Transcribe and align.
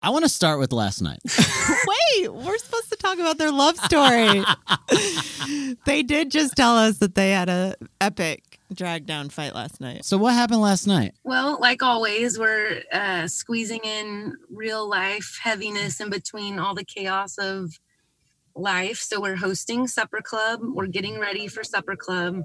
I 0.00 0.10
want 0.10 0.24
to 0.24 0.28
start 0.28 0.60
with 0.60 0.72
last 0.72 1.02
night. 1.02 1.18
Wait, 2.18 2.32
we're 2.32 2.58
supposed 2.58 2.90
to 2.90 2.96
talk 2.96 3.18
about 3.18 3.36
their 3.36 3.50
love 3.50 3.76
story. 3.78 4.44
they 5.86 6.04
did 6.04 6.30
just 6.30 6.54
tell 6.54 6.76
us 6.76 6.98
that 6.98 7.16
they 7.16 7.30
had 7.30 7.48
a 7.48 7.74
epic 8.00 8.60
drag 8.72 9.06
down 9.06 9.28
fight 9.28 9.54
last 9.54 9.80
night. 9.80 10.04
So 10.04 10.16
what 10.16 10.34
happened 10.34 10.60
last 10.60 10.86
night? 10.86 11.14
Well, 11.24 11.58
like 11.60 11.82
always, 11.82 12.38
we're 12.38 12.82
uh, 12.92 13.26
squeezing 13.26 13.80
in 13.82 14.34
real 14.50 14.88
life 14.88 15.40
heaviness 15.42 16.00
in 16.00 16.10
between 16.10 16.60
all 16.60 16.74
the 16.74 16.84
chaos 16.84 17.36
of 17.38 17.80
life. 18.54 18.98
So 18.98 19.20
we're 19.20 19.36
hosting 19.36 19.88
supper 19.88 20.20
club. 20.22 20.60
We're 20.62 20.86
getting 20.86 21.18
ready 21.18 21.48
for 21.48 21.64
supper 21.64 21.96
club. 21.96 22.44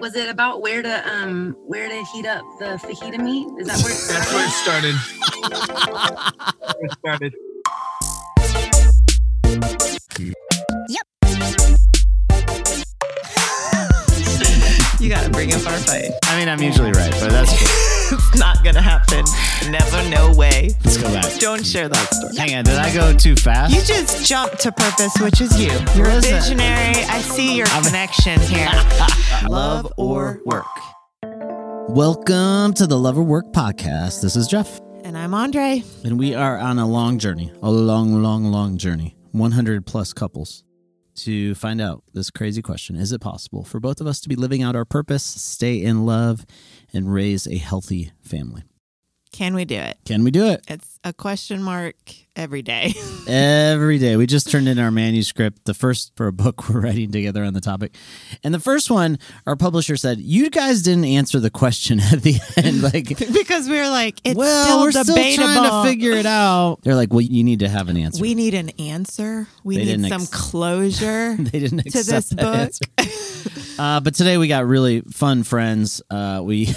Was 0.00 0.14
it 0.16 0.28
about 0.28 0.62
where 0.62 0.82
to 0.82 1.08
um 1.08 1.56
where 1.66 1.88
to 1.88 2.04
heat 2.12 2.26
up 2.26 2.44
the 2.58 2.78
fajita 2.82 3.18
meat? 3.22 3.48
Is 3.58 3.66
that 3.68 3.82
where 3.82 3.92
it 3.92 4.08
That's 4.08 4.32
where 4.32 4.44
it 4.46 4.50
started? 4.50 4.94
started. 4.94 4.94
Where 6.76 6.86
it 6.86 6.92
started. 6.98 7.34
You 15.00 15.08
got 15.08 15.24
to 15.24 15.30
bring 15.30 15.52
up 15.54 15.64
our 15.64 15.76
fight. 15.78 16.10
I 16.24 16.36
mean, 16.38 16.48
I'm 16.48 16.60
usually 16.60 16.90
right, 16.90 17.12
but 17.20 17.30
that's 17.30 17.50
cool. 18.10 18.18
it's 18.18 18.36
not 18.36 18.64
going 18.64 18.74
to 18.74 18.80
happen. 18.80 19.24
Never, 19.70 20.10
no 20.10 20.32
way. 20.36 20.70
Let's 20.84 20.96
go 20.96 21.08
back. 21.12 21.38
Don't 21.38 21.64
share 21.64 21.88
that 21.88 22.12
story. 22.14 22.36
Hang 22.36 22.56
on, 22.58 22.64
did 22.64 22.78
I 22.78 22.92
go 22.92 23.12
too 23.16 23.36
fast? 23.36 23.72
You 23.72 23.80
just 23.82 24.26
jumped 24.26 24.58
to 24.62 24.72
purpose, 24.72 25.14
which 25.20 25.40
is 25.40 25.58
you. 25.60 25.70
You're 25.94 26.10
a 26.10 26.20
visionary. 26.20 26.96
I 27.04 27.20
see 27.20 27.56
your 27.56 27.68
connection 27.84 28.40
here. 28.40 28.68
Love 29.48 29.92
or 29.96 30.40
work. 30.44 30.66
Welcome 31.88 32.74
to 32.74 32.86
the 32.88 32.98
Love 32.98 33.18
or 33.18 33.22
Work 33.22 33.52
podcast. 33.52 34.20
This 34.20 34.34
is 34.34 34.48
Jeff, 34.48 34.80
And 35.04 35.16
I'm 35.16 35.32
Andre. 35.32 35.84
and 36.02 36.18
we 36.18 36.34
are 36.34 36.58
on 36.58 36.80
a 36.80 36.88
long 36.88 37.18
journey, 37.20 37.52
a 37.62 37.70
long, 37.70 38.20
long, 38.22 38.44
long 38.50 38.76
journey. 38.78 39.14
100 39.30 39.86
plus 39.86 40.12
couples 40.12 40.64
to 41.18 41.54
find 41.54 41.80
out 41.80 42.02
this 42.14 42.30
crazy 42.30 42.62
question 42.62 42.96
Is 42.96 43.12
it 43.12 43.20
possible 43.20 43.64
for 43.64 43.80
both 43.80 44.00
of 44.00 44.06
us 44.06 44.20
to 44.20 44.28
be 44.28 44.36
living 44.36 44.62
out 44.62 44.76
our 44.76 44.84
purpose, 44.84 45.24
stay 45.24 45.82
in 45.82 46.06
love, 46.06 46.46
and 46.92 47.12
raise 47.12 47.46
a 47.46 47.56
healthy 47.56 48.12
family? 48.22 48.62
Can 49.38 49.54
we 49.54 49.64
do 49.64 49.76
it? 49.76 49.96
Can 50.04 50.24
we 50.24 50.32
do 50.32 50.46
it? 50.48 50.64
It's 50.66 50.98
a 51.04 51.12
question 51.12 51.62
mark 51.62 51.94
every 52.34 52.60
day. 52.60 52.92
Every 53.28 53.98
day. 53.98 54.16
We 54.16 54.26
just 54.26 54.50
turned 54.50 54.66
in 54.68 54.78
our 54.80 54.90
manuscript, 54.90 55.64
the 55.64 55.74
first 55.74 56.12
for 56.16 56.26
a 56.26 56.32
book 56.32 56.68
we're 56.74 56.80
writing 56.80 57.12
together 57.12 57.44
on 57.44 57.52
the 57.54 57.60
topic. 57.60 57.94
And 58.42 58.52
the 58.52 58.58
first 58.58 58.90
one, 58.90 59.20
our 59.46 59.54
publisher 59.54 59.96
said, 59.96 60.18
You 60.18 60.50
guys 60.50 60.82
didn't 60.82 61.04
answer 61.04 61.38
the 61.38 61.50
question 61.50 62.00
at 62.00 62.22
the 62.22 62.34
end. 62.56 62.82
Like, 62.82 63.06
because 63.32 63.68
we 63.68 63.78
were 63.78 63.88
like, 63.88 64.20
it's 64.24 64.36
well, 64.36 64.64
still 64.64 64.80
we're 64.80 64.90
debatable. 64.90 65.46
still 65.46 65.54
trying 65.54 65.84
to 65.84 65.88
figure 65.88 66.12
it 66.12 66.26
out. 66.26 66.78
They're 66.82 66.96
like, 66.96 67.12
Well, 67.12 67.20
you 67.20 67.44
need 67.44 67.60
to 67.60 67.68
have 67.68 67.88
an 67.88 67.96
answer. 67.96 68.20
We 68.20 68.34
need 68.34 68.54
an 68.54 68.70
answer. 68.70 69.46
We 69.62 69.76
They 69.76 69.96
need 69.96 70.08
some 70.08 70.22
ex- 70.22 70.30
closure 70.30 71.36
they 71.36 71.60
didn't 71.60 71.84
to 71.92 72.02
this 72.02 72.32
book. 72.32 72.72
Uh, 73.78 74.00
but 74.00 74.14
today 74.16 74.36
we 74.36 74.48
got 74.48 74.66
really 74.66 75.02
fun 75.02 75.44
friends. 75.44 76.02
Uh, 76.10 76.40
we 76.42 76.74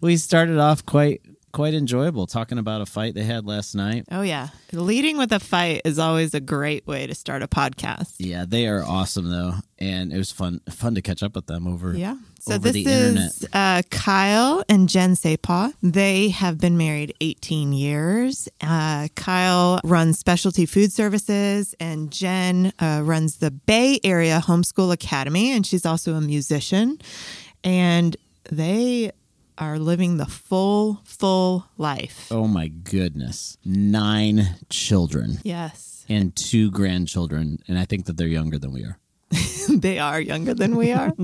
we 0.00 0.16
started 0.16 0.58
off 0.58 0.86
quite 0.86 1.20
quite 1.52 1.74
enjoyable 1.74 2.26
talking 2.26 2.58
about 2.58 2.80
a 2.80 2.86
fight 2.86 3.14
they 3.14 3.24
had 3.24 3.46
last 3.46 3.74
night. 3.74 4.04
oh 4.10 4.22
yeah, 4.22 4.48
leading 4.72 5.18
with 5.18 5.32
a 5.32 5.40
fight 5.40 5.82
is 5.84 5.98
always 5.98 6.34
a 6.34 6.40
great 6.40 6.86
way 6.86 7.06
to 7.06 7.14
start 7.14 7.42
a 7.42 7.48
podcast. 7.48 8.14
Yeah, 8.18 8.44
they 8.46 8.66
are 8.66 8.82
awesome 8.84 9.30
though, 9.30 9.54
and 9.78 10.12
it 10.12 10.18
was 10.18 10.30
fun 10.30 10.60
fun 10.70 10.94
to 10.94 11.02
catch 11.02 11.22
up 11.22 11.34
with 11.34 11.46
them 11.46 11.66
over. 11.66 11.94
Yeah. 11.96 12.16
So 12.40 12.54
over 12.54 12.70
this 12.70 12.72
the 12.72 12.90
internet. 12.90 13.26
is 13.26 13.48
uh, 13.52 13.82
Kyle 13.90 14.64
and 14.66 14.88
Jen 14.88 15.12
Sepaw. 15.12 15.74
They 15.82 16.30
have 16.30 16.58
been 16.58 16.78
married 16.78 17.14
18 17.20 17.74
years. 17.74 18.48
Uh, 18.62 19.08
Kyle 19.14 19.78
runs 19.84 20.18
specialty 20.18 20.64
food 20.64 20.90
services, 20.90 21.74
and 21.78 22.10
Jen 22.10 22.72
uh, 22.78 23.02
runs 23.04 23.36
the 23.38 23.50
Bay 23.50 24.00
Area 24.04 24.40
Homeschool 24.42 24.90
Academy, 24.90 25.52
and 25.52 25.66
she's 25.66 25.84
also 25.84 26.14
a 26.14 26.20
musician. 26.22 26.98
And 27.62 28.16
they 28.50 29.12
are 29.60 29.78
living 29.78 30.16
the 30.16 30.26
full, 30.26 31.00
full 31.04 31.66
life. 31.76 32.28
Oh 32.30 32.48
my 32.48 32.68
goodness. 32.68 33.58
Nine 33.64 34.56
children 34.70 35.38
Yes, 35.44 36.04
and 36.08 36.34
two 36.34 36.70
grandchildren. 36.70 37.58
And 37.68 37.78
I 37.78 37.84
think 37.84 38.06
that 38.06 38.16
they're 38.16 38.26
younger 38.26 38.58
than 38.58 38.72
we 38.72 38.84
are. 38.84 38.98
they 39.68 39.98
are 39.98 40.20
younger 40.20 40.54
than 40.54 40.76
we 40.76 40.92
are. 40.92 41.12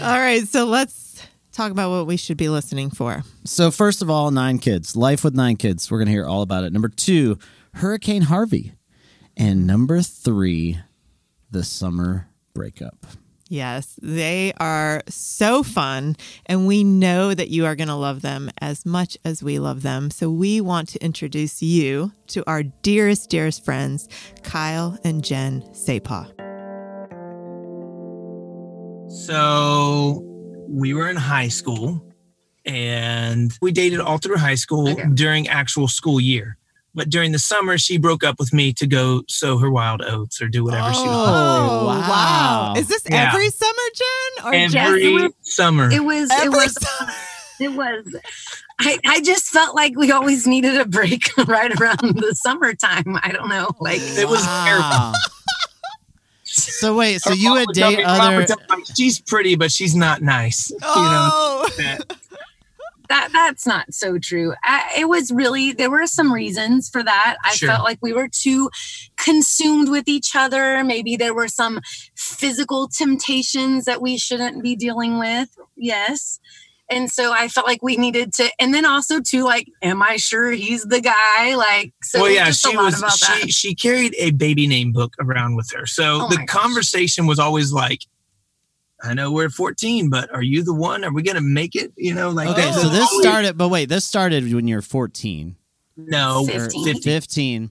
All 0.00 0.18
right, 0.18 0.46
so 0.46 0.66
let's 0.66 1.22
talk 1.52 1.70
about 1.70 1.90
what 1.90 2.06
we 2.06 2.16
should 2.16 2.36
be 2.36 2.48
listening 2.48 2.90
for. 2.90 3.22
So, 3.44 3.70
first 3.70 4.02
of 4.02 4.10
all, 4.10 4.30
nine 4.30 4.58
kids. 4.58 4.96
Life 4.96 5.22
with 5.24 5.34
nine 5.34 5.56
kids. 5.56 5.90
We're 5.90 5.98
going 5.98 6.06
to 6.06 6.12
hear 6.12 6.26
all 6.26 6.42
about 6.42 6.64
it. 6.64 6.72
Number 6.72 6.88
two, 6.88 7.38
Hurricane 7.74 8.22
Harvey. 8.22 8.72
And 9.36 9.66
number 9.66 10.02
three, 10.02 10.80
the 11.50 11.64
summer 11.64 12.28
breakup. 12.52 13.06
Yes, 13.48 13.98
they 14.00 14.52
are 14.58 15.02
so 15.08 15.62
fun, 15.62 16.16
and 16.46 16.66
we 16.66 16.82
know 16.82 17.34
that 17.34 17.48
you 17.50 17.66
are 17.66 17.76
going 17.76 17.88
to 17.88 17.94
love 17.94 18.22
them 18.22 18.50
as 18.60 18.86
much 18.86 19.18
as 19.24 19.42
we 19.42 19.58
love 19.58 19.82
them. 19.82 20.10
So, 20.10 20.30
we 20.30 20.60
want 20.62 20.88
to 20.90 21.04
introduce 21.04 21.62
you 21.62 22.12
to 22.28 22.42
our 22.48 22.62
dearest, 22.62 23.28
dearest 23.28 23.64
friends, 23.64 24.08
Kyle 24.42 24.98
and 25.04 25.22
Jen 25.22 25.62
Sepaw. 25.72 26.30
So 29.08 30.22
we 30.68 30.92
were 30.94 31.08
in 31.08 31.16
high 31.16 31.48
school 31.48 32.04
and 32.64 33.56
we 33.62 33.70
dated 33.70 34.00
all 34.00 34.18
through 34.18 34.38
high 34.38 34.54
school 34.56 34.88
Okay. 34.88 35.04
during 35.14 35.46
actual 35.48 35.86
school 35.86 36.20
year. 36.20 36.56
But 36.94 37.10
during 37.10 37.32
the 37.32 37.38
summer, 37.40 37.76
she 37.76 37.98
broke 37.98 38.22
up 38.22 38.38
with 38.38 38.52
me 38.52 38.72
to 38.74 38.86
go 38.86 39.22
sow 39.28 39.58
her 39.58 39.68
wild 39.70 40.00
oats 40.02 40.40
or 40.40 40.48
do 40.48 40.62
whatever 40.62 40.92
she 40.92 41.00
oh, 41.00 41.06
wanted. 41.86 42.04
Oh, 42.04 42.08
wow. 42.08 42.74
Is 42.76 42.86
this 42.86 43.02
Yeah. 43.10 43.28
every 43.32 43.50
summer, 43.50 43.72
Jen? 43.96 44.46
Or 44.46 44.52
just 44.68 44.76
Every 44.76 45.28
summer. 45.42 45.90
It 45.90 46.04
was 46.04 46.30
every 46.30 46.46
it 46.46 46.50
was 46.50 46.74
summer? 46.80 47.12
it 47.60 47.72
was 47.72 48.16
I, 48.80 48.98
I 49.06 49.20
just 49.22 49.46
felt 49.46 49.74
like 49.76 49.96
we 49.96 50.10
always 50.12 50.46
needed 50.46 50.76
a 50.80 50.84
break 50.84 51.36
right 51.46 51.72
around 51.80 51.98
the 52.00 52.34
summertime. 52.40 53.18
I 53.22 53.30
don't 53.32 53.48
know. 53.48 53.70
Like 53.80 53.98
It 54.00 54.28
was 54.28 54.44
Wow. 54.44 55.12
so, 56.44 56.96
wait, 56.96 57.20
so 57.22 57.30
Her 57.30 57.36
you 57.36 57.48
mom 57.50 57.58
would 57.58 57.66
would 57.68 57.74
date 57.74 57.96
me- 57.98 58.04
mom 58.04 58.36
would 58.36 58.50
other. 58.50 58.62
She's 58.96 59.20
pretty, 59.20 59.56
but 59.56 59.72
she's 59.72 59.94
not 59.96 60.22
nice. 60.22 60.70
You 60.70 60.78
know, 60.78 60.84
Oh, 61.32 61.68
that- 63.08 63.32
that 63.32 63.32
that's 63.32 63.66
not 63.66 63.92
so 63.92 64.18
true. 64.18 64.54
I, 64.62 64.84
it 64.98 65.08
was 65.08 65.30
really 65.30 65.72
there 65.72 65.90
were 65.90 66.06
some 66.06 66.32
reasons 66.32 66.88
for 66.88 67.02
that. 67.02 67.36
I 67.44 67.54
Sure. 67.54 67.68
felt 67.68 67.84
like 67.84 67.98
we 68.02 68.12
were 68.12 68.28
too 68.28 68.70
consumed 69.16 69.88
with 69.90 70.08
each 70.08 70.34
other. 70.34 70.82
Maybe 70.84 71.16
there 71.16 71.34
were 71.34 71.48
some 71.48 71.80
physical 72.16 72.88
temptations 72.88 73.84
that 73.84 74.00
we 74.02 74.16
shouldn't 74.18 74.62
be 74.62 74.76
dealing 74.76 75.18
with. 75.18 75.48
Yes. 75.76 76.40
And 76.90 77.10
so 77.10 77.32
I 77.32 77.48
felt 77.48 77.66
like 77.66 77.82
we 77.82 77.96
needed 77.96 78.34
to, 78.34 78.50
and 78.58 78.74
then 78.74 78.84
also 78.84 79.18
too, 79.20 79.42
like, 79.42 79.66
am 79.80 80.02
I 80.02 80.16
sure 80.16 80.50
he's 80.50 80.82
the 80.82 81.00
guy? 81.00 81.54
Like, 81.54 81.94
so 82.02 82.20
well, 82.22 82.30
yeah, 82.30 82.50
she 82.50 82.76
was. 82.76 82.98
about 82.98 83.18
that. 83.20 83.40
She 83.44 83.50
she 83.50 83.74
carried 83.74 84.14
a 84.18 84.32
baby 84.32 84.66
name 84.66 84.92
book 84.92 85.14
around 85.18 85.56
with 85.56 85.70
her, 85.74 85.86
so 85.86 86.22
Oh 86.22 86.28
the 86.28 86.36
gosh. 86.36 86.46
conversation 86.46 87.26
was 87.26 87.38
always 87.38 87.72
like, 87.72 88.00
"I 89.04 89.14
know 89.14 89.30
we're 89.30 89.50
14, 89.50 90.08
but 90.10 90.32
are 90.34 90.42
you 90.42 90.62
the 90.62 90.74
one? 90.74 91.04
Are 91.04 91.12
we 91.12 91.22
gonna 91.22 91.40
make 91.40 91.74
it?" 91.76 91.92
You 91.96 92.14
know, 92.14 92.30
like 92.30 92.48
Okay, 92.48 92.70
oh, 92.72 92.82
so 92.82 92.88
this 92.88 93.08
oh, 93.10 93.20
started, 93.20 93.56
but 93.58 93.68
wait, 93.68 93.88
this 93.88 94.04
started 94.04 94.52
when 94.52 94.66
you 94.68 94.76
were 94.76 94.82
14. 94.82 95.56
no 95.96 96.42
or 96.42 96.46
15. 96.46 96.84
15. 96.84 97.02
15. 97.02 97.70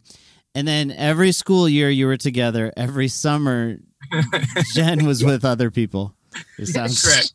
And 0.56 0.68
then 0.68 0.92
every 0.92 1.32
school 1.32 1.68
year 1.68 1.90
you 1.90 2.06
were 2.06 2.18
together. 2.18 2.72
Every 2.78 3.08
summer, 3.08 3.78
Jen 4.76 5.06
was 5.06 5.24
with 5.24 5.44
other 5.44 5.72
people. 5.72 6.16
It 6.60 6.68
sounds 6.68 7.02
Correct. 7.02 7.34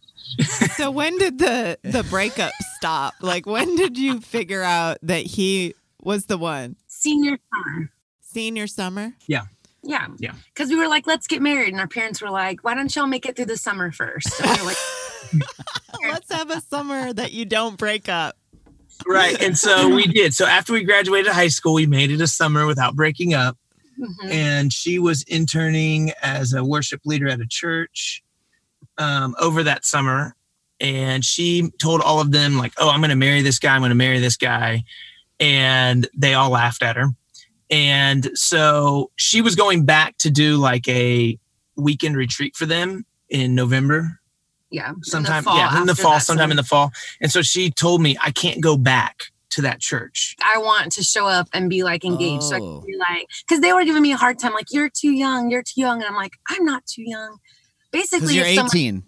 so 0.76 0.90
when 0.90 1.18
did 1.18 1.38
the 1.38 1.78
the 1.82 2.04
breakup 2.04 2.52
stop? 2.76 3.14
Like, 3.20 3.44
when 3.46 3.74
did 3.76 3.98
you 3.98 4.20
figure 4.20 4.62
out 4.62 4.98
that 5.02 5.22
he 5.26 5.74
was 6.00 6.26
the 6.26 6.38
one? 6.38 6.76
Senior 6.86 7.38
summer. 7.52 7.90
Senior 8.20 8.66
summer? 8.66 9.14
Yeah. 9.26 9.46
Yeah. 9.88 10.34
Because 10.54 10.68
we 10.68 10.76
were 10.76 10.88
like, 10.88 11.06
let's 11.06 11.26
get 11.26 11.40
married. 11.42 11.70
And 11.70 11.80
our 11.80 11.88
parents 11.88 12.20
were 12.20 12.30
like, 12.30 12.62
why 12.62 12.74
don't 12.74 12.94
y'all 12.94 13.06
make 13.06 13.26
it 13.26 13.36
through 13.36 13.46
the 13.46 13.56
summer 13.56 13.90
first? 13.90 14.40
And 14.40 14.50
we 14.50 14.58
were 14.58 14.66
like, 14.66 14.76
Let's 16.02 16.32
have 16.32 16.50
a 16.50 16.60
summer 16.60 17.12
that 17.12 17.32
you 17.32 17.44
don't 17.44 17.76
break 17.76 18.08
up. 18.08 18.36
Right, 19.06 19.40
and 19.40 19.56
so 19.56 19.94
we 19.94 20.06
did. 20.06 20.34
So 20.34 20.44
after 20.44 20.72
we 20.72 20.82
graduated 20.82 21.32
high 21.32 21.48
school, 21.48 21.74
we 21.74 21.86
made 21.86 22.10
it 22.10 22.20
a 22.20 22.26
summer 22.26 22.66
without 22.66 22.96
breaking 22.96 23.34
up. 23.34 23.56
mhm. 23.98 24.30
and 24.30 24.72
she 24.72 24.98
was 24.98 25.22
interning 25.24 26.12
as 26.22 26.52
a 26.52 26.64
worship 26.64 27.00
leader 27.04 27.28
at 27.28 27.40
a 27.40 27.46
church 27.48 28.22
um, 28.96 29.34
over 29.40 29.62
that 29.64 29.84
summer. 29.84 30.34
And 30.80 31.24
she 31.24 31.70
told 31.78 32.00
all 32.00 32.20
of 32.20 32.30
them, 32.30 32.56
like, 32.56 32.72
oh, 32.78 32.90
I'm 32.90 33.00
going 33.00 33.10
to 33.10 33.16
marry 33.16 33.42
this 33.42 33.58
guy. 33.58 33.74
I'm 33.74 33.80
going 33.80 33.90
to 33.90 33.96
marry 33.96 34.20
this 34.20 34.36
guy. 34.36 34.84
And 35.40 36.08
they 36.16 36.34
all 36.34 36.50
laughed 36.50 36.82
at 36.82 36.96
her. 36.96 37.08
And 37.70 38.30
so 38.34 39.10
she 39.16 39.40
was 39.40 39.54
going 39.54 39.84
back 39.84 40.16
to 40.18 40.30
do 40.30 40.56
like 40.56 40.88
a 40.88 41.38
weekend 41.76 42.16
retreat 42.16 42.56
for 42.56 42.66
them 42.66 43.04
in 43.28 43.54
November 43.54 44.20
yeah. 44.70 44.90
in 44.90 44.96
the 45.00 45.04
sometime 45.04 45.44
fall 45.44 45.56
yeah 45.56 45.80
in 45.80 45.86
the 45.86 45.94
fall 45.94 46.18
sometime 46.18 46.44
summer. 46.44 46.50
in 46.52 46.56
the 46.56 46.62
fall 46.62 46.90
and 47.20 47.30
so 47.30 47.40
she 47.42 47.70
told 47.70 48.00
me 48.02 48.16
i 48.22 48.30
can't 48.30 48.60
go 48.62 48.76
back 48.76 49.24
to 49.50 49.62
that 49.62 49.80
church. 49.80 50.36
I 50.42 50.58
want 50.58 50.92
to 50.92 51.02
show 51.02 51.26
up 51.26 51.48
and 51.52 51.70
be 51.70 51.82
like 51.82 52.04
engaged. 52.04 52.42
So 52.44 52.56
I 52.56 52.58
Oh. 52.60 52.78
can 52.80 52.86
be 52.86 52.96
like, 52.98 53.26
because 53.46 53.60
they 53.60 53.72
were 53.72 53.84
giving 53.84 54.02
me 54.02 54.12
a 54.12 54.16
hard 54.16 54.38
time, 54.38 54.52
like, 54.52 54.66
you're 54.70 54.90
too 54.90 55.10
young, 55.10 55.50
you're 55.50 55.62
too 55.62 55.80
young. 55.80 56.00
And 56.00 56.04
I'm 56.04 56.14
like, 56.14 56.32
I'm 56.48 56.64
not 56.64 56.86
too 56.86 57.02
young. 57.04 57.38
Basically, 57.90 58.34
you're 58.34 58.44
if 58.46 58.56
someone- 58.56 58.70
18. 58.76 59.02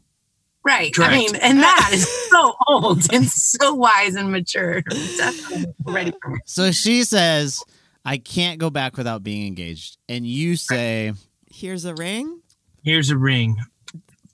right. 0.64 0.94
Correct. 0.94 1.12
I 1.12 1.16
mean, 1.18 1.36
and 1.36 1.58
that 1.62 1.90
is 1.92 2.08
so 2.30 2.54
old 2.68 3.12
and 3.12 3.26
so 3.28 3.74
wise 3.74 4.14
and 4.14 4.32
mature. 4.32 4.80
Definitely 4.80 5.66
ready 5.84 6.12
for 6.22 6.30
me. 6.30 6.38
So 6.46 6.72
she 6.72 7.04
says, 7.04 7.62
I 8.04 8.18
can't 8.18 8.58
go 8.58 8.70
back 8.70 8.96
without 8.96 9.22
being 9.22 9.46
engaged. 9.46 9.98
And 10.08 10.26
you 10.26 10.56
say, 10.56 11.12
Here's 11.50 11.84
a 11.84 11.94
ring 11.94 12.40
Here's 12.82 13.10
a 13.10 13.16
ring. 13.16 13.58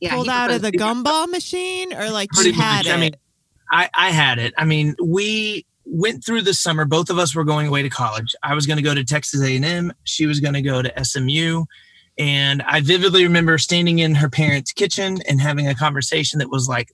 Yeah, 0.00 0.14
pulled 0.14 0.28
out 0.28 0.50
of 0.50 0.62
the 0.62 0.70
to 0.70 0.78
me. 0.78 0.84
gumball 0.84 1.28
machine, 1.28 1.92
or 1.92 2.10
like 2.10 2.30
Pretty 2.30 2.50
you 2.50 2.54
had 2.56 2.84
much. 2.84 2.86
I 2.86 2.96
it. 2.96 3.00
mean, 3.00 3.12
I, 3.70 3.90
I 3.94 4.10
had 4.10 4.38
it. 4.38 4.54
I 4.56 4.64
mean, 4.64 4.94
we 5.02 5.66
went 5.84 6.24
through 6.24 6.42
the 6.42 6.54
summer. 6.54 6.84
Both 6.84 7.10
of 7.10 7.18
us 7.18 7.34
were 7.34 7.44
going 7.44 7.66
away 7.66 7.82
to 7.82 7.88
college. 7.88 8.34
I 8.42 8.54
was 8.54 8.66
going 8.66 8.76
to 8.76 8.82
go 8.82 8.94
to 8.94 9.04
Texas 9.04 9.42
A&M. 9.42 9.92
She 10.04 10.26
was 10.26 10.40
going 10.40 10.54
to 10.54 10.62
go 10.62 10.82
to 10.82 11.04
SMU. 11.04 11.64
And 12.18 12.62
I 12.62 12.80
vividly 12.80 13.24
remember 13.24 13.58
standing 13.58 13.98
in 13.98 14.14
her 14.14 14.30
parents' 14.30 14.72
kitchen 14.72 15.18
and 15.28 15.40
having 15.40 15.66
a 15.66 15.74
conversation 15.74 16.38
that 16.38 16.50
was 16.50 16.68
like, 16.68 16.92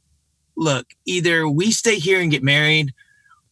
look, 0.56 0.86
either 1.06 1.48
we 1.48 1.70
stay 1.70 1.98
here 1.98 2.20
and 2.20 2.30
get 2.30 2.42
married 2.42 2.92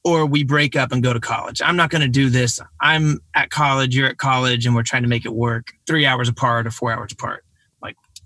or 0.05 0.25
we 0.27 0.45
break 0.45 0.77
up 0.77 0.93
and 0.93 1.03
go 1.03 1.13
to 1.13 1.21
college. 1.21 1.61
I'm 1.63 1.77
not 1.77 1.91
going 1.91 2.03
to 2.03 2.09
do 2.09 2.31
this. 2.31 2.59
I'm 2.81 3.19
at 3.35 3.51
college, 3.51 3.95
you're 3.97 4.09
at 4.09 4.19
college, 4.19 4.65
and 4.67 4.75
we're 4.75 4.83
trying 4.83 5.03
to 5.03 5.09
make 5.09 5.25
it 5.27 5.33
work 5.35 5.69
three 5.87 6.07
hours 6.07 6.29
apart 6.29 6.67
or 6.67 6.71
four 6.71 6.93
hours 6.93 7.13
apart. 7.13 7.45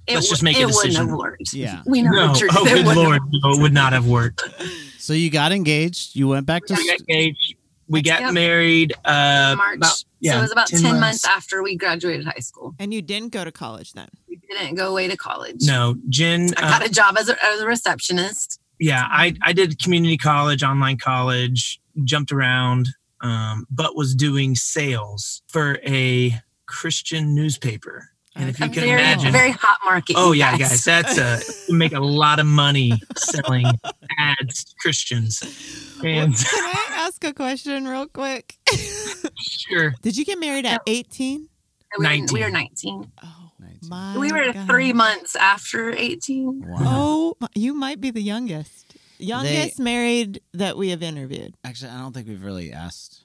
It 0.06 0.16
Let's 0.16 0.28
just 0.28 0.42
w- 0.42 0.52
make 0.52 0.58
a 0.58 0.60
it 0.60 0.66
wouldn't 0.66 0.82
decision. 0.84 1.08
have 1.08 1.16
worked. 1.16 1.52
Yeah. 1.54 1.82
We 1.86 2.02
know 2.02 2.10
No, 2.10 2.32
oh 2.34 2.64
good 2.66 2.84
wouldn't 2.84 2.94
lord, 2.94 3.12
have 3.14 3.22
no, 3.42 3.52
it 3.54 3.62
would 3.62 3.72
not 3.72 3.94
have 3.94 4.06
worked. 4.06 4.42
So 4.98 5.14
you 5.14 5.30
got 5.30 5.50
engaged. 5.50 6.14
You 6.14 6.28
went 6.28 6.44
back 6.44 6.66
to. 6.66 6.74
We 6.74 6.86
got 6.86 7.00
engaged. 7.00 7.54
We 7.88 8.02
got 8.02 8.20
Yep. 8.20 8.32
married. 8.34 8.92
Uh, 9.02 9.54
March. 9.56 9.76
about- 9.78 10.04
yeah, 10.20 10.32
so 10.32 10.38
it 10.38 10.42
was 10.42 10.52
about 10.52 10.66
10, 10.66 10.82
10 10.82 11.00
months. 11.00 11.24
after 11.26 11.62
we 11.62 11.74
graduated 11.76 12.26
high 12.26 12.40
school. 12.40 12.74
and 12.78 12.92
you 12.92 13.00
didn't 13.00 13.30
go 13.30 13.44
to 13.44 13.52
college 13.52 13.94
then. 13.94 14.08
We 14.28 14.38
didn't 14.50 14.74
go 14.74 14.90
away 14.90 15.08
to 15.08 15.16
college. 15.16 15.56
No, 15.62 15.96
Jen. 16.10 16.50
I 16.58 16.66
uh, 16.66 16.78
got 16.78 16.86
a 16.86 16.90
job 16.90 17.16
as 17.18 17.30
a, 17.30 17.42
as 17.42 17.62
a 17.62 17.66
receptionist. 17.66 18.60
Yeah, 18.78 19.04
I 19.10 19.34
I 19.42 19.52
did 19.52 19.82
community 19.82 20.16
college, 20.16 20.62
online 20.62 20.98
college, 20.98 21.80
jumped 22.04 22.32
around, 22.32 22.88
um, 23.20 23.66
but 23.70 23.96
was 23.96 24.14
doing 24.14 24.54
sales 24.54 25.42
for 25.48 25.78
a 25.86 26.34
Christian 26.66 27.34
newspaper. 27.34 28.08
And 28.36 28.48
if 28.50 28.60
A 28.60 28.64
you 28.64 28.70
can 28.72 28.82
very, 28.82 29.00
imagine, 29.00 29.30
very 29.30 29.52
hot 29.52 29.78
market. 29.84 30.16
oh 30.18 30.32
yeah, 30.32 30.58
guys, 30.58 30.82
that's 30.82 31.18
a 31.18 31.40
you 31.68 31.78
make 31.78 31.92
a 31.92 32.00
lot 32.00 32.40
of 32.40 32.46
money 32.46 33.00
selling 33.16 33.66
ads 34.18 34.64
to 34.64 34.74
Christians. 34.80 35.40
And 36.04 36.34
Can 36.34 36.64
I 36.64 36.86
ask 37.06 37.22
a 37.22 37.32
question 37.32 37.86
real 37.86 38.08
quick? 38.08 38.56
sure, 39.40 39.94
Did 40.02 40.16
you 40.16 40.24
get 40.24 40.40
married 40.40 40.66
at 40.66 40.82
18? 40.88 41.42
we, 41.42 41.48
were, 41.96 42.02
19. 42.02 42.34
we 42.34 42.42
were 42.44 42.50
19. 42.50 43.12
Oh, 43.22 43.26
19. 43.26 43.43
My 43.88 44.16
we 44.18 44.32
were 44.32 44.52
God. 44.52 44.66
three 44.66 44.92
months 44.92 45.36
after 45.36 45.90
18. 45.92 46.64
Wow. 46.66 46.76
Oh, 46.80 47.36
you 47.54 47.74
might 47.74 48.00
be 48.00 48.10
the 48.10 48.22
youngest. 48.22 48.96
Youngest 49.18 49.78
married 49.78 50.40
that 50.52 50.76
we 50.76 50.90
have 50.90 51.02
interviewed. 51.02 51.54
Actually, 51.64 51.90
I 51.92 51.98
don't 52.00 52.12
think 52.12 52.26
we've 52.28 52.42
really 52.44 52.72
asked 52.72 53.22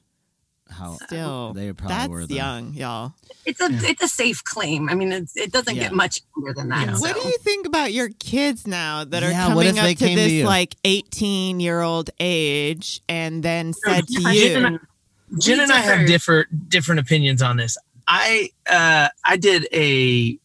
how 0.70 0.94
Still, 0.94 1.54
they 1.54 1.74
probably 1.74 1.96
that's 1.96 2.10
were. 2.10 2.26
then. 2.28 2.38
young, 2.38 2.74
y'all. 2.74 3.14
It's 3.44 3.60
a 3.60 3.72
Yeah. 3.72 3.80
it's 3.86 4.04
a 4.04 4.08
safe 4.08 4.44
claim. 4.44 4.88
I 4.88 4.94
mean, 4.94 5.12
it's, 5.12 5.36
it 5.36 5.52
doesn't 5.52 5.76
Yeah. 5.76 5.84
get 5.86 5.94
much 5.94 6.22
younger 6.38 6.54
than 6.54 6.70
that. 6.70 6.88
Yeah. 6.88 6.94
so. 6.94 7.02
What 7.02 7.16
do 7.20 7.28
you 7.28 7.38
think 7.40 7.66
about 7.66 7.92
your 7.92 8.10
kids 8.20 8.68
now 8.68 9.04
that 9.04 9.24
are 9.24 9.32
Yeah, 9.32 9.48
coming 9.48 9.80
up 9.80 9.86
to 9.88 9.96
came 9.96 10.16
to 10.18 10.24
this 10.24 10.46
like 10.46 10.76
18 10.86 11.60
year 11.60 11.82
old 11.82 12.12
age 12.20 13.02
and 13.10 13.42
then 13.42 13.74
said 13.74 14.08
to 14.08 14.14
Jen 14.22 14.34
you, 14.36 14.56
and 14.68 14.76
I- 14.78 15.40
Jen 15.40 15.60
and 15.60 15.72
I 15.72 15.80
have 15.80 16.06
differ. 16.06 16.44
different 16.46 16.70
different 16.70 17.00
opinions 17.02 17.42
on 17.42 17.58
this. 17.58 17.76
I 18.08 18.50
uh, 18.70 19.10
I 19.26 19.38
did 19.38 19.68
a 19.74 20.38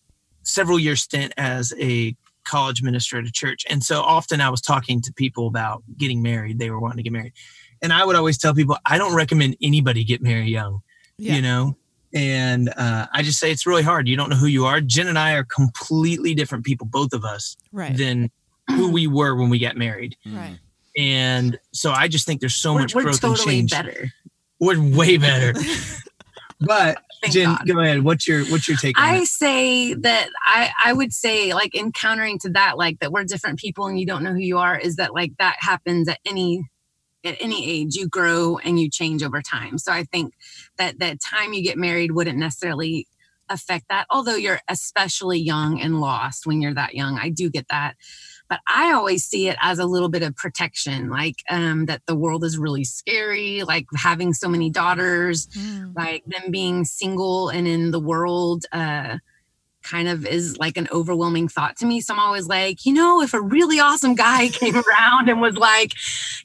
several 0.55 0.79
year 0.79 0.97
stint 0.97 1.33
as 1.37 1.73
a 1.81 2.17
college 2.45 2.83
minister 2.83 3.19
at 3.19 3.25
a 3.25 3.33
church, 3.33 3.65
and 3.69 3.83
so 3.83 4.03
often 4.03 4.41
I 4.41 4.51
was 4.51 4.61
talking 4.61 5.01
to 5.03 5.13
people 5.13 5.47
about 5.47 5.83
getting 5.97 6.23
married. 6.23 6.59
They 6.59 6.71
were 6.71 6.81
wanting 6.81 6.99
to 6.99 7.03
get 7.03 7.13
married, 7.13 7.33
and 7.83 7.93
I 7.93 8.05
would 8.05 8.17
always 8.17 8.39
tell 8.39 8.55
people 8.55 8.77
I 8.87 8.99
don't 8.99 9.15
recommend 9.15 9.57
anybody 9.63 10.05
get 10.05 10.23
married 10.23 10.49
young. 10.49 10.81
Yeah. 11.19 11.37
You 11.37 11.43
know. 11.43 11.77
And 12.17 12.73
uh, 12.77 13.07
I 13.13 13.23
just 13.25 13.41
say 13.41 13.51
it's 13.51 13.67
really 13.67 13.83
hard. 13.83 14.07
You 14.07 14.17
don't 14.17 14.31
know 14.31 14.37
who 14.37 14.47
you 14.47 14.67
are. 14.67 14.81
Jen 14.81 15.09
and 15.09 15.19
I 15.19 15.33
are 15.35 15.43
completely 15.43 16.33
different 16.33 16.65
people, 16.65 16.87
both 16.87 17.13
of 17.13 17.25
us, 17.25 17.57
right, 17.73 17.97
than 17.97 18.31
who 18.71 18.91
we 18.91 19.09
were 19.09 19.35
when 19.35 19.51
we 19.51 19.59
got 19.59 19.77
married. 19.77 20.17
Right. 20.25 20.59
And 20.97 21.59
so 21.73 21.91
I 21.91 22.09
just 22.09 22.25
think 22.25 22.41
there's 22.41 22.55
so 22.55 22.75
we're, 22.75 22.81
much 22.81 22.95
we're 22.95 23.03
growth 23.03 23.21
totally 23.21 23.59
and 23.59 23.69
change. 23.69 23.71
better. 23.71 24.13
We're 24.61 24.81
way 24.81 25.17
better. 25.17 25.59
but 26.61 27.03
Thank 27.25 27.35
Jen, 27.35 27.55
God. 27.55 27.67
go 27.67 27.81
ahead. 27.81 28.05
What's 28.05 28.29
your 28.29 28.45
what's 28.47 28.69
your 28.69 28.77
take 28.77 28.99
on 28.99 29.09
I 29.09 29.23
it? 29.23 29.27
say 29.27 29.95
that 29.95 30.29
I 30.45 30.71
I 30.85 30.93
would 30.93 31.13
say 31.13 31.55
like 31.55 31.75
encountering 31.75 32.39
to 32.41 32.51
that 32.51 32.77
like 32.77 32.99
that 33.01 33.13
we're 33.13 33.25
different 33.25 33.59
people 33.59 33.87
and 33.87 33.99
you 33.99 34.05
don't 34.05 34.23
know 34.23 34.33
who 34.33 34.41
you 34.41 34.59
are 34.59 34.79
is 34.79 34.97
that 34.97 35.15
like 35.15 35.33
that 35.39 35.57
happens 35.59 36.07
at 36.09 36.19
any 36.27 36.69
at 37.25 37.37
any 37.41 37.67
age 37.67 37.95
you 37.95 38.07
grow 38.07 38.59
and 38.59 38.79
you 38.79 38.91
change 38.91 39.23
over 39.23 39.41
time. 39.41 39.79
So 39.79 39.91
I 39.91 40.05
think 40.05 40.35
that 40.77 40.99
that 40.99 41.19
time 41.21 41.55
you 41.55 41.63
get 41.63 41.79
married 41.79 42.13
wouldn't 42.13 42.39
necessarily 42.39 43.07
affect 43.51 43.85
that 43.91 44.07
although 44.11 44.37
you're 44.37 44.61
especially 44.69 45.39
young 45.39 45.81
and 45.81 46.01
lost 46.01 46.47
when 46.47 46.61
you're 46.61 46.75
that 46.75 46.95
young. 46.95 47.19
I 47.19 47.31
do 47.31 47.49
get 47.49 47.69
that. 47.69 47.95
But 48.49 48.61
I 48.69 48.93
always 48.93 49.25
see 49.25 49.49
it 49.49 49.57
as 49.61 49.79
a 49.79 49.87
little 49.87 50.09
bit 50.09 50.23
of 50.23 50.37
protection 50.37 51.09
like 51.09 51.37
um 51.51 51.87
that 51.87 52.03
the 52.07 52.15
world 52.15 52.45
is 52.45 52.59
really 52.59 52.85
scary 52.85 53.63
like 53.65 53.87
having 53.97 54.33
so 54.35 54.49
many 54.49 54.71
daughters 54.71 55.47
Mm. 55.57 55.95
like 55.97 56.25
them 56.27 56.51
being 56.51 56.85
single 56.85 57.49
and 57.49 57.67
in 57.67 57.91
the 57.91 58.01
world 58.01 58.65
uh 58.73 59.19
kind 59.85 60.09
of 60.09 60.27
is 60.27 60.57
like 60.59 60.77
an 60.77 60.89
overwhelming 60.91 61.47
thought 61.47 61.77
to 61.77 61.87
me 61.87 62.01
so 62.01 62.13
i'm 62.15 62.19
always 62.19 62.47
like 62.49 62.85
you 62.87 62.93
know 62.93 63.21
if 63.23 63.35
a 63.35 63.41
really 63.41 63.79
awesome 63.79 64.15
guy 64.15 64.49
came 64.53 64.75
around 64.75 65.29
and 65.29 65.41
was 65.41 65.57
like 65.57 65.93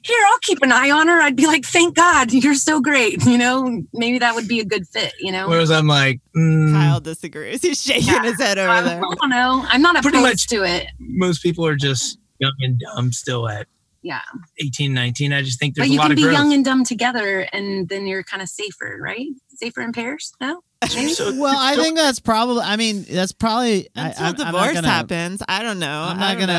here 0.04 0.18
i'll 0.28 0.38
keep 0.42 0.58
an 0.62 0.70
eye 0.70 0.90
on 0.90 1.08
her 1.08 1.20
i'd 1.22 1.34
be 1.36 1.46
like 1.46 1.64
thank 1.64 1.96
god 1.96 2.30
you're 2.32 2.54
so 2.54 2.80
great 2.80 3.24
you 3.26 3.38
know 3.38 3.82
maybe 3.94 4.18
that 4.18 4.34
would 4.34 4.46
be 4.46 4.60
a 4.60 4.64
good 4.64 4.86
fit 4.88 5.12
you 5.18 5.32
know 5.32 5.48
Whereas 5.48 5.70
I'm 5.70 5.86
like, 5.86 6.20
mm, 6.36 6.72
Kyle 6.72 7.00
disagrees. 7.00 7.62
He's 7.62 7.82
shaking 7.82 8.06
Yeah. 8.08 8.22
his 8.22 8.38
head 8.40 8.58
over 8.58 8.68
I 8.70 8.82
there. 8.82 8.98
I 9.04 9.14
don't 9.20 9.30
know 9.30 9.64
i'm 9.68 9.82
not 9.82 10.00
Pretty 10.02 10.20
much- 10.20 10.46
to 10.48 10.62
it 10.64 10.86
most 10.98 11.42
people 11.42 11.66
are 11.66 11.76
just 11.76 12.18
young 12.38 12.54
and 12.60 12.78
dumb 12.78 13.12
still 13.12 13.48
at 13.48 13.66
yeah 14.02 14.20
18, 14.58 14.94
19. 14.94 15.32
I 15.34 15.42
just 15.42 15.58
think 15.58 15.74
there's 15.74 15.86
but 15.88 15.90
a 15.90 15.92
you 15.92 15.98
lot 15.98 16.06
can 16.06 16.16
be 16.16 16.22
growth. 16.22 16.32
young 16.34 16.52
and 16.54 16.64
dumb 16.64 16.84
together 16.84 17.40
and 17.52 17.88
then 17.88 18.06
you're 18.06 18.22
kind 18.22 18.42
of 18.42 18.48
safer 18.48 18.98
right 19.00 19.26
safer 19.48 19.80
in 19.82 19.92
pairs 19.92 20.32
no 20.40 20.48
Maybe? 20.48 20.60
So- 20.88 21.34
Well, 21.38 21.56
I 21.58 21.76
think 21.76 21.96
that's 21.98 22.20
probably. 22.20 22.62
I 22.62 22.76
mean, 22.76 23.04
that's 23.08 23.32
probably. 23.32 23.88
I, 23.94 24.08
Until 24.08 24.24
I'm, 24.24 24.34
I'm 24.40 24.52
divorce 24.52 24.72
gonna 24.74 24.88
happens, 24.88 25.42
I 25.46 25.62
don't 25.62 25.78
know. 25.78 26.04
I'm 26.08 26.18
not 26.18 26.38
gonna 26.38 26.54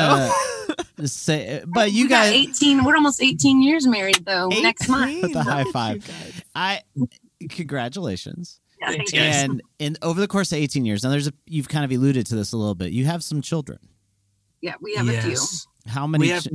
know. 0.68 1.06
say, 1.06 1.64
but 1.66 1.90
you 1.90 2.04
We 2.04 2.08
got 2.08 2.26
guys. 2.30 2.32
18 2.32 2.84
we're 2.84 2.94
almost 2.94 3.20
18 3.20 3.60
years 3.62 3.86
married 3.86 4.24
though 4.24 4.46
next 4.48 4.88
month 4.88 5.22
With 5.22 5.32
the 5.32 5.42
high 5.42 5.64
five. 5.72 6.08
I 6.54 6.82
congratulations. 7.50 8.60
yeah, 8.80 8.88
thank 8.88 8.98
Thanks, 9.10 9.12
you. 9.12 9.18
guys. 9.48 9.60
And 9.80 9.98
over 10.02 10.20
the 10.20 10.28
course 10.28 10.52
of 10.52 10.58
18 10.58 10.84
years, 10.84 11.02
now 11.02 11.10
there's 11.10 11.26
a 11.26 11.32
you've 11.46 11.68
kind 11.68 11.84
of 11.84 11.90
alluded 11.90 12.26
to 12.26 12.36
this 12.36 12.52
a 12.52 12.56
little 12.56 12.74
bit. 12.74 12.92
You 12.92 13.04
have 13.06 13.24
some 13.24 13.42
children. 13.42 13.78
yeah 14.60 14.74
we 14.80 14.94
have 14.94 15.08
a 15.08 15.20
few. 15.20 15.36
How 15.86 16.06
many 16.06 16.22
We 16.22 16.28
have 16.30 16.44
ch- 16.44 16.48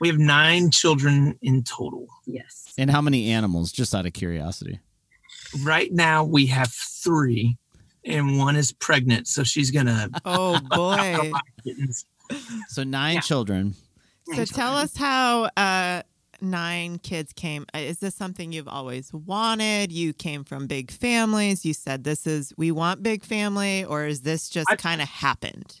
we 0.00 0.08
have 0.08 0.18
nine 0.18 0.70
children 0.70 1.38
in 1.42 1.62
total. 1.62 2.08
yes 2.26 2.72
and 2.78 2.90
how 2.90 3.00
many 3.00 3.30
animals? 3.30 3.70
Just 3.72 3.94
out 3.94 4.06
of 4.06 4.12
curiosity. 4.12 4.80
Right 5.58 5.92
now 5.92 6.24
we 6.24 6.46
have 6.46 6.72
three, 6.72 7.56
and 8.04 8.38
one 8.38 8.56
is 8.56 8.72
pregnant, 8.72 9.28
so 9.28 9.42
she's 9.42 9.70
gonna. 9.70 10.08
Oh 10.24 10.58
boy. 10.70 11.32
So 12.68 12.82
nine 12.84 13.14
Yeah. 13.16 13.20
children. 13.20 13.74
so 14.34 14.44
tell 14.44 14.76
us 14.76 14.96
how 14.96 15.44
uh, 15.56 16.02
nine 16.40 16.98
kids 16.98 17.32
came. 17.32 17.66
Uh, 17.74 17.78
Is 17.78 17.98
this 17.98 18.14
something 18.14 18.52
you've 18.52 18.68
always 18.68 19.12
wanted? 19.12 19.90
You 19.90 20.12
came 20.12 20.44
from 20.44 20.66
big 20.68 20.90
families. 20.92 21.64
You 21.64 21.74
said 21.74 22.04
this 22.04 22.26
is 22.26 22.52
we 22.56 22.70
want 22.70 23.02
big 23.02 23.24
family, 23.24 23.84
or 23.84 24.06
is 24.06 24.22
this 24.22 24.48
just 24.48 24.68
kind 24.78 25.02
of 25.02 25.08
happened? 25.08 25.80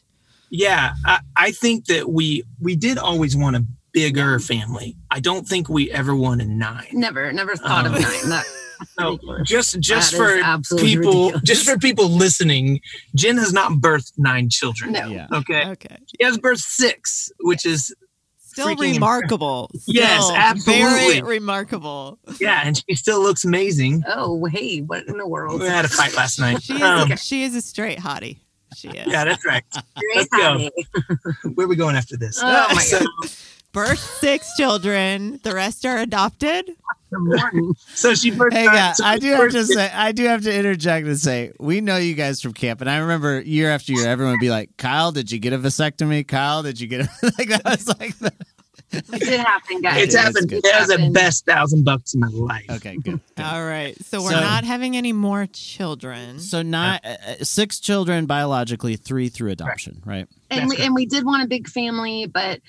Yeah, 0.50 0.94
I, 1.06 1.20
I 1.36 1.50
think 1.52 1.84
that 1.86 2.10
we 2.10 2.42
we 2.58 2.74
did 2.74 2.98
always 2.98 3.36
want 3.36 3.54
a 3.54 3.64
bigger 3.92 4.38
family. 4.40 4.96
I 5.10 5.20
don't 5.20 5.46
think 5.46 5.68
we 5.68 5.90
ever 5.92 6.14
wanted 6.16 6.48
nine. 6.48 6.86
Never, 6.92 7.32
never 7.32 7.54
thought 7.56 7.86
Um, 7.86 7.94
of 7.94 8.00
nine. 8.00 8.28
That, 8.28 8.44
No, 8.98 9.18
just 9.44 9.78
just 9.80 10.12
That 10.12 10.64
for 10.66 10.76
people, 10.76 11.26
ridiculous. 11.26 11.42
just 11.42 11.64
for 11.68 11.78
people 11.78 12.08
listening, 12.08 12.80
Jen 13.14 13.36
has 13.38 13.52
not 13.52 13.72
birthed 13.72 14.12
nine 14.18 14.48
children. 14.50 14.92
no. 14.92 15.06
Yeah. 15.06 15.26
Okay, 15.32 15.64
Okay. 15.66 15.96
she 16.06 16.24
has 16.24 16.38
birthed 16.38 16.60
six, 16.62 17.30
which 17.40 17.64
is 17.66 17.94
Still 18.38 18.66
Freaking 18.66 18.94
remarkable. 18.94 19.70
Yes, 19.86 20.28
absolutely. 20.34 21.20
Very 21.20 21.22
remarkable. 21.22 22.18
yeah, 22.40 22.62
and 22.64 22.76
she 22.88 22.96
still 22.96 23.22
looks 23.22 23.44
amazing. 23.44 24.02
Oh, 24.08 24.44
hey, 24.46 24.80
what 24.80 25.06
in 25.06 25.18
the 25.18 25.26
world? 25.26 25.60
We 25.60 25.68
had 25.68 25.84
a 25.84 25.88
fight 25.88 26.14
last 26.16 26.40
night. 26.40 26.60
She 26.62 26.74
is, 26.74 26.82
Um, 26.82 27.16
she 27.16 27.44
is 27.44 27.54
a 27.54 27.60
straight 27.62 27.98
hottie. 27.98 28.38
She 28.76 28.88
is. 28.88 29.06
yeah, 29.06 29.24
that's 29.24 29.44
right. 29.46 29.62
Great 29.96 30.16
Let's 30.16 30.28
go. 30.30 30.68
Where 31.54 31.66
are 31.66 31.68
we 31.68 31.76
going 31.76 31.94
after 31.96 32.16
this? 32.16 32.40
Oh 32.42 32.66
my 32.74 32.82
So, 32.82 32.98
Birth 33.72 33.98
six 34.20 34.56
children. 34.56 35.38
The 35.44 35.54
rest 35.54 35.84
are 35.86 35.98
adopted. 35.98 36.70
So 37.94 38.14
she 38.14 38.30
first. 38.30 38.56
Hey, 38.56 38.64
got- 38.66 38.98
yeah, 38.98 39.06
I 39.06 39.18
do 39.18 39.28
have 39.32 39.50
to 39.50 39.58
did- 39.58 39.66
say, 39.68 39.90
I 39.92 40.12
do 40.12 40.24
have 40.24 40.42
to 40.42 40.54
interject 40.54 41.06
and 41.06 41.18
say, 41.18 41.52
we 41.58 41.80
know 41.80 41.96
you 41.96 42.14
guys 42.14 42.40
from 42.40 42.52
camp, 42.52 42.80
and 42.80 42.90
I 42.90 42.98
remember 42.98 43.40
year 43.40 43.70
after 43.70 43.92
year, 43.92 44.06
everyone 44.08 44.34
would 44.34 44.40
be 44.40 44.50
like, 44.50 44.76
"Kyle, 44.76 45.12
did 45.12 45.30
you 45.30 45.38
get 45.38 45.52
a 45.52 45.58
vasectomy? 45.58 46.26
Kyle, 46.26 46.62
did 46.62 46.80
you 46.80 46.86
get 46.88 47.02
a 47.02 47.08
like 47.38 47.48
that?" 47.48 47.64
Was 47.64 47.88
like, 47.88 48.16
the, 48.18 48.32
It 48.92 49.06
did 49.20 49.40
happen, 49.40 49.80
guys. 49.82 50.02
It's 50.02 50.14
It 50.14 50.18
is 50.18 50.24
happened. 50.24 50.48
good. 50.50 50.62
That 50.64 50.80
was 50.80 50.88
the 50.98 51.10
best 51.10 51.46
thousand 51.46 51.84
bucks 51.84 52.14
in 52.14 52.20
my 52.20 52.28
life. 52.28 52.66
okay, 52.70 52.96
good. 52.96 53.20
good. 53.36 53.44
All 53.44 53.64
right. 53.64 53.96
So 54.04 54.20
we're 54.22 54.30
So- 54.30 54.40
not 54.40 54.64
having 54.64 54.96
any 54.96 55.12
more 55.12 55.46
children. 55.46 56.38
So 56.40 56.62
not 56.62 57.04
uh, 57.04 57.08
uh, 57.08 57.34
six 57.44 57.78
children 57.80 58.26
biologically, 58.26 58.96
three 58.96 59.28
through 59.28 59.50
adoption, 59.50 60.02
right? 60.04 60.26
and 60.50 60.68
That's 60.70 60.78
we, 60.80 60.84
and 60.86 60.94
we 60.94 61.06
did 61.06 61.24
want 61.24 61.44
a 61.44 61.46
big 61.48 61.68
family, 61.68 62.26
but 62.26 62.60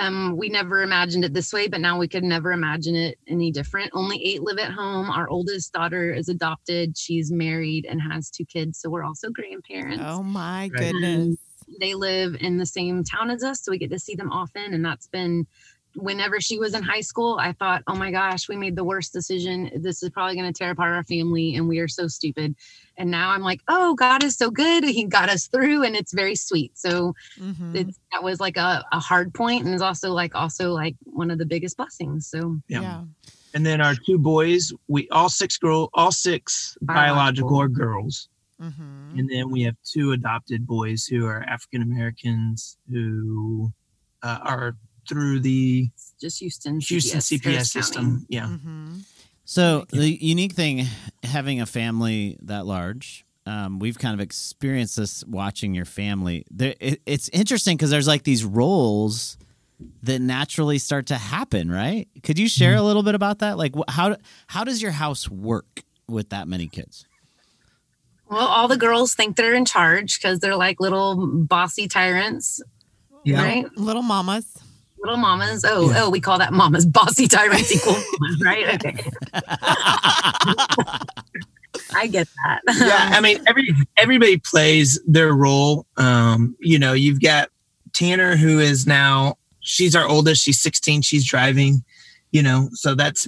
um, 0.00 0.36
we 0.36 0.48
never 0.48 0.82
imagined 0.82 1.24
it 1.24 1.34
this 1.34 1.52
way. 1.52 1.68
But 1.68 1.80
now 1.80 1.98
we 1.98 2.08
could 2.08 2.24
never 2.24 2.52
imagine 2.52 2.94
it 2.94 3.18
any 3.26 3.50
different. 3.50 3.90
Only 3.94 4.22
eight 4.24 4.42
live 4.42 4.58
at 4.58 4.72
home. 4.72 5.10
Our 5.10 5.28
oldest 5.28 5.72
daughter 5.72 6.12
is 6.12 6.28
adopted. 6.28 6.96
She's 6.96 7.30
married 7.32 7.86
and 7.88 8.00
has 8.00 8.30
two 8.30 8.44
kids, 8.44 8.80
so 8.80 8.90
we're 8.90 9.04
also 9.04 9.30
grandparents. 9.30 10.02
Oh 10.04 10.22
my 10.22 10.68
Right. 10.72 10.92
goodness. 10.92 11.36
They 11.80 11.94
live 11.94 12.36
in 12.40 12.56
the 12.56 12.66
same 12.66 13.04
town 13.04 13.30
as 13.30 13.44
us, 13.44 13.62
so 13.62 13.70
we 13.70 13.78
get 13.78 13.90
to 13.90 13.98
see 13.98 14.14
them 14.14 14.32
often. 14.32 14.72
And 14.72 14.84
that's 14.84 15.06
been 15.06 15.46
whenever 15.98 16.40
she 16.40 16.58
was 16.58 16.74
in 16.74 16.82
high 16.82 17.00
school, 17.00 17.38
I 17.40 17.52
thought, 17.52 17.82
oh 17.86 17.94
my 17.94 18.10
gosh, 18.10 18.48
we 18.48 18.56
made 18.56 18.76
the 18.76 18.84
worst 18.84 19.12
decision. 19.12 19.70
This 19.76 20.02
is 20.02 20.10
probably 20.10 20.36
going 20.36 20.52
to 20.52 20.56
tear 20.56 20.70
apart 20.70 20.94
our 20.94 21.04
family, 21.04 21.54
and 21.54 21.68
we 21.68 21.78
are 21.80 21.88
so 21.88 22.08
stupid. 22.08 22.54
And 22.96 23.10
now 23.10 23.30
I'm 23.30 23.42
like, 23.42 23.60
oh, 23.68 23.94
God 23.94 24.22
is 24.24 24.36
so 24.36 24.50
good. 24.50 24.84
He 24.98 25.04
got 25.04 25.28
us 25.28 25.48
through, 25.48 25.82
and 25.84 25.94
it's 25.96 26.12
very 26.14 26.34
sweet. 26.36 26.76
So 26.78 27.14
Mhm. 27.38 27.74
it's, 27.74 27.98
that 28.12 28.22
was 28.22 28.40
like 28.40 28.56
a, 28.56 28.84
a 28.92 28.98
hard 28.98 29.34
point, 29.34 29.64
and 29.64 29.74
it's 29.74 29.82
also 29.82 30.12
like 30.12 30.34
also 30.34 30.72
like 30.72 30.96
one 31.04 31.30
of 31.30 31.38
the 31.38 31.46
biggest 31.46 31.76
blessings. 31.76 32.26
So 32.28 32.58
Yeah. 32.68 32.80
yeah. 32.82 33.04
And 33.54 33.64
then 33.64 33.80
our 33.80 33.94
two 33.94 34.18
boys, 34.18 34.72
we 34.88 35.08
all 35.10 35.28
six 35.28 35.56
girl, 35.58 35.90
all 35.94 36.12
six 36.12 36.76
biological, 36.82 37.48
Biological. 37.48 37.60
are 37.62 37.68
girls. 37.68 38.28
Mhm. 38.60 39.18
And 39.18 39.28
then 39.30 39.50
we 39.50 39.62
have 39.62 39.76
two 39.84 40.12
adopted 40.12 40.66
boys 40.66 41.06
who 41.06 41.24
are 41.26 41.42
African 41.44 41.82
Americans 41.82 42.76
who 42.90 43.72
uh, 44.22 44.38
are 44.42 44.76
through 45.08 45.40
the 45.40 45.88
just 46.20 46.38
Houston, 46.40 46.80
Houston 46.80 47.20
CPS, 47.20 47.40
CPS 47.40 47.66
system. 47.70 48.04
County. 48.10 48.26
Yeah. 48.28 48.46
Mhm. 48.46 49.04
So 49.44 49.86
the 49.90 50.10
unique 50.22 50.52
thing, 50.52 50.86
having 51.22 51.60
a 51.60 51.66
family 51.66 52.36
that 52.42 52.66
large, 52.66 53.24
um, 53.46 53.78
we've 53.78 53.98
kind 53.98 54.12
of 54.12 54.20
experienced 54.20 54.96
this 54.96 55.24
watching 55.24 55.74
your 55.74 55.86
family. 55.86 56.44
There, 56.50 56.74
it, 56.80 57.00
it's 57.06 57.28
interesting 57.30 57.76
because 57.78 57.88
there's 57.90 58.06
like 58.06 58.24
these 58.24 58.44
roles 58.44 59.38
that 60.02 60.20
naturally 60.20 60.76
start 60.78 61.06
to 61.06 61.14
happen, 61.16 61.70
right? 61.70 62.08
Could 62.24 62.38
you 62.38 62.48
share 62.48 62.74
a 62.76 62.82
little 62.82 63.02
bit 63.02 63.14
about 63.14 63.38
that? 63.38 63.56
Like, 63.56 63.74
wh- 63.74 63.88
how 63.90 64.16
how 64.48 64.64
does 64.64 64.82
your 64.82 64.90
house 64.90 65.30
work 65.30 65.82
with 66.08 66.28
that 66.30 66.46
many 66.48 66.66
kids? 66.66 67.06
Well, 68.28 68.46
all 68.46 68.68
the 68.68 68.76
girls 68.76 69.14
think 69.14 69.36
they're 69.36 69.54
in 69.54 69.64
charge 69.64 70.20
because 70.20 70.40
they're 70.40 70.56
like 70.56 70.78
little 70.80 71.16
bossy 71.46 71.88
tyrants, 71.88 72.60
Yeah. 73.24 73.42
right? 73.42 73.78
Little 73.78 74.02
mamas. 74.02 74.44
Little 75.02 75.16
mamas. 75.18 75.64
Oh, 75.66 75.90
Yeah. 75.90 76.04
oh, 76.04 76.10
we 76.10 76.20
call 76.20 76.38
that 76.38 76.52
mamas. 76.52 76.84
Bossy 76.86 77.28
tyrants 77.28 77.72
equal 77.74 77.94
mamas, 78.18 78.42
right? 78.44 78.74
Okay. 78.74 79.04
I 81.94 82.06
get 82.06 82.28
that. 82.44 82.60
yeah, 82.78 83.16
I 83.16 83.20
mean, 83.20 83.38
every 83.46 83.74
everybody 83.96 84.38
plays 84.38 85.00
their 85.06 85.32
role. 85.32 85.86
Um, 85.96 86.56
you 86.60 86.78
know, 86.78 86.92
you've 86.92 87.20
got 87.20 87.50
Tanner, 87.94 88.36
who 88.36 88.58
is 88.58 88.86
now 88.86 89.36
she's 89.60 89.94
our 89.94 90.06
oldest. 90.06 90.42
She's 90.42 90.60
16. 90.60 91.02
She's 91.02 91.26
driving. 91.26 91.84
You 92.30 92.42
know, 92.42 92.68
so 92.74 92.94
that's 92.94 93.26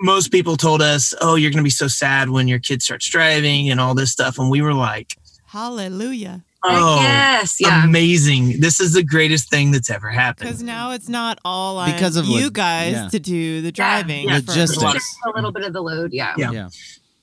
most 0.00 0.30
people 0.30 0.56
told 0.56 0.82
us, 0.82 1.12
"Oh, 1.20 1.34
you're 1.34 1.50
going 1.50 1.58
to 1.58 1.64
be 1.64 1.70
so 1.70 1.88
sad 1.88 2.30
when 2.30 2.46
your 2.48 2.58
kid 2.60 2.80
starts 2.82 3.08
driving 3.08 3.70
and 3.70 3.80
all 3.80 3.94
this 3.94 4.12
stuff," 4.12 4.38
and 4.38 4.50
we 4.50 4.62
were 4.62 4.74
like, 4.74 5.16
Hallelujah. 5.46 6.44
"Oh, 6.62 7.00
yes. 7.00 7.56
Yeah. 7.60 7.84
amazing! 7.84 8.60
This 8.60 8.80
is 8.80 8.92
the 8.92 9.02
greatest 9.02 9.48
thing 9.50 9.70
that's 9.70 9.90
ever 9.90 10.08
happened." 10.10 10.48
Because 10.48 10.62
now 10.62 10.90
it's 10.92 11.08
not 11.08 11.38
all 11.44 11.78
on 11.78 11.90
Because 11.92 12.16
of 12.16 12.26
you 12.26 12.44
lo- 12.44 12.50
guys 12.50 12.92
yeah. 12.92 13.08
to 13.08 13.18
do 13.18 13.62
the 13.62 13.72
driving. 13.72 14.28
yeah. 14.28 14.40
for- 14.40 14.46
Logistics. 14.52 14.92
Just 14.92 15.16
a 15.26 15.30
little 15.34 15.52
bit 15.52 15.64
of 15.64 15.72
the 15.72 15.82
load. 15.82 16.12
Yeah. 16.12 16.34
Yeah. 16.36 16.50
Yeah. 16.52 16.68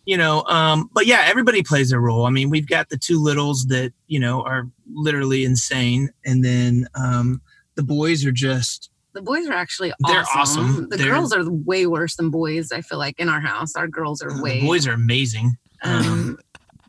you 0.06 0.15
know 0.17 0.44
um 0.48 0.89
but 0.94 1.06
yeah 1.06 1.24
everybody 1.25 1.62
plays 1.62 1.91
a 1.91 2.00
role 2.00 2.25
i 2.25 2.29
mean 2.29 2.50
we've 2.50 2.67
got 2.67 2.88
the 2.88 2.96
two 2.98 3.22
littles 3.22 3.65
that 3.67 3.91
you 4.08 4.17
know 4.17 4.41
are 4.44 4.63
literally 4.94 5.44
insane 5.44 6.10
and 6.24 6.46
then 6.46 6.88
um 6.96 7.41
the 7.75 7.84
boys 7.84 8.25
are 8.25 8.32
just 8.32 8.89
The 9.13 9.22
boys 9.22 9.46
are 9.48 9.53
actually 9.53 9.91
They're 10.08 10.22
awesome. 10.36 10.39
awesome. 10.65 10.89
The 10.89 10.96
They're- 10.98 11.08
girls 11.10 11.34
are 11.34 11.44
way 11.51 11.86
worse 11.88 12.15
than 12.15 12.29
boys. 12.29 12.72
I 12.72 12.82
feel 12.82 13.00
like 13.00 13.20
in 13.20 13.27
our 13.29 13.41
house, 13.41 13.75
our 13.75 13.88
girls 13.88 14.22
are 14.22 14.41
way. 14.41 14.62
the 14.62 14.65
boys 14.67 14.88
are 14.88 14.94
amazing 14.94 15.58
Um, 15.84 16.38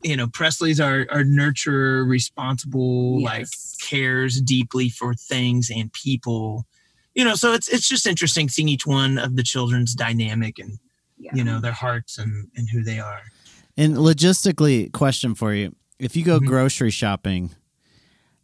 you 0.02 0.16
know 0.16 0.26
presley's 0.28 0.80
our 0.80 1.06
our 1.10 1.22
nurturer 1.24 2.06
responsible 2.08 3.22
like 3.22 3.46
cares 3.80 4.40
deeply 4.40 4.88
for 4.88 5.14
things 5.14 5.70
and 5.70 5.92
people 5.92 6.66
you 7.14 7.24
know 7.24 7.34
so 7.34 7.52
it's 7.52 7.68
it's 7.68 7.88
just 7.88 8.06
interesting 8.06 8.48
seeing 8.48 8.68
each 8.68 8.86
one 8.86 9.18
of 9.18 9.36
the 9.36 9.42
children's 9.42 9.94
dynamic 9.94 10.58
and 10.58 10.78
Yeah. 11.18 11.34
you 11.34 11.42
know 11.44 11.60
their 11.60 11.72
hearts 11.72 12.18
and 12.18 12.48
and 12.56 12.68
who 12.70 12.82
they 12.84 12.98
are 13.00 13.22
And 13.76 13.96
logistically, 13.96 14.90
question 14.92 15.34
for 15.36 15.54
you: 15.54 15.74
If 15.98 16.16
you 16.16 16.24
go 16.24 16.40
Mhm. 16.40 16.46
grocery 16.46 16.90
shopping, 16.90 17.50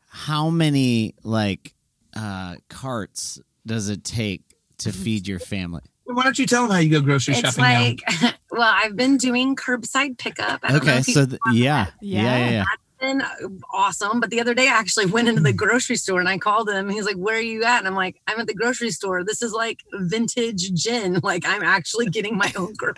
how 0.08 0.50
many 0.50 1.14
like 1.24 1.74
uh, 2.16 2.56
carts 2.68 3.40
does 3.66 3.88
it 3.88 4.04
take 4.04 4.42
to 4.78 4.92
feed 5.02 5.26
your 5.26 5.40
family? 5.40 5.82
why 6.04 6.22
don't 6.22 6.38
you 6.38 6.46
tell 6.46 6.62
them 6.62 6.70
how 6.70 6.78
you 6.78 6.90
go 6.90 7.00
grocery 7.00 7.34
It's 7.34 7.40
shopping 7.40 7.64
like, 7.64 8.38
well, 8.54 8.72
I've 8.74 8.96
been 8.96 9.16
doing 9.16 9.56
curbside 9.56 10.16
pickup. 10.18 10.60
I 10.62 10.72
don't 10.72 10.84
know 10.84 10.92
Okay, 10.92 11.02
so 11.02 11.26
th- 11.26 11.40
yeah, 11.52 11.86
yeah, 12.00 12.22
Yeah. 12.22 12.38
yeah, 12.38 12.50
yeah. 12.50 12.64
been 13.00 13.20
uh, 13.20 13.28
awesome. 13.72 14.20
But 14.20 14.30
the 14.30 14.40
other 14.40 14.54
day, 14.54 14.68
I 14.68 14.72
actually 14.72 15.06
went 15.06 15.28
into 15.28 15.42
the 15.42 15.50
hmm. 15.50 15.56
grocery 15.56 15.96
store 15.96 16.20
and 16.20 16.28
I 16.28 16.38
called 16.38 16.70
him. 16.70 16.88
He's 16.88 17.04
like, 17.04 17.16
"Where 17.16 17.36
are 17.36 17.40
you 17.40 17.64
at?" 17.64 17.78
And 17.78 17.88
I'm 17.88 17.96
like, 17.96 18.20
"I'm 18.26 18.38
at 18.38 18.46
the 18.46 18.54
grocery 18.54 18.90
store. 18.90 19.24
This 19.24 19.42
is 19.42 19.52
like 19.52 19.80
vintage 19.92 20.72
Jen. 20.74 21.20
Like 21.24 21.44
I'm 21.46 21.62
actually 21.62 22.06
getting 22.06 22.36
my 22.36 22.52
own." 22.56 22.74
Gro-. 22.74 22.92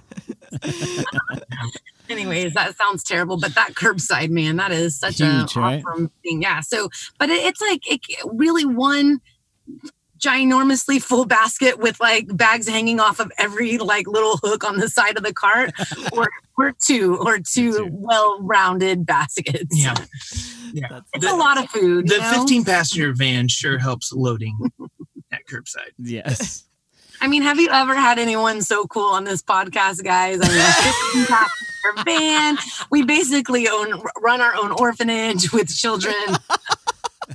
Anyways, 2.08 2.54
that 2.54 2.76
sounds 2.76 3.02
terrible, 3.02 3.36
but 3.36 3.54
that 3.54 3.74
curbside 3.74 4.30
man, 4.30 4.56
that 4.56 4.72
is 4.72 4.98
such 4.98 5.18
Huge, 5.18 5.56
a 5.56 5.60
right? 5.60 5.82
awesome 5.86 6.10
thing. 6.22 6.42
Yeah. 6.42 6.60
So, 6.60 6.88
but 7.18 7.30
it, 7.30 7.44
it's 7.44 7.60
like 7.60 7.90
it 7.90 8.00
really 8.26 8.64
one 8.64 9.20
ginormously 10.18 11.00
full 11.02 11.24
basket 11.26 11.78
with 11.78 11.98
like 12.00 12.34
bags 12.36 12.68
hanging 12.68 13.00
off 13.00 13.20
of 13.20 13.30
every 13.38 13.78
like 13.78 14.06
little 14.06 14.36
hook 14.38 14.64
on 14.64 14.78
the 14.78 14.88
side 14.88 15.16
of 15.16 15.24
the 15.24 15.32
cart 15.34 15.72
or 16.12 16.28
or 16.58 16.72
two 16.82 17.16
or 17.18 17.38
two, 17.38 17.72
Two. 17.72 17.88
well-rounded 17.90 19.04
baskets 19.06 19.66
yeah 19.78 19.94
yeah 20.72 20.88
That's- 20.88 21.02
it's 21.14 21.24
The- 21.24 21.32
a 21.32 21.36
lot 21.36 21.58
of 21.62 21.68
food. 21.70 22.08
the 22.08 22.22
15 22.22 22.64
passenger 22.64 23.12
van 23.14 23.48
sure 23.48 23.78
helps 23.78 24.12
loading 24.12 24.56
at 25.32 25.40
curbside 25.46 25.90
Yes. 25.98 26.62
I 27.18 27.28
mean, 27.28 27.40
have 27.42 27.58
you 27.58 27.70
ever 27.70 27.94
had 27.94 28.18
anyone 28.18 28.60
so 28.60 28.86
cool 28.86 29.10
on 29.14 29.24
this 29.24 29.42
podcast, 29.42 30.04
guys? 30.04 30.38
I 30.42 30.48
mean, 30.48 31.24
15 31.24 31.26
passenger 31.26 32.04
van. 32.04 32.58
We 32.90 33.04
basically 33.06 33.68
own 33.68 34.02
run 34.20 34.42
our 34.42 34.54
own 34.54 34.70
orphanage 34.72 35.50
with 35.50 35.74
children 35.74 36.12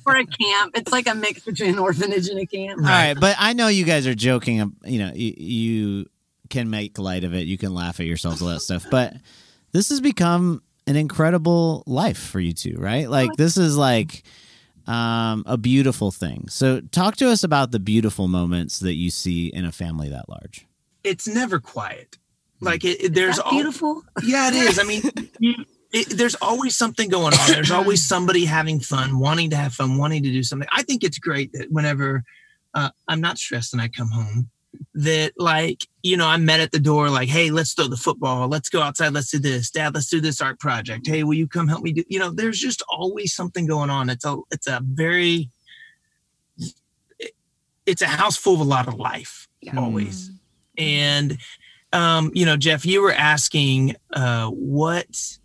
for 0.04 0.16
a 0.16 0.26
camp. 0.26 0.72
It's 0.76 0.92
like 0.92 1.08
a 1.08 1.16
mix 1.16 1.42
between 1.44 1.72
an 1.72 1.80
orphanage 1.80 2.28
and 2.30 2.40
a 2.40 2.46
camp. 2.46 2.80
All 2.80 2.86
right, 2.86 3.14
but 3.20 3.36
I 3.40 3.54
know 3.54 3.68
you 3.68 3.84
guys 3.86 4.08
are 4.08 4.16
joking. 4.16 4.62
um, 4.62 4.76
You 4.86 5.00
know, 5.00 5.12
you, 5.14 5.34
you 5.38 6.06
can 6.50 6.70
make 6.70 6.98
light 7.00 7.24
of 7.24 7.34
it. 7.34 7.48
You 7.48 7.58
can 7.58 7.74
laugh 7.74 8.00
at 8.00 8.06
yourselves, 8.06 8.42
all 8.42 8.50
that 8.50 8.62
stuff. 8.62 8.86
But 8.90 9.14
this 9.72 9.90
has 9.90 10.02
become 10.02 10.62
an 10.88 10.96
incredible 10.96 11.84
life 11.86 12.20
for 12.20 12.40
you 12.40 12.54
two, 12.54 12.76
right? 12.78 13.10
Like 13.10 13.30
this 13.38 13.56
is 13.58 13.78
like 13.78 14.24
um, 14.88 15.44
a 15.46 15.58
beautiful 15.58 16.12
thing. 16.12 16.48
So, 16.50 16.82
talk 16.82 17.16
to 17.18 17.30
us 17.30 17.44
about 17.44 17.72
the 17.72 17.80
beautiful 17.80 18.28
moments 18.28 18.80
that 18.80 18.96
you 18.96 19.10
see 19.12 19.48
in 19.48 19.64
a 19.66 19.72
family 19.72 20.10
that 20.10 20.28
large. 20.28 20.66
it's 21.04 21.28
never 21.28 21.60
quiet 21.60 22.18
like 22.60 22.84
it, 22.84 23.02
it- 23.04 23.14
there's 23.14 23.38
That's 23.38 23.46
al- 23.48 23.52
beautiful. 23.54 24.04
yeah 24.24 24.50
it 24.50 24.56
is 24.56 24.78
i 24.80 24.84
mean 24.84 25.02
you, 25.40 25.56
it, 25.94 26.10
there's 26.10 26.36
always 26.36 26.76
something 26.76 27.10
going 27.10 27.34
on. 27.34 27.48
There's 27.52 27.72
always 27.72 28.08
somebody 28.14 28.46
having 28.46 28.80
fun 28.80 29.20
wanting 29.20 29.50
to 29.52 29.56
have 29.58 29.74
fun 29.74 29.98
wanting 29.98 30.24
to 30.24 30.32
do 30.32 30.44
something. 30.44 30.68
I 30.72 30.84
think 30.84 31.04
it's 31.04 31.20
great 31.20 31.52
that 31.54 31.72
whenever 31.72 32.24
uh, 32.74 32.90
i'm 33.10 33.20
not 33.20 33.38
stressed 33.38 33.74
and 33.74 33.82
i 33.82 33.90
come 33.90 34.10
home 34.10 34.50
that 34.94 35.34
like 35.38 35.86
you 36.04 36.16
know 36.16 36.26
i'm 36.26 36.46
met 36.46 36.62
at 36.62 36.72
the 36.72 36.80
door 36.80 37.10
like 37.10 37.28
hey 37.28 37.52
let's 37.52 37.74
throw 37.74 37.88
the 37.88 37.98
football. 37.98 38.48
Let's 38.48 38.70
go 38.70 38.82
outside. 38.82 39.12
Let's 39.14 39.30
do 39.30 39.40
this. 39.40 39.70
Dad 39.70 39.94
let's 39.94 40.10
do 40.10 40.22
this 40.22 40.40
art 40.40 40.58
project. 40.60 41.06
Hey 41.06 41.24
will 41.24 41.34
you 41.34 41.48
come 41.50 41.68
help 41.68 41.84
me 41.84 41.92
do 41.92 42.04
you 42.08 42.18
know 42.20 42.30
there's 42.32 42.60
just 42.60 42.82
always 42.90 43.34
something 43.34 43.66
going 43.68 43.90
on. 43.90 44.10
It's 44.10 44.24
a 44.24 44.38
it's 44.52 44.68
a 44.68 44.80
very 44.84 45.50
it's 47.86 48.02
a 48.02 48.08
house 48.08 48.38
full 48.38 48.54
of 48.56 48.60
a 48.62 48.64
lot 48.64 48.88
of 48.88 48.96
life 48.96 49.48
Yeah. 49.62 49.78
always. 49.78 50.32
And 50.78 51.38
um, 51.94 52.32
you 52.34 52.46
know, 52.46 52.56
Jeff, 52.56 52.86
you 52.86 53.02
were 53.02 53.12
asking 53.12 53.96
uh, 54.14 54.48
what 54.48 55.38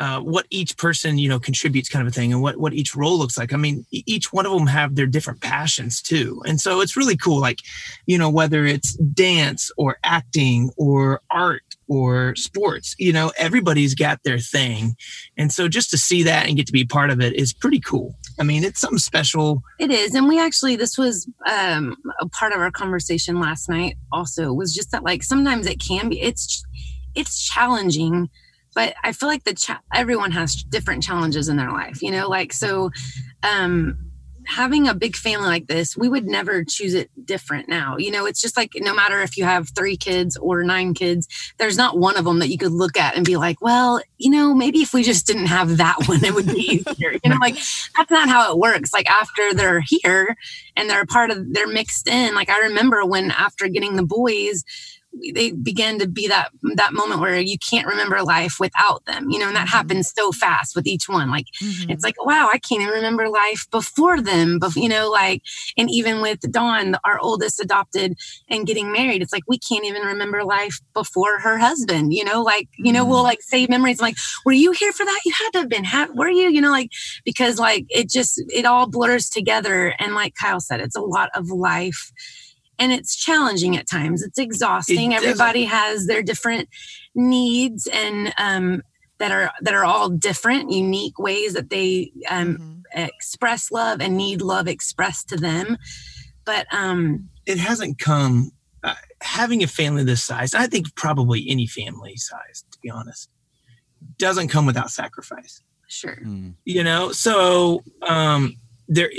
uh, 0.00 0.18
what 0.18 0.46
each 0.50 0.76
person 0.78 1.18
you 1.18 1.28
know 1.28 1.38
contributes 1.38 1.88
kind 1.88 2.06
of 2.06 2.12
a 2.12 2.14
thing 2.14 2.32
and 2.32 2.42
what 2.42 2.56
what 2.56 2.72
each 2.72 2.96
role 2.96 3.18
looks 3.18 3.38
like. 3.38 3.52
I 3.52 3.56
mean 3.56 3.84
each 3.92 4.32
one 4.32 4.46
of 4.46 4.52
them 4.52 4.66
have 4.66 4.96
their 4.96 5.06
different 5.06 5.40
passions 5.40 6.00
too. 6.00 6.42
And 6.46 6.60
so 6.60 6.80
it's 6.80 6.96
really 6.96 7.16
cool 7.16 7.40
like 7.40 7.58
you 8.06 8.16
know 8.18 8.30
whether 8.30 8.64
it's 8.64 8.94
dance 8.96 9.70
or 9.76 9.98
acting 10.02 10.70
or 10.76 11.20
art 11.30 11.62
or 11.86 12.34
sports 12.36 12.94
you 12.98 13.12
know 13.12 13.30
everybody's 13.36 13.94
got 13.94 14.22
their 14.24 14.38
thing. 14.38 14.96
And 15.36 15.52
so 15.52 15.68
just 15.68 15.90
to 15.90 15.98
see 15.98 16.22
that 16.22 16.46
and 16.46 16.56
get 16.56 16.66
to 16.66 16.72
be 16.72 16.84
part 16.84 17.10
of 17.10 17.20
it 17.20 17.34
is 17.34 17.52
pretty 17.52 17.80
cool. 17.80 18.16
I 18.38 18.42
mean 18.42 18.64
it's 18.64 18.80
something 18.80 18.98
special. 18.98 19.62
It 19.78 19.90
is. 19.90 20.14
And 20.14 20.28
we 20.28 20.40
actually, 20.40 20.76
this 20.76 20.96
was 20.96 21.28
um, 21.50 21.96
a 22.20 22.28
part 22.28 22.52
of 22.52 22.60
our 22.60 22.70
conversation 22.70 23.40
last 23.40 23.68
night 23.68 23.96
also, 24.12 24.52
was 24.52 24.74
just 24.74 24.92
that 24.92 25.04
like 25.04 25.22
sometimes 25.22 25.66
it 25.66 25.80
can 25.80 26.08
be, 26.08 26.20
it's, 26.20 26.64
it's 27.14 27.42
challenging, 27.42 28.28
but 28.80 28.94
I 29.04 29.12
feel 29.12 29.28
like 29.28 29.44
the, 29.44 29.52
cha- 29.52 29.82
everyone 29.92 30.30
has 30.30 30.54
different 30.54 31.02
challenges 31.02 31.50
in 31.50 31.58
their 31.58 31.70
life, 31.70 32.00
you 32.00 32.10
know, 32.10 32.30
like, 32.30 32.50
so, 32.50 32.90
um, 33.42 33.98
having 34.46 34.88
a 34.88 34.94
big 34.94 35.16
family 35.16 35.46
like 35.46 35.66
this, 35.66 35.98
we 35.98 36.08
would 36.08 36.24
never 36.26 36.64
choose 36.64 36.94
it 36.94 37.10
different 37.26 37.68
now. 37.68 37.98
You 37.98 38.10
know, 38.10 38.24
it's 38.24 38.40
just 38.40 38.56
like 38.56 38.72
no 38.76 38.94
matter 38.94 39.20
if 39.20 39.36
you 39.36 39.44
have 39.44 39.68
three 39.76 39.98
kids 39.98 40.34
or 40.38 40.64
nine 40.64 40.94
kids, 40.94 41.28
there's 41.58 41.76
not 41.76 41.98
one 41.98 42.16
of 42.16 42.24
them 42.24 42.38
that 42.38 42.48
you 42.48 42.56
could 42.56 42.72
look 42.72 42.96
at 42.96 43.16
and 43.16 43.24
be 43.24 43.36
like, 43.36 43.60
well, 43.60 44.00
you 44.16 44.30
know, 44.30 44.54
maybe 44.54 44.78
if 44.78 44.94
we 44.94 45.02
just 45.02 45.26
didn't 45.26 45.46
have 45.46 45.76
that 45.76 45.96
one, 46.06 46.24
it 46.24 46.32
would 46.32 46.46
be 46.46 46.82
easier. 46.88 47.18
You 47.22 47.30
know, 47.30 47.36
like 47.38 47.56
that's 47.98 48.10
not 48.10 48.30
how 48.30 48.50
it 48.50 48.58
works. 48.58 48.94
Like 48.94 49.10
after 49.10 49.52
they're 49.52 49.82
here 49.82 50.34
and 50.74 50.88
they're 50.88 51.02
a 51.02 51.06
part 51.06 51.30
of, 51.30 51.52
they're 51.52 51.68
mixed 51.68 52.08
in. 52.08 52.34
Like 52.34 52.48
I 52.48 52.60
remember 52.60 53.04
when 53.04 53.30
after 53.32 53.68
getting 53.68 53.96
the 53.96 54.06
boys, 54.06 54.64
they 55.34 55.50
began 55.52 55.98
to 55.98 56.06
be 56.08 56.28
that 56.28 56.50
that 56.76 56.92
moment 56.92 57.20
where 57.20 57.38
you 57.38 57.56
can't 57.58 57.86
remember 57.86 58.22
life 58.22 58.56
without 58.60 59.04
them 59.06 59.28
you 59.30 59.38
know 59.38 59.48
and 59.48 59.56
that 59.56 59.68
happens 59.68 60.12
so 60.16 60.30
fast 60.32 60.76
with 60.76 60.86
each 60.86 61.08
one 61.08 61.30
like 61.30 61.46
Mhm. 61.60 61.90
it's 61.90 62.04
like 62.04 62.14
wow 62.24 62.48
i 62.52 62.58
can't 62.58 62.80
even 62.82 62.94
remember 62.94 63.28
life 63.28 63.66
before 63.70 64.20
them 64.20 64.58
but 64.58 64.74
you 64.76 64.88
know 64.88 65.10
like 65.10 65.42
and 65.76 65.90
even 65.90 66.20
with 66.20 66.40
dawn 66.52 66.96
our 67.04 67.18
oldest 67.18 67.60
adopted 67.60 68.16
and 68.48 68.66
getting 68.66 68.92
married 68.92 69.20
it's 69.20 69.32
like 69.32 69.42
we 69.48 69.58
can't 69.58 69.84
even 69.84 70.02
remember 70.02 70.44
life 70.44 70.80
before 70.94 71.40
her 71.40 71.58
husband 71.58 72.12
you 72.14 72.24
know 72.24 72.42
like 72.42 72.68
you 72.78 72.92
know 72.92 73.04
we'll 73.04 73.22
like 73.24 73.42
save 73.42 73.68
memories 73.68 74.00
like 74.00 74.16
were 74.44 74.52
you 74.52 74.72
here 74.72 74.92
for 74.92 75.04
that? 75.04 75.20
You 75.24 75.32
had 75.38 75.50
to 75.52 75.58
have 75.60 75.68
been 75.68 75.84
ha- 75.84 76.08
were 76.14 76.28
you? 76.28 76.48
You 76.50 76.60
know 76.60 76.70
like 76.70 76.90
because 77.24 77.58
like 77.58 77.84
it 77.88 78.08
just 78.08 78.42
it 78.48 78.64
all 78.64 78.86
blurs 78.86 79.28
together 79.28 79.94
and 79.98 80.14
like 80.14 80.34
kyle 80.40 80.60
said 80.60 80.80
it's 80.80 80.96
a 80.96 81.00
lot 81.00 81.30
of 81.34 81.50
life 81.50 82.12
and 82.80 82.90
it's 82.92 83.14
challenging 83.14 83.76
at 83.76 83.88
times. 83.88 84.22
It's 84.22 84.38
exhausting. 84.38 85.12
It 85.12 85.22
everybody 85.22 85.64
has 85.66 86.06
their 86.06 86.22
different 86.22 86.68
needs 87.14 87.86
and 87.86 88.32
um 88.38 88.82
that 89.18 89.30
are 89.30 89.52
that 89.60 89.74
are 89.74 89.84
all 89.84 90.08
different 90.08 90.72
unique 90.72 91.18
ways 91.18 91.52
that 91.52 91.70
they 91.70 92.10
um 92.28 92.56
Mhm. 92.56 93.08
express 93.08 93.70
love 93.70 94.00
and 94.00 94.16
need 94.16 94.40
love 94.42 94.66
expressed 94.66 95.28
to 95.28 95.36
them. 95.36 95.76
But 96.44 96.66
um 96.72 97.28
it 97.46 97.58
hasn't 97.58 97.98
come 97.98 98.50
uh, 98.82 98.94
having 99.20 99.62
a 99.62 99.66
family 99.66 100.02
this 100.04 100.22
size 100.22 100.54
i 100.54 100.66
think 100.66 100.94
probably 100.94 101.44
any 101.50 101.66
family 101.66 102.16
size 102.16 102.64
to 102.72 102.78
be 102.82 102.88
honest 102.88 103.28
doesn't 104.18 104.48
come 104.48 104.64
without 104.64 104.90
sacrifice. 104.90 105.60
Sure. 105.86 106.16
Mm. 106.24 106.54
you 106.64 106.82
know 106.82 107.12
so 107.12 107.82
um 108.02 108.56
there 108.88 109.10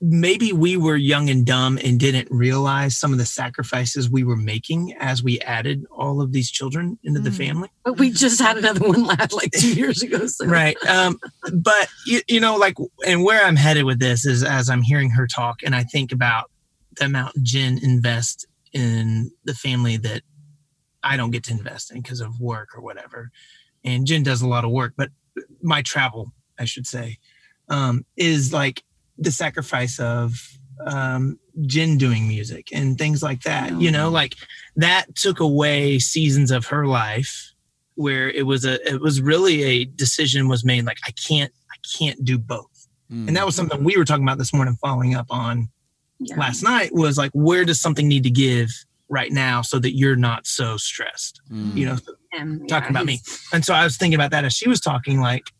maybe 0.00 0.52
we 0.52 0.76
were 0.76 0.96
young 0.96 1.28
and 1.28 1.44
dumb 1.44 1.78
and 1.82 1.98
didn't 1.98 2.28
realize 2.30 2.96
some 2.96 3.12
of 3.12 3.18
the 3.18 3.26
sacrifices 3.26 4.08
we 4.08 4.22
were 4.22 4.36
making 4.36 4.94
as 5.00 5.22
we 5.24 5.40
added 5.40 5.84
all 5.90 6.20
of 6.20 6.32
these 6.32 6.50
children 6.50 6.96
into 7.02 7.18
the 7.20 7.30
Mm. 7.30 7.36
family. 7.36 7.68
But 7.84 7.98
we 7.98 8.10
just 8.12 8.40
had 8.40 8.58
another 8.58 8.86
one 8.86 9.04
last 9.04 9.32
like 9.32 9.50
two 9.52 9.74
years 9.74 10.02
ago 10.02 10.26
so. 10.28 10.46
Right 10.60 10.76
um 10.86 11.18
but 11.52 11.88
you, 12.06 12.20
you 12.28 12.38
know 12.38 12.56
like 12.56 12.76
and 13.06 13.24
where 13.24 13.44
i'm 13.44 13.56
headed 13.56 13.84
with 13.84 13.98
this 13.98 14.24
is 14.24 14.44
as 14.44 14.70
i'm 14.70 14.82
hearing 14.82 15.10
her 15.10 15.26
talk 15.26 15.62
and 15.64 15.74
i 15.74 15.82
think 15.82 16.12
about 16.12 16.50
the 16.96 17.06
amount 17.06 17.34
jen 17.42 17.78
invests 17.82 18.44
in 18.72 19.30
the 19.44 19.54
family 19.54 19.96
that 19.96 20.22
i 21.02 21.16
don't 21.16 21.32
get 21.32 21.42
to 21.44 21.52
invest 21.52 21.90
in 21.90 22.00
because 22.02 22.20
of 22.20 22.38
work 22.40 22.68
or 22.76 22.80
whatever. 22.82 23.30
And 23.84 24.06
jen 24.06 24.22
does 24.22 24.42
a 24.42 24.48
lot 24.48 24.64
of 24.64 24.70
work 24.70 24.94
but 24.96 25.10
my 25.60 25.82
travel 25.82 26.32
i 26.58 26.64
should 26.64 26.86
say 26.86 27.18
um 27.68 28.04
is 28.16 28.52
like 28.52 28.84
the 29.18 29.30
sacrifice 29.30 29.98
of 29.98 30.40
um 30.86 31.38
jen 31.66 31.98
doing 31.98 32.28
music 32.28 32.68
and 32.72 32.98
things 32.98 33.20
like 33.20 33.42
that 33.42 33.80
you 33.80 33.90
know 33.90 34.08
like 34.08 34.36
that 34.76 35.12
took 35.16 35.40
away 35.40 35.98
seasons 35.98 36.52
of 36.52 36.66
her 36.66 36.86
life 36.86 37.52
where 37.98 38.30
it 38.30 38.46
was 38.46 38.64
a 38.64 38.74
it 38.88 39.00
was 39.00 39.20
really 39.20 39.64
a 39.64 39.84
decision 39.84 40.46
was 40.46 40.64
made 40.64 40.86
like 40.86 40.98
I 41.04 41.10
can't 41.10 41.52
I 41.70 41.76
can't 41.98 42.24
do 42.24 42.38
both. 42.38 42.86
Mm. 43.10 43.26
And 43.26 43.36
that 43.36 43.44
was 43.44 43.56
something 43.56 43.82
we 43.82 43.96
were 43.96 44.04
talking 44.04 44.22
about 44.22 44.38
this 44.38 44.54
morning 44.54 44.78
following 44.80 45.16
up 45.16 45.26
on 45.30 45.68
yeah. 46.20 46.36
last 46.36 46.62
night 46.62 46.90
was 46.92 47.18
like 47.18 47.32
where 47.34 47.64
does 47.64 47.80
something 47.80 48.06
need 48.06 48.22
to 48.22 48.30
give 48.30 48.70
right 49.08 49.32
now 49.32 49.62
so 49.62 49.80
that 49.80 49.96
you're 49.96 50.14
not 50.14 50.46
so 50.46 50.76
stressed. 50.76 51.40
Mm. 51.50 51.74
You 51.74 51.86
know, 51.86 51.96
him, 52.32 52.66
talking 52.68 52.86
yeah, 52.86 52.90
about 52.90 53.06
me. 53.06 53.18
And 53.52 53.64
so 53.64 53.74
I 53.74 53.82
was 53.82 53.96
thinking 53.96 54.14
about 54.14 54.30
that 54.30 54.44
as 54.44 54.54
she 54.54 54.68
was 54.68 54.80
talking 54.80 55.20
like 55.20 55.50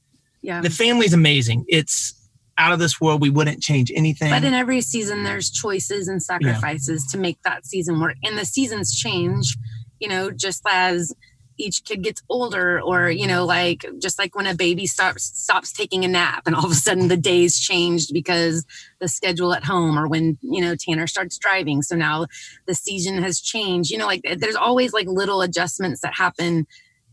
yeah 0.40 0.60
the 0.60 0.70
family's 0.70 1.14
amazing. 1.14 1.64
It's 1.66 2.17
out 2.58 2.72
of 2.72 2.78
this 2.78 3.00
world. 3.00 3.22
We 3.22 3.30
wouldn't 3.30 3.62
change 3.62 3.90
anything. 3.94 4.30
But 4.30 4.44
in 4.44 4.52
every 4.52 4.80
season, 4.80 5.22
there's 5.24 5.50
choices 5.50 6.08
and 6.08 6.22
sacrifices 6.22 7.06
to 7.12 7.18
make 7.18 7.40
that 7.44 7.64
season 7.64 8.00
work. 8.00 8.16
And 8.24 8.36
the 8.36 8.44
seasons 8.44 8.94
change, 8.94 9.56
you 10.00 10.08
know, 10.08 10.30
just 10.30 10.62
as 10.68 11.14
each 11.60 11.84
kid 11.84 12.02
gets 12.02 12.22
older, 12.28 12.80
or 12.80 13.10
you 13.10 13.26
know, 13.26 13.44
like 13.44 13.84
just 13.98 14.18
like 14.18 14.34
when 14.36 14.46
a 14.46 14.54
baby 14.54 14.86
stops 14.86 15.24
stops 15.24 15.72
taking 15.72 16.04
a 16.04 16.08
nap, 16.08 16.44
and 16.46 16.54
all 16.54 16.64
of 16.64 16.70
a 16.70 16.74
sudden 16.74 17.08
the 17.08 17.16
days 17.16 17.58
changed 17.58 18.10
because 18.12 18.64
the 19.00 19.08
schedule 19.08 19.52
at 19.52 19.64
home, 19.64 19.98
or 19.98 20.06
when 20.06 20.38
you 20.40 20.60
know 20.60 20.74
Tanner 20.76 21.06
starts 21.06 21.38
driving, 21.38 21.82
so 21.82 21.96
now 21.96 22.26
the 22.66 22.74
season 22.74 23.22
has 23.22 23.40
changed. 23.40 23.90
You 23.90 23.98
know, 23.98 24.06
like 24.06 24.22
there's 24.38 24.56
always 24.56 24.92
like 24.92 25.08
little 25.08 25.42
adjustments 25.42 26.00
that 26.02 26.14
happen 26.14 26.66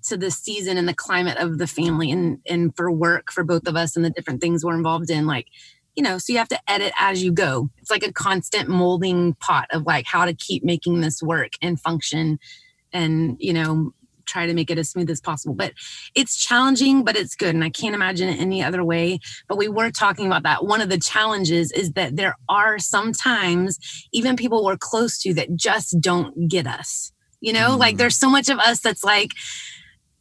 to 0.05 0.17
the 0.17 0.31
season 0.31 0.77
and 0.77 0.87
the 0.87 0.93
climate 0.93 1.37
of 1.37 1.57
the 1.57 1.67
family 1.67 2.11
and 2.11 2.39
and 2.45 2.75
for 2.75 2.91
work 2.91 3.31
for 3.31 3.43
both 3.43 3.67
of 3.67 3.75
us 3.75 3.95
and 3.95 4.05
the 4.05 4.09
different 4.09 4.41
things 4.41 4.63
we're 4.63 4.75
involved 4.75 5.09
in 5.09 5.25
like 5.27 5.47
you 5.95 6.03
know 6.03 6.17
so 6.17 6.31
you 6.33 6.39
have 6.39 6.47
to 6.49 6.59
edit 6.71 6.93
as 6.99 7.23
you 7.23 7.31
go. 7.31 7.69
It's 7.79 7.91
like 7.91 8.03
a 8.05 8.13
constant 8.13 8.69
molding 8.69 9.33
pot 9.35 9.67
of 9.71 9.83
like 9.83 10.05
how 10.05 10.25
to 10.25 10.33
keep 10.33 10.63
making 10.63 11.01
this 11.01 11.21
work 11.23 11.51
and 11.61 11.79
function 11.79 12.39
and 12.93 13.37
you 13.39 13.53
know 13.53 13.93
try 14.25 14.47
to 14.47 14.55
make 14.55 14.71
it 14.71 14.79
as 14.79 14.89
smooth 14.89 15.09
as 15.11 15.21
possible. 15.21 15.53
But 15.53 15.73
it's 16.15 16.35
challenging 16.35 17.03
but 17.03 17.15
it's 17.15 17.35
good 17.35 17.53
and 17.53 17.63
i 17.63 17.69
can't 17.69 17.93
imagine 17.95 18.27
it 18.27 18.39
any 18.39 18.63
other 18.63 18.83
way. 18.83 19.19
But 19.47 19.57
we 19.57 19.67
were 19.67 19.91
talking 19.91 20.25
about 20.27 20.43
that. 20.43 20.65
One 20.65 20.81
of 20.81 20.89
the 20.89 20.99
challenges 20.99 21.71
is 21.71 21.91
that 21.93 22.15
there 22.15 22.35
are 22.49 22.79
sometimes 22.79 23.79
even 24.11 24.35
people 24.35 24.63
we're 24.65 24.77
close 24.77 25.19
to 25.19 25.33
that 25.35 25.55
just 25.55 25.99
don't 26.01 26.47
get 26.47 26.67
us 26.67 27.11
you 27.41 27.53
know? 27.53 27.75
Like 27.77 27.95
Mm. 27.95 27.97
there's 27.99 28.17
so 28.17 28.29
much 28.29 28.49
of 28.49 28.57
us 28.59 28.79
that's 28.79 29.03
like 29.03 29.29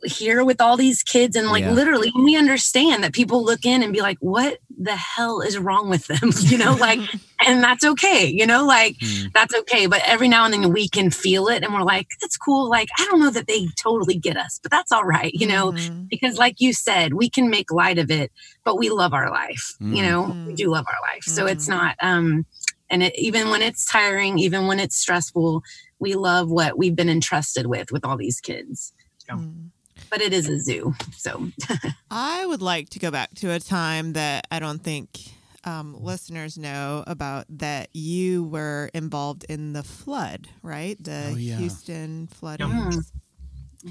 here 0.04 0.44
with 0.44 0.60
all 0.60 0.76
these 0.76 1.02
kids 1.02 1.36
and 1.36 1.48
like 1.48 1.62
Yeah. 1.64 1.72
literally 1.72 2.12
we 2.14 2.36
understand 2.36 3.02
that 3.04 3.12
people 3.14 3.44
look 3.44 3.64
in 3.64 3.82
and 3.82 3.92
be 3.92 4.00
like 4.00 4.18
what 4.20 4.58
the 4.76 4.96
hell 4.96 5.40
is 5.40 5.58
wrong 5.58 5.88
with 5.88 6.06
them 6.06 6.30
you 6.40 6.58
know 6.58 6.74
like 6.76 7.00
and 7.46 7.62
that's 7.62 7.84
okay 7.84 8.26
you 8.26 8.46
know 8.46 8.64
like 8.66 8.96
Mm. 9.02 9.32
that's 9.32 9.54
okay 9.54 9.86
but 9.86 10.02
every 10.06 10.28
now 10.28 10.44
and 10.44 10.54
then 10.54 10.72
we 10.72 10.88
can 10.88 11.10
feel 11.10 11.48
it 11.48 11.62
and 11.62 11.72
we're 11.74 11.82
like 11.82 12.06
that's 12.20 12.36
cool 12.36 12.68
like 12.68 12.88
i 12.98 13.04
don't 13.10 13.20
know 13.20 13.30
that 13.30 13.46
they 13.46 13.66
totally 13.82 14.16
get 14.18 14.36
us 14.36 14.58
but 14.62 14.70
that's 14.70 14.92
all 14.92 15.04
right 15.04 15.32
you 15.34 15.46
know 15.46 15.72
Mhm. 15.72 16.08
because 16.08 16.38
like 16.38 16.56
you 16.58 16.72
said 16.72 17.14
we 17.14 17.28
can 17.30 17.50
make 17.50 17.70
light 17.70 17.98
of 17.98 18.10
it 18.10 18.30
but 18.64 18.78
we 18.78 18.90
love 18.90 19.12
our 19.12 19.30
life 19.30 19.74
you 19.80 20.02
Mm. 20.02 20.06
know 20.08 20.36
we 20.46 20.52
Mm. 20.54 20.56
do 20.56 20.70
love 20.70 20.84
our 20.88 21.12
life 21.14 21.24
so 21.24 21.46
it's 21.46 21.66
Mhm. 21.66 21.70
not 21.70 21.96
um 22.02 22.46
and 22.90 23.02
it, 23.04 23.18
even 23.18 23.48
when 23.50 23.62
it's 23.62 23.84
tiring 23.90 24.38
even 24.38 24.66
when 24.66 24.78
it's 24.80 24.96
stressful 24.96 25.62
we 25.98 26.14
love 26.14 26.50
what 26.50 26.76
we've 26.76 26.96
been 26.96 27.08
entrusted 27.08 27.66
with 27.66 27.90
with 27.92 28.04
all 28.04 28.16
these 28.16 28.40
kids 28.40 28.92
Mm. 29.30 29.70
But 30.10 30.20
it 30.20 30.32
is 30.32 30.48
a 30.48 30.58
zoo 30.58 30.94
so 31.16 31.48
I 32.10 32.46
would 32.46 32.62
like 32.62 32.90
to 32.90 32.98
go 32.98 33.10
back 33.10 33.34
to 33.36 33.50
a 33.52 33.60
time 33.60 34.12
that 34.14 34.46
I 34.50 34.58
don't 34.58 34.82
think 34.82 35.18
um, 35.64 35.96
listeners 35.98 36.58
know 36.58 37.02
about 37.06 37.46
that 37.48 37.88
you 37.94 38.44
were 38.44 38.90
involved 38.92 39.44
in 39.48 39.72
the 39.72 39.82
flood, 39.82 40.46
right? 40.62 41.02
The 41.02 41.30
Oh, 41.32 41.36
yeah. 41.36 41.56
Houston 41.56 42.26
flooding. 42.26 42.66
Mm. 42.68 43.02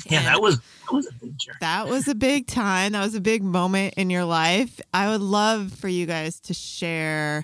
yeah, 0.05 0.19
And 0.19 0.27
that 0.27 0.39
was 0.41 0.57
that 0.59 0.91
was 0.93 1.07
a 1.07 1.13
picture. 1.13 1.53
that 1.61 1.87
was 1.87 2.07
a 2.07 2.13
big 2.13 2.45
time. 2.45 2.91
That 2.91 3.03
was 3.03 3.15
a 3.15 3.21
big 3.21 3.41
moment 3.43 3.95
in 3.97 4.11
your 4.11 4.23
life. 4.25 4.79
I 4.93 5.09
would 5.09 5.21
love 5.21 5.73
for 5.73 5.87
you 5.87 6.05
guys 6.05 6.39
to 6.41 6.53
share 6.53 7.43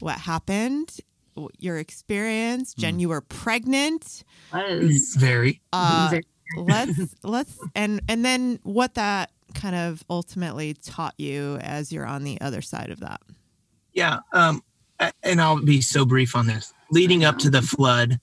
what 0.00 0.18
happened, 0.18 0.96
your 1.58 1.78
experience. 1.78 2.74
Jen, 2.74 2.98
you 2.98 3.08
were 3.10 3.20
pregnant. 3.20 4.24
was 4.52 5.14
Very. 5.16 5.60
Uh, 5.72 6.08
very- 6.10 6.24
let's 6.56 7.14
let's 7.22 7.58
and 7.74 8.00
and 8.08 8.24
then 8.24 8.58
what 8.62 8.94
that 8.94 9.30
kind 9.54 9.74
of 9.74 10.02
ultimately 10.08 10.74
taught 10.74 11.14
you 11.18 11.58
as 11.60 11.92
you're 11.92 12.06
on 12.06 12.24
the 12.24 12.40
other 12.40 12.62
side 12.62 12.90
of 12.90 13.00
that. 13.00 13.20
Yeah. 13.92 14.20
Um, 14.32 14.62
and 15.22 15.40
I'll 15.40 15.62
be 15.62 15.80
so 15.80 16.04
brief 16.04 16.34
on 16.34 16.46
this. 16.46 16.72
Leading 16.90 17.24
up 17.24 17.38
to 17.38 17.50
the 17.50 17.62
flood, 17.62 18.18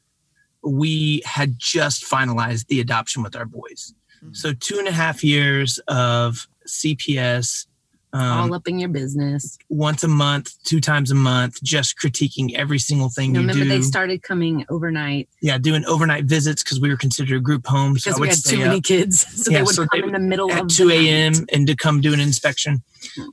we 0.64 1.22
had 1.26 1.58
just 1.58 2.04
finalized 2.04 2.68
the 2.68 2.80
adoption 2.80 3.22
with 3.24 3.36
our 3.36 3.46
boys. 3.46 3.94
Mhm. 4.24 4.36
So 4.36 4.54
two 4.54 4.80
and 4.80 4.88
a 4.88 4.92
half 4.92 5.24
years 5.24 5.80
of 5.88 6.48
CPS. 6.68 7.68
Um, 8.12 8.22
all 8.50 8.54
up 8.56 8.68
in 8.68 8.80
your 8.80 8.90
business. 8.90 9.58
once 9.70 10.04
a 10.04 10.08
month, 10.08 10.54
two 10.64 10.82
times 10.82 11.12
a 11.12 11.16
month, 11.16 11.62
just 11.62 11.96
critiquing 12.00 12.56
every 12.56 12.80
single 12.80 13.10
thing 13.10 13.36
You 13.36 13.42
you, 13.42 13.48
remember 13.48 13.64
do. 13.66 13.70
they 13.70 13.82
started 13.82 14.24
coming 14.24 14.66
overnight 14.70 15.30
yeah, 15.44 15.60
doing 15.60 15.86
overnight 15.86 16.26
visits 16.26 16.64
because 16.64 16.80
we 16.82 16.90
were 16.90 16.98
considered 16.98 17.38
a 17.38 17.40
group 17.40 17.68
home. 17.68 17.98
So 18.00 18.10
because 18.10 18.18
I 18.18 18.22
we 18.22 18.22
would 18.22 18.30
had 18.30 18.38
stay 18.40 18.56
too 18.56 18.62
up. 18.64 18.68
many 18.70 18.82
kids, 18.82 19.28
so 19.44 19.52
Yeah, 19.52 19.60
they 19.60 19.64
would 19.64 19.76
so 19.76 19.86
come 19.86 20.02
they 20.02 20.08
in 20.08 20.14
the 20.14 20.20
middle 20.20 20.52
at 20.52 20.62
of 20.64 20.68
2 20.70 20.90
a.m. 20.90 21.46
and 21.54 21.68
to 21.68 21.76
come 21.76 22.02
do 22.02 22.12
an 22.14 22.20
inspection. 22.20 22.82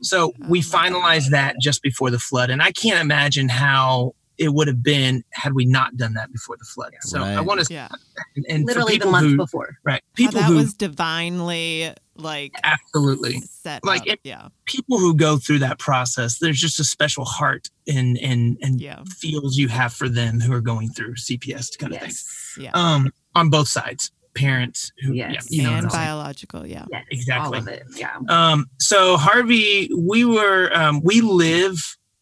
So 0.02 0.34
we 0.48 0.58
Oh, 0.58 0.62
finalized 0.62 1.30
that 1.30 1.56
just 1.60 1.80
before 1.82 2.10
the 2.10 2.18
flood. 2.18 2.50
And 2.50 2.60
I 2.62 2.70
can't 2.72 3.00
imagine 3.00 3.48
how 3.48 4.14
it 4.38 4.52
would 4.52 4.68
have 4.68 4.82
been 4.82 5.24
had 5.32 5.54
we 5.54 5.64
not 5.64 5.96
done 5.96 6.12
that 6.12 6.30
before 6.30 6.58
the 6.58 6.66
flood. 6.66 6.92
So 7.00 7.22
I 7.22 7.40
want 7.40 7.64
to, 7.66 7.72
Yeah. 7.72 7.88
and, 8.36 8.44
and 8.50 8.64
Literally 8.66 8.98
the 8.98 9.06
month 9.06 9.24
who, 9.24 9.36
before. 9.38 9.76
right, 9.84 10.02
How 10.02 10.14
people 10.14 10.40
that 10.42 10.48
who 10.50 10.56
was 10.56 10.74
divinely 10.74 11.94
like 12.18 12.52
absolutely, 12.64 13.40
set 13.40 13.84
Like, 13.84 14.02
up. 14.02 14.06
it- 14.08 14.20
yeah. 14.24 14.48
people 14.64 14.98
who 14.98 15.14
go 15.14 15.36
through 15.38 15.60
that 15.60 15.78
process, 15.78 16.38
there's 16.38 16.60
just 16.60 16.78
a 16.80 16.84
special 16.84 17.24
heart 17.24 17.68
and, 17.88 18.18
and, 18.18 18.56
and 18.62 18.80
Yeah. 18.80 19.02
feels 19.18 19.56
you 19.56 19.68
have 19.68 19.92
for 19.92 20.08
them 20.08 20.40
who 20.40 20.52
are 20.52 20.60
going 20.60 20.88
through 20.90 21.14
CPS 21.16 21.76
kind 21.78 21.94
of 21.94 22.00
thing. 22.00 22.64
Yeah. 22.64 22.70
Um, 22.74 23.10
on 23.34 23.50
both 23.50 23.68
sides, 23.68 24.10
parents 24.34 24.92
who, 25.00 25.12
yeah, 25.14 25.32
Yes. 25.32 25.50
you 25.50 25.62
know, 25.62 25.74
and 25.74 25.88
biological. 25.88 26.66
Yeah. 26.66 26.84
Yes. 26.90 27.04
Exactly. 27.10 27.58
All 27.58 27.62
of 27.62 27.68
it. 27.68 27.84
Yeah. 27.96 28.16
Um, 28.28 28.66
so 28.78 29.16
Harvey, 29.16 29.90
we 29.96 30.24
were 30.24 30.70
um, 30.74 31.00
we 31.02 31.20
live 31.22 31.76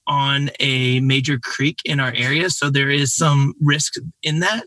on 0.06 0.50
a 0.60 1.00
major 1.00 1.38
creek 1.38 1.78
in 1.84 1.98
our 1.98 2.12
area, 2.14 2.50
so 2.50 2.68
there 2.70 2.90
is 2.90 3.14
some 3.14 3.54
risk 3.60 3.94
in 4.22 4.40
that. 4.40 4.66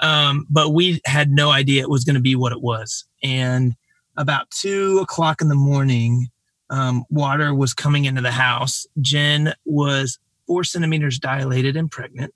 Um, 0.00 0.46
but 0.50 0.70
we 0.70 1.00
had 1.06 1.30
no 1.30 1.50
idea 1.50 1.82
it 1.82 1.90
was 1.90 2.04
going 2.04 2.14
to 2.14 2.20
be 2.20 2.36
what 2.36 2.52
it 2.52 2.60
was. 2.60 3.04
And 3.22 3.74
about 4.18 4.50
two 4.50 4.98
o'clock 4.98 5.40
in 5.40 5.48
the 5.48 5.54
morning, 5.54 6.28
um, 6.68 7.04
water 7.08 7.54
was 7.54 7.72
coming 7.72 8.04
into 8.04 8.20
the 8.20 8.32
house. 8.32 8.86
Jen 9.00 9.54
was 9.64 10.18
four 10.46 10.64
centimeters 10.64 11.18
dilated 11.18 11.76
and 11.76 11.90
pregnant, 11.90 12.34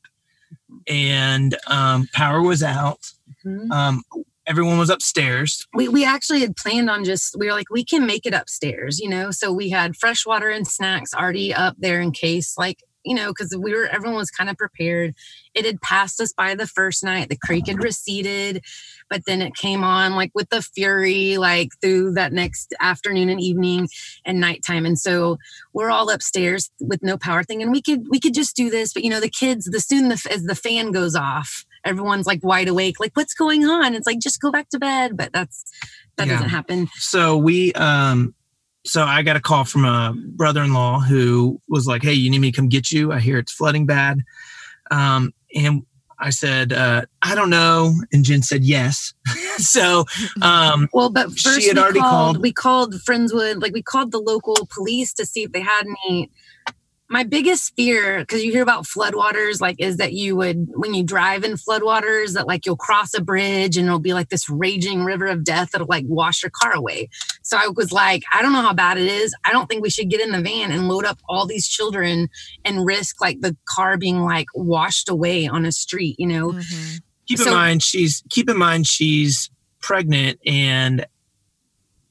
and 0.88 1.56
um, 1.66 2.08
power 2.14 2.40
was 2.40 2.62
out. 2.62 3.00
Mhm. 3.44 3.70
Um, 3.70 4.02
everyone 4.46 4.78
was 4.78 4.90
upstairs. 4.90 5.66
we, 5.74 5.88
we 5.88 6.04
actually 6.04 6.40
had 6.40 6.56
planned 6.56 6.88
on 6.90 7.04
just 7.04 7.36
we 7.38 7.46
were 7.46 7.52
like 7.52 7.70
we 7.70 7.84
can 7.84 8.04
make 8.06 8.26
it 8.26 8.34
upstairs 8.34 8.98
you 8.98 9.08
know 9.08 9.30
so 9.30 9.52
we 9.52 9.70
had 9.70 9.94
fresh 9.96 10.26
water 10.26 10.50
and 10.50 10.66
snacks 10.66 11.14
already 11.14 11.54
up 11.54 11.76
there 11.78 12.00
in 12.00 12.10
case 12.10 12.58
like 12.58 12.82
you 13.04 13.14
know 13.14 13.28
because 13.28 13.56
we 13.56 13.74
were 13.74 13.86
everyone 13.86 14.16
was 14.18 14.30
kind 14.30 14.48
of 14.50 14.56
prepared. 14.56 15.14
It 15.54 15.64
had 15.66 15.80
passed 15.82 16.20
us 16.20 16.32
by 16.32 16.54
the 16.54 16.66
first 16.66 17.04
night 17.04 17.28
the 17.28 17.36
creek 17.36 17.66
had 17.66 17.82
receded 17.82 18.62
but 19.10 19.22
then 19.26 19.42
it 19.42 19.54
came 19.54 19.84
on 19.84 20.14
like 20.14 20.30
with 20.34 20.48
the 20.48 20.62
fury 20.62 21.36
like 21.36 21.68
through 21.82 22.12
that 22.12 22.32
next 22.32 22.74
afternoon 22.80 23.28
and 23.28 23.40
evening 23.40 23.88
and 24.24 24.40
nighttime 24.40 24.86
and 24.86 24.98
so 24.98 25.36
we're 25.74 25.90
all 25.90 26.08
upstairs 26.08 26.70
with 26.80 27.02
no 27.02 27.18
power 27.18 27.42
thing 27.42 27.60
and 27.62 27.70
we 27.72 27.82
could 27.82 28.06
we 28.10 28.18
could 28.18 28.32
just 28.32 28.56
do 28.56 28.70
this 28.70 28.94
but 28.94 29.04
you 29.04 29.10
know 29.10 29.20
the 29.20 29.28
kids 29.28 29.66
the 29.66 29.80
soon 29.80 30.08
the, 30.08 30.28
as 30.30 30.44
the 30.44 30.54
fan 30.54 30.90
goes 30.92 31.14
off 31.14 31.66
everyone's 31.84 32.26
like 32.26 32.42
wide 32.42 32.68
awake 32.68 32.98
like 33.00 33.14
what's 33.14 33.34
going 33.34 33.64
on? 33.66 33.94
It's 33.94 34.06
like 34.06 34.20
just 34.20 34.40
go 34.40 34.50
back 34.50 34.68
to 34.70 34.78
bed 34.78 35.16
but 35.16 35.32
that's 35.32 35.64
that 36.16 36.26
Yeah. 36.26 36.34
doesn't 36.34 36.50
happen. 36.50 36.88
So 36.94 37.36
we 37.36 37.72
um 37.74 38.34
so 38.84 39.04
i 39.04 39.22
got 39.22 39.36
a 39.36 39.40
call 39.40 39.64
from 39.64 39.84
a 39.84 40.14
brother-in-law 40.16 41.00
who 41.00 41.60
was 41.68 41.86
like 41.86 42.02
hey 42.02 42.12
you 42.12 42.30
need 42.30 42.40
me 42.40 42.50
to 42.50 42.56
come 42.56 42.68
get 42.68 42.90
you? 42.90 43.12
I 43.12 43.20
hear 43.20 43.38
it's 43.38 43.52
flooding 43.52 43.86
bad. 43.86 44.20
Um 44.90 45.32
and 45.54 45.82
i 46.18 46.30
said 46.30 46.72
uh 46.72 47.02
i 47.22 47.34
don't 47.34 47.50
know. 47.50 47.94
And 48.12 48.24
jen 48.24 48.42
said 48.42 48.64
yes. 48.64 49.14
So 49.58 50.04
um 50.40 50.88
well 50.92 51.10
but 51.10 51.30
She 51.38 51.48
first 51.48 51.66
had 51.66 51.76
we 51.76 51.82
already 51.82 52.00
called, 52.00 52.36
called- 52.36 52.42
we 52.42 52.52
called 52.52 52.94
friendswood 52.94 53.60
like 53.62 53.72
we 53.74 53.82
called 53.82 54.10
the 54.10 54.18
local 54.18 54.56
police 54.74 55.12
to 55.14 55.26
see 55.26 55.42
if 55.42 55.52
they 55.52 55.60
had 55.60 55.84
any 56.08 56.30
my 57.12 57.24
biggest 57.24 57.76
fear 57.76 58.20
because 58.20 58.42
you 58.42 58.50
hear 58.50 58.62
about 58.62 58.84
floodwaters 58.84 59.60
like 59.60 59.76
is 59.78 59.98
that 59.98 60.14
you 60.14 60.34
would 60.34 60.66
when 60.70 60.94
you 60.94 61.04
drive 61.04 61.44
in 61.44 61.52
floodwaters 61.52 62.32
that 62.32 62.46
like 62.48 62.64
you'll 62.64 62.74
cross 62.76 63.12
a 63.14 63.20
bridge 63.20 63.76
and 63.76 63.86
it'll 63.86 63.98
be 63.98 64.14
like 64.14 64.30
this 64.30 64.48
raging 64.48 65.04
river 65.04 65.26
of 65.26 65.44
death 65.44 65.72
that'll 65.72 65.86
like 65.86 66.06
wash 66.08 66.42
your 66.42 66.50
car 66.62 66.72
away. 66.72 67.08
So 67.42 67.58
i 67.58 67.68
was 67.68 67.92
like 67.92 68.22
i 68.32 68.40
don't 68.40 68.52
know 68.54 68.62
how 68.62 68.72
bad 68.72 68.96
it 68.96 69.06
is. 69.06 69.34
I 69.44 69.52
don't 69.52 69.68
think 69.68 69.82
we 69.82 69.90
should 69.90 70.08
get 70.08 70.22
in 70.22 70.32
the 70.32 70.40
van 70.40 70.72
and 70.72 70.88
load 70.88 71.04
up 71.04 71.18
all 71.28 71.46
these 71.46 71.68
children 71.68 72.28
and 72.64 72.86
risk 72.86 73.20
like 73.20 73.42
the 73.42 73.54
car 73.66 73.98
being 73.98 74.20
like 74.22 74.46
washed 74.54 75.08
away 75.10 75.46
on 75.46 75.66
a 75.66 75.72
street 75.72 76.16
you 76.18 76.26
know? 76.26 76.52
Mhm. 76.52 77.00
keep 77.28 77.40
in 77.40 77.52
mind 77.52 77.82
she's 77.82 78.22
keep 78.30 78.48
in 78.48 78.56
mind 78.56 78.86
she's 78.86 79.50
pregnant 79.80 80.38
and 80.46 81.04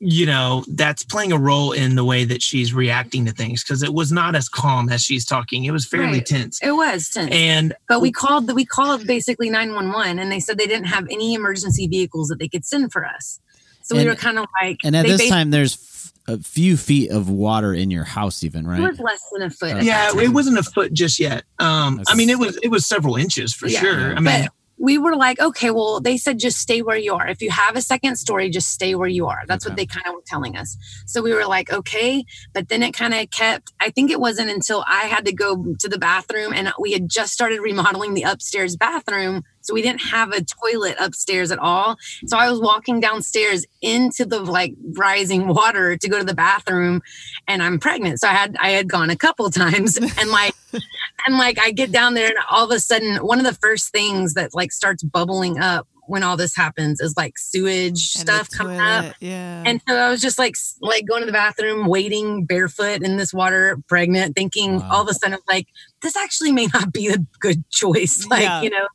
you 0.04 0.26
know 0.26 0.64
that's 0.70 1.04
playing 1.04 1.32
a 1.32 1.38
role 1.38 1.72
in 1.74 1.94
the 1.94 2.04
way 2.04 2.24
that 2.26 2.42
she's 2.42 2.74
reacting 2.74 3.24
to 3.26 3.32
things 3.32 3.64
because 3.64 3.84
it 3.84 3.94
was 3.94 4.12
not 4.12 4.36
as 4.36 4.50
calm 4.50 4.90
as 4.90 5.04
she's 5.04 5.24
talking 5.28 5.64
it 5.64 5.70
was 5.72 5.86
fairly 5.86 6.14
Right. 6.18 6.26
tense 6.26 6.60
it 6.64 6.72
was 6.72 7.08
tense. 7.10 7.30
and 7.32 7.76
But 7.88 8.02
we 8.02 8.12
called 8.12 8.48
the 8.48 8.56
we 8.56 8.66
called 8.66 9.06
basically 9.06 9.52
911 9.52 10.18
and 10.18 10.32
they 10.32 10.40
said 10.40 10.58
they 10.58 10.66
didn't 10.66 10.88
have 10.88 11.06
any 11.12 11.36
emergency 11.36 11.86
vehicles 11.86 12.30
that 12.30 12.40
they 12.40 12.48
could 12.48 12.66
send 12.66 12.92
for 12.92 13.06
us. 13.06 13.40
So 13.84 13.96
we 13.96 14.06
were 14.06 14.16
kind 14.16 14.40
of 14.40 14.48
like 14.60 14.78
And 14.84 14.96
at 14.96 15.04
they 15.04 15.18
this 15.18 15.30
time, 15.30 15.52
there's 15.52 15.74
f- 15.76 16.14
a 16.40 16.42
few 16.42 16.78
feet 16.78 17.12
of 17.12 17.30
water 17.30 17.72
in 17.74 17.92
your 17.92 18.04
house, 18.06 18.44
even 18.44 18.66
right 18.66 18.80
it 18.80 18.84
right? 18.84 18.90
was 18.92 19.00
less 19.00 19.22
than 19.34 19.44
a 19.44 19.50
foot. 19.52 19.84
yeah 19.84 20.10
it 20.18 20.30
wasn't 20.30 20.58
a 20.58 20.64
foot 20.64 20.94
just 20.94 21.20
yet 21.20 21.44
um 21.60 22.02
i 22.08 22.16
mean 22.16 22.30
it 22.32 22.40
was 22.40 22.58
it 22.64 22.70
was 22.70 22.88
several 22.88 23.18
inches 23.18 23.54
for 23.54 23.68
Yeah. 23.68 23.82
sure 23.82 24.12
i 24.16 24.20
mean 24.20 24.24
But 24.46 24.52
we 24.82 24.98
were 24.98 25.16
like, 25.16 25.40
okay, 25.40 25.70
well, 25.70 26.00
they 26.02 26.18
said 26.18 26.40
just 26.40 26.58
stay 26.58 26.82
where 26.82 26.98
you 26.98 27.14
are. 27.14 27.28
If 27.28 27.42
you 27.42 27.52
have 27.52 27.76
a 27.76 27.82
second 27.82 28.16
story, 28.16 28.50
just 28.50 28.72
stay 28.72 28.96
where 28.96 29.08
you 29.08 29.28
are. 29.28 29.44
That's 29.48 29.64
what 29.64 29.76
they 29.76 29.86
kind 29.86 30.08
of 30.08 30.16
were 30.16 30.24
telling 30.26 30.58
us. 30.58 30.76
So 31.06 31.22
we 31.22 31.34
were 31.34 31.46
like, 31.46 31.72
okay. 31.72 32.26
But 32.54 32.70
then 32.70 32.82
it 32.82 32.94
kind 32.94 33.14
of 33.14 33.30
kept, 33.30 33.72
I 33.80 33.92
think 33.92 34.10
it 34.10 34.20
wasn't 34.20 34.50
until 34.50 34.84
I 34.88 35.04
had 35.04 35.26
to 35.26 35.34
go 35.34 35.76
to 35.80 35.88
the 35.88 36.00
bathroom 36.00 36.52
and 36.52 36.74
we 36.80 36.94
had 36.94 37.10
just 37.10 37.32
started 37.32 37.62
remodeling 37.62 38.16
the 38.16 38.24
upstairs 38.24 38.76
bathroom. 38.76 39.44
So 39.62 39.74
we 39.74 39.82
didn't 39.82 40.02
have 40.02 40.32
a 40.32 40.44
toilet 40.44 40.96
upstairs 41.00 41.52
at 41.52 41.60
all. 41.60 41.98
So 42.28 42.38
I 42.38 42.50
was 42.50 42.60
walking 42.60 43.00
downstairs 43.00 43.66
into 43.82 44.26
the 44.26 44.40
like 44.40 44.74
rising 44.98 45.48
water 45.48 45.98
to 45.98 46.10
go 46.10 46.18
to 46.20 46.24
the 46.26 46.34
bathroom 46.36 47.02
and 47.48 47.62
I'm 47.64 47.80
pregnant. 47.80 48.20
So 48.20 48.28
I 48.28 48.34
had 48.34 48.56
I 48.60 48.70
had 48.70 48.90
gone 48.90 49.10
a 49.10 49.16
couple 49.16 49.50
times 49.52 49.98
and 49.98 50.30
like 50.30 50.54
and 51.28 51.38
like 51.38 51.60
I 51.60 51.72
get 51.72 51.92
down 51.92 52.14
there 52.14 52.28
and 52.28 52.38
all 52.50 52.66
of 52.66 52.72
a 52.72 52.80
sudden 52.80 53.18
one 53.18 53.40
of 53.40 53.46
the 53.46 53.54
first 53.60 53.92
things 53.92 54.34
that 54.36 54.54
like 54.54 54.72
starts 54.72 55.04
bubbling 55.04 55.60
up 55.60 55.88
when 56.08 56.24
all 56.24 56.36
this 56.36 56.56
happens 56.56 57.00
is 57.00 57.16
like 57.16 57.38
sewage 57.38 58.16
And 58.16 58.28
stuff 58.28 58.50
coming 58.50 58.80
up. 58.80 59.16
Yeah. 59.22 59.64
And 59.66 59.80
so 59.88 59.96
I 59.96 60.10
was 60.10 60.20
just 60.22 60.38
like 60.38 60.56
like 60.82 61.06
going 61.08 61.22
to 61.22 61.26
the 61.26 61.32
bathroom, 61.32 61.88
waiting 61.88 62.44
barefoot 62.46 63.02
in 63.02 63.16
this 63.18 63.34
water, 63.34 63.78
pregnant, 63.88 64.36
thinking 64.36 64.80
Wow. 64.80 64.90
all 64.92 65.02
of 65.04 65.08
a 65.10 65.14
sudden 65.14 65.40
like 65.48 65.68
this 66.02 66.18
actually 66.18 66.52
may 66.52 66.68
not 66.74 66.92
be 66.92 67.08
a 67.08 67.18
good 67.40 67.64
choice. 67.70 68.26
Like, 68.30 68.44
Yeah. 68.44 68.62
you 68.62 68.70
know. 68.72 68.88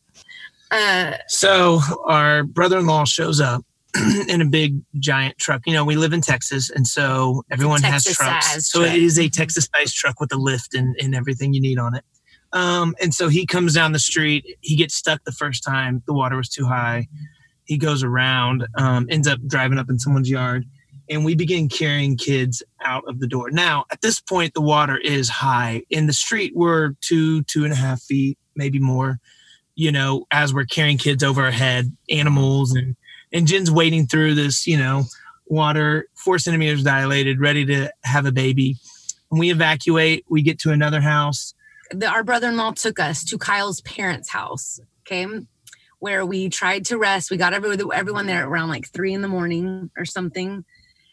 Uh 0.70 1.12
So 1.28 1.80
our 2.06 2.44
brother-in-law 2.44 3.04
shows 3.04 3.40
up 3.40 3.64
in 4.28 4.40
a 4.40 4.46
big 4.46 4.80
giant 4.98 5.38
truck. 5.38 5.62
You 5.66 5.72
know, 5.72 5.84
we 5.84 5.96
live 5.96 6.12
in 6.12 6.20
Texas, 6.20 6.70
and 6.70 6.86
so 6.86 7.44
everyone 7.50 7.82
has 7.82 8.04
trucks. 8.04 8.70
So 8.70 8.80
truck. 8.80 8.94
it 8.94 9.02
is 9.02 9.18
a 9.18 9.28
Texas-sized 9.28 9.94
truck 9.94 10.20
with 10.20 10.32
a 10.32 10.36
lift 10.36 10.74
and, 10.74 10.96
and 11.00 11.14
everything 11.14 11.54
you 11.54 11.60
need 11.60 11.78
on 11.78 11.94
it. 11.94 12.04
Um, 12.52 12.94
and 13.00 13.12
so 13.12 13.28
he 13.28 13.46
comes 13.46 13.74
down 13.74 13.92
the 13.92 13.98
street. 13.98 14.58
He 14.60 14.76
gets 14.76 14.94
stuck 14.94 15.24
the 15.24 15.32
first 15.32 15.62
time. 15.64 16.02
The 16.06 16.14
water 16.14 16.36
was 16.36 16.48
too 16.48 16.66
high. 16.66 17.08
He 17.64 17.78
goes 17.78 18.02
around, 18.02 18.66
um, 18.76 19.06
ends 19.10 19.26
up 19.26 19.40
driving 19.46 19.78
up 19.78 19.90
in 19.90 19.98
someone's 19.98 20.30
yard, 20.30 20.64
and 21.10 21.24
we 21.24 21.34
begin 21.34 21.68
carrying 21.68 22.16
kids 22.16 22.62
out 22.84 23.04
of 23.08 23.18
the 23.18 23.26
door. 23.26 23.50
Now, 23.50 23.84
at 23.90 24.00
this 24.02 24.20
point, 24.20 24.54
the 24.54 24.60
water 24.60 24.96
is 24.98 25.28
high. 25.28 25.82
In 25.90 26.06
the 26.06 26.12
street, 26.12 26.52
we're 26.54 26.92
two, 27.00 27.42
two 27.44 27.64
and 27.64 27.72
a 27.72 27.76
half 27.76 28.02
feet, 28.02 28.38
maybe 28.54 28.78
more 28.78 29.18
you 29.76 29.92
know, 29.92 30.26
as 30.30 30.52
we're 30.52 30.64
carrying 30.64 30.98
kids 30.98 31.22
over 31.22 31.42
our 31.42 31.50
head, 31.50 31.96
animals, 32.10 32.74
and 32.74 32.96
and 33.32 33.46
Jen's 33.46 33.70
wading 33.70 34.06
through 34.06 34.34
this, 34.34 34.66
you 34.66 34.78
know, 34.78 35.04
water, 35.46 36.08
four 36.14 36.38
centimeters 36.38 36.82
dilated, 36.82 37.40
ready 37.40 37.64
to 37.66 37.92
have 38.02 38.26
a 38.26 38.32
baby. 38.32 38.76
And 39.30 39.38
we 39.38 39.50
evacuate. 39.50 40.24
We 40.28 40.42
get 40.42 40.58
to 40.60 40.70
another 40.70 41.00
house. 41.00 41.54
the, 41.90 42.06
our 42.06 42.24
brother-in-law 42.24 42.72
took 42.72 42.98
us 42.98 43.22
to 43.24 43.38
Kyle's 43.38 43.80
parents' 43.82 44.30
house. 44.30 44.80
Okay, 45.02 45.26
where 45.98 46.24
we 46.26 46.48
tried 46.48 46.84
to 46.86 46.98
rest. 46.98 47.30
We 47.30 47.36
got 47.36 47.52
everyone, 47.52 47.92
everyone 47.92 48.26
there 48.26 48.46
around 48.46 48.68
like 48.68 48.88
three 48.88 49.12
in 49.12 49.22
the 49.22 49.28
morning 49.28 49.90
or 49.96 50.04
something. 50.04 50.64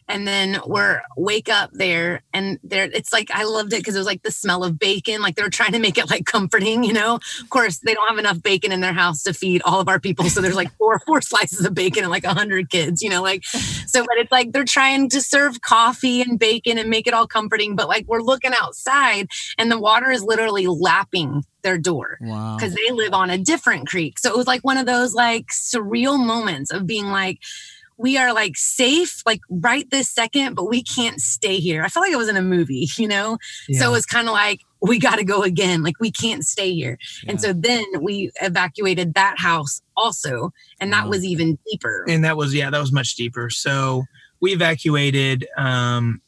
And 0.08 0.28
then 0.28 0.60
we're 0.66 1.02
wake 1.18 1.50
up 1.50 1.72
there, 1.74 2.22
and 2.34 2.60
there 2.64 2.86
it's 2.92 3.14
like 3.14 3.30
I 3.32 3.44
loved 3.44 3.74
it 3.74 3.78
because 3.80 3.96
it 3.96 4.00
was 4.00 4.08
like 4.08 4.24
the 4.24 4.32
smell 4.32 4.64
of 4.64 4.78
bacon. 4.80 5.22
Like 5.22 5.36
they 5.36 5.44
were 5.44 5.50
trying 5.50 5.72
to 5.74 5.80
make 5.80 5.98
it 5.98 6.10
like 6.10 6.26
comforting, 6.26 6.84
you 6.84 6.94
know. 6.94 7.16
Of 7.42 7.50
course, 7.50 7.80
they 7.80 7.94
don't 7.94 8.08
have 8.10 8.18
enough 8.20 8.42
bacon 8.42 8.72
in 8.72 8.82
their 8.82 8.94
house 8.94 9.24
to 9.24 9.34
feed 9.34 9.62
all 9.64 9.80
of 9.80 9.88
our 9.88 10.00
people, 10.00 10.26
so 10.30 10.42
there's 10.42 10.56
like 10.56 10.72
four 10.78 11.00
four 11.06 11.22
slices 11.22 11.66
of 11.66 11.74
bacon 11.74 12.04
and 12.04 12.12
like 12.12 12.24
a 12.26 12.34
hundred 12.34 12.70
kids, 12.70 13.02
you 13.02 13.10
know. 13.10 13.22
Like 13.22 13.46
so, 13.46 14.02
but 14.04 14.18
it's 14.18 14.32
like 14.32 14.52
they're 14.52 14.66
trying 14.66 15.10
to 15.10 15.22
serve 15.22 15.62
coffee 15.62 16.22
and 16.22 16.38
bacon 16.40 16.78
and 16.78 16.90
make 16.90 17.08
it 17.08 17.14
all 17.14 17.28
comforting. 17.28 17.76
But 17.76 17.88
like 17.88 18.06
we're 18.08 18.22
looking 18.22 18.52
outside, 18.60 19.30
and 19.58 19.72
the 19.72 19.80
water 19.80 20.12
is 20.12 20.24
literally 20.24 20.68
lapping 20.68 21.44
their 21.64 21.78
door 21.78 22.18
Wow. 22.20 22.58
because 22.58 22.76
they 22.76 22.92
live 22.92 23.14
on 23.14 23.30
a 23.30 23.38
different 23.38 23.88
creek. 23.88 24.20
So 24.20 24.30
it 24.30 24.36
was 24.36 24.48
like 24.48 24.66
one 24.66 24.78
of 24.78 24.86
those 24.86 25.14
like 25.14 25.48
surreal 25.48 26.20
moments 26.24 26.72
of 26.72 26.86
being 26.86 27.06
like, 27.08 27.40
we 27.98 28.18
are 28.18 28.34
like 28.34 28.58
safe, 28.58 29.22
like 29.26 29.42
right 29.50 29.90
this 29.92 30.10
second, 30.10 30.56
but 30.56 30.70
we 30.70 30.84
can't 30.84 31.20
stay 31.22 31.60
here. 31.60 31.84
I 31.84 31.90
felt 31.90 32.04
like 32.06 32.14
it 32.14 32.18
was 32.18 32.30
in 32.30 32.38
a 32.38 32.42
movie, 32.42 32.88
you 32.98 33.08
know? 33.08 33.38
Yeah. 33.70 33.80
So 33.82 33.90
it 33.90 33.92
was 33.92 34.06
kind 34.06 34.28
of 34.28 34.34
like, 34.34 34.62
we 34.82 35.00
got 35.00 35.16
to 35.18 35.24
go 35.24 35.44
again. 35.44 35.82
Like 35.84 36.00
we 36.00 36.12
can't 36.12 36.46
stay 36.46 36.74
here. 36.74 36.98
And 37.28 37.40
so 37.40 37.54
then 37.54 37.86
we 38.02 38.32
evacuated 38.42 39.14
that 39.14 39.40
house 39.40 39.82
also. 39.96 40.52
And 40.82 40.92
that 40.92 41.06
Wow. 41.06 41.10
was 41.12 41.24
even 41.26 41.58
deeper. 41.70 42.06
and 42.10 42.24
that 42.26 42.36
was 42.36 42.54
yeah 42.54 42.70
that 42.70 42.80
was 42.80 42.92
much 42.92 43.16
deeper 43.16 43.50
so 43.50 44.04
we 44.42 44.52
evacuated 44.54 45.48
um 45.58 46.20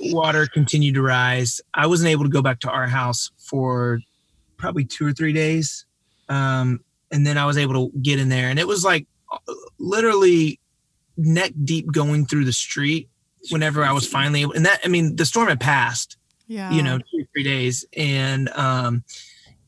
water 0.00 0.46
continued 0.46 0.94
to 0.94 1.02
rise 1.02 1.60
i 1.74 1.86
wasn't 1.86 2.08
able 2.08 2.24
to 2.24 2.30
go 2.30 2.40
back 2.42 2.58
to 2.60 2.70
our 2.70 2.86
house 2.86 3.30
for 3.38 4.00
probably 4.56 4.84
two 4.84 5.06
or 5.06 5.12
three 5.12 5.32
days 5.32 5.84
um 6.28 6.80
and 7.10 7.26
then 7.26 7.36
i 7.38 7.44
was 7.44 7.56
able 7.58 7.74
to 7.90 7.98
get 7.98 8.18
in 8.18 8.28
there 8.28 8.48
and 8.48 8.58
it 8.58 8.66
was 8.66 8.84
like 8.84 9.06
uh, 9.32 9.54
literally 9.78 10.58
neck 11.24 11.52
deep 11.64 11.90
going 11.92 12.26
through 12.26 12.44
the 12.44 12.52
street 12.52 13.08
whenever 13.50 13.84
i 13.84 13.92
was 13.92 14.06
finally 14.06 14.42
able 14.42 14.52
and 14.52 14.64
that 14.66 14.80
i 14.84 14.88
mean 14.88 15.16
the 15.16 15.24
storm 15.26 15.48
had 15.48 15.58
passed 15.60 16.16
Yeah. 16.46 16.70
you 16.70 16.82
know 16.82 16.98
two 16.98 17.20
or 17.20 17.24
three 17.34 17.42
days 17.44 17.84
and 17.96 18.48
um 18.50 19.02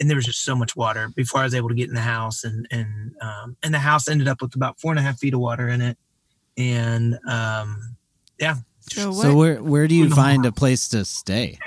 and 0.01 0.11
there 0.11 0.17
was 0.17 0.25
just 0.27 0.43
so 0.43 0.57
much 0.57 0.75
water 0.75 1.09
before 1.15 1.41
I 1.41 1.45
was 1.45 1.55
able 1.55 1.69
to 1.69 1.75
get 1.75 1.89
in 1.89 1.95
the 1.95 2.01
house 2.01 2.43
and 2.45 2.67
and 2.73 3.15
um 3.23 3.57
and 3.63 3.73
the 3.73 3.79
house 3.79 4.09
ended 4.09 4.27
up 4.27 4.43
with 4.43 4.55
about 4.57 4.81
four 4.81 4.91
and 4.91 4.99
a 4.99 5.03
half 5.03 5.19
feet 5.19 5.35
of 5.35 5.41
water 5.41 5.69
in 5.69 5.81
it 5.81 5.97
and 6.57 7.17
um 7.29 7.97
So? 8.41 9.13
So 9.13 9.35
where 9.37 9.63
where 9.63 9.87
do 9.89 9.95
you 9.95 10.11
find 10.11 10.45
a 10.47 10.53
place 10.53 10.89
to 10.89 11.05
stay? 11.05 11.59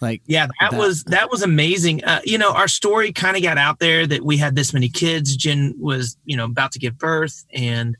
Like 0.00 0.20
yeah 0.26 0.46
that, 0.60 0.72
That- 0.72 0.78
was 0.78 1.04
that 1.04 1.30
was 1.30 1.42
amazing 1.42 2.04
uh, 2.04 2.20
you 2.24 2.38
know 2.38 2.52
our 2.52 2.68
story 2.68 3.12
kind 3.12 3.36
of 3.36 3.42
got 3.42 3.56
out 3.56 3.78
there 3.78 4.06
that 4.06 4.22
we 4.24 4.36
had 4.36 4.54
this 4.56 4.72
many 4.74 4.88
kids 4.88 5.34
jen 5.36 5.74
was 5.78 6.16
you 6.24 6.36
know 6.36 6.44
about 6.44 6.72
to 6.72 6.78
give 6.78 6.98
birth 6.98 7.44
and 7.54 7.96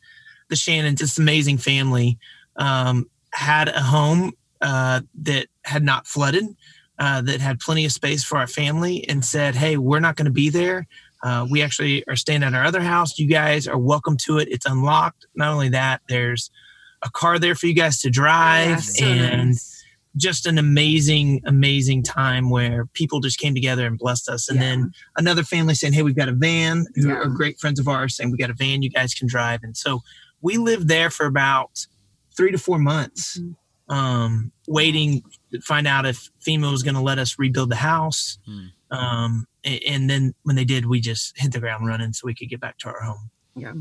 the 0.55 0.61
shannons 0.61 1.01
this 1.01 1.19
amazing 1.19 1.59
family 1.59 2.17
um 2.57 3.11
had 3.33 3.67
a 3.69 3.81
home 3.83 4.33
uh 4.61 5.01
that 5.23 5.49
had 5.65 5.83
not 5.83 6.07
flooded 6.07 6.45
uh, 7.01 7.21
that 7.23 7.41
had 7.41 7.59
plenty 7.59 7.85
of 7.85 7.91
space 7.91 8.23
for 8.23 8.39
our 8.39 8.47
family 8.47 9.05
and 9.09 9.25
said, 9.25 9.57
Hey, 9.57 9.77
we're 9.77 9.99
not 9.99 10.15
going 10.15 10.27
to 10.27 10.31
be 10.45 10.49
there. 10.49 10.87
Uh, 11.25 11.45
we 11.51 11.61
actually 11.61 12.05
are 12.07 12.15
staying 12.15 12.45
at 12.45 12.55
our 12.55 12.63
other 12.65 12.83
house. 12.83 13.19
You 13.19 13.27
guys 13.27 13.67
are 13.67 13.77
welcome 13.77 14.17
to 14.27 14.39
it. 14.39 14.47
It's 14.49 14.65
unlocked. 14.65 15.27
Not 15.35 15.51
only 15.53 15.71
that, 15.71 16.03
there's 16.09 16.53
a 17.03 17.11
car 17.11 17.41
there 17.41 17.57
for 17.57 17.67
you 17.67 17.75
guys 17.75 18.01
to 18.03 18.11
drive 18.11 18.85
so 18.85 19.05
and 19.05 19.49
nice. 19.49 19.85
just 20.17 20.47
an 20.47 20.57
amazing, 20.57 21.41
amazing 21.47 22.05
time 22.05 22.49
where 22.49 22.87
people 22.95 23.19
just 23.19 23.41
came 23.41 23.55
together 23.55 23.89
and 23.89 23.99
blessed 23.99 24.29
us. 24.29 24.49
And 24.49 24.61
Yeah. 24.61 24.69
then 24.69 24.93
another 25.17 25.43
family 25.43 25.75
saying, 25.75 25.95
Hey, 25.95 26.03
we've 26.03 26.15
got 26.15 26.29
a 26.29 26.33
van 26.33 26.87
who 26.95 27.09
Yeah. 27.09 27.15
are 27.15 27.27
great 27.27 27.59
friends 27.59 27.81
of 27.81 27.89
ours 27.89 28.15
saying, 28.17 28.31
We 28.31 28.39
got 28.39 28.51
a 28.51 28.55
van 28.55 28.83
you 28.83 28.91
guys 28.91 29.15
can 29.15 29.27
drive. 29.27 29.65
And 29.65 29.77
so 29.77 30.03
we 30.45 30.59
lived 30.59 30.87
there 30.89 31.11
for 31.11 31.27
about 31.27 31.87
three 32.37 32.53
to 32.53 32.59
four 32.59 32.79
months, 32.79 33.39
Mhm. 33.39 33.57
um, 33.95 34.53
waiting 34.69 35.23
to 35.53 35.61
find 35.61 35.87
out 35.87 36.05
if 36.07 36.31
FEMA 36.47 36.71
was 36.71 36.83
going 36.83 36.95
to 36.95 37.01
let 37.01 37.19
us 37.19 37.39
rebuild 37.39 37.71
the 37.71 37.77
house. 37.77 38.39
Hmm. 38.47 38.67
Um, 38.91 39.47
a- 39.65 39.81
and, 39.89 40.09
then 40.11 40.35
when 40.45 40.55
they 40.57 40.65
did, 40.65 40.87
we 40.87 41.01
just 41.01 41.33
hit 41.37 41.53
the 41.53 41.61
ground 41.61 41.87
running 41.87 42.13
so 42.13 42.27
we 42.27 42.35
could 42.35 42.49
get 42.51 42.61
back 42.61 42.77
to 42.79 42.89
our 42.89 43.01
home. 43.01 43.31
Yeah. 43.57 43.73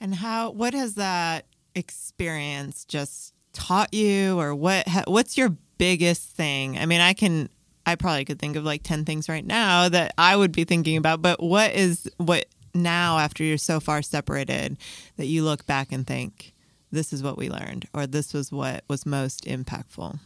And 0.00 0.14
how? 0.16 0.50
What 0.50 0.74
has 0.74 0.94
that 0.94 1.46
experience 1.74 2.84
just 2.84 3.32
taught 3.52 3.92
you, 3.94 4.38
or 4.38 4.54
what? 4.54 4.86
ha- 4.88 5.04
What's 5.06 5.36
your 5.38 5.56
biggest 5.78 6.30
thing? 6.30 6.78
I 6.78 6.86
mean, 6.86 7.00
I 7.00 7.12
can. 7.14 7.48
I 7.86 7.94
probably 7.94 8.24
could 8.26 8.38
think 8.38 8.56
of 8.56 8.64
like 8.64 8.82
ten 8.82 9.04
things 9.06 9.28
right 9.28 9.44
now 9.46 9.88
that 9.88 10.12
I 10.18 10.36
would 10.36 10.52
be 10.52 10.64
thinking 10.64 10.96
about. 10.98 11.22
But 11.22 11.42
what 11.42 11.72
is 11.74 12.08
what 12.18 12.44
now 12.74 13.18
after 13.18 13.44
you're 13.44 13.58
so 13.58 13.80
far 13.80 14.02
separated 14.02 14.76
that 15.16 15.26
you 15.26 15.42
look 15.42 15.66
back 15.66 15.92
and 15.92 16.06
think 16.06 16.54
this 16.90 17.12
is 17.12 17.22
what 17.22 17.36
we 17.36 17.50
learned, 17.50 17.86
or 17.92 18.06
this 18.06 18.32
was 18.32 18.50
what 18.50 18.84
was 18.88 19.04
most 19.04 19.44
impactful? 19.44 20.18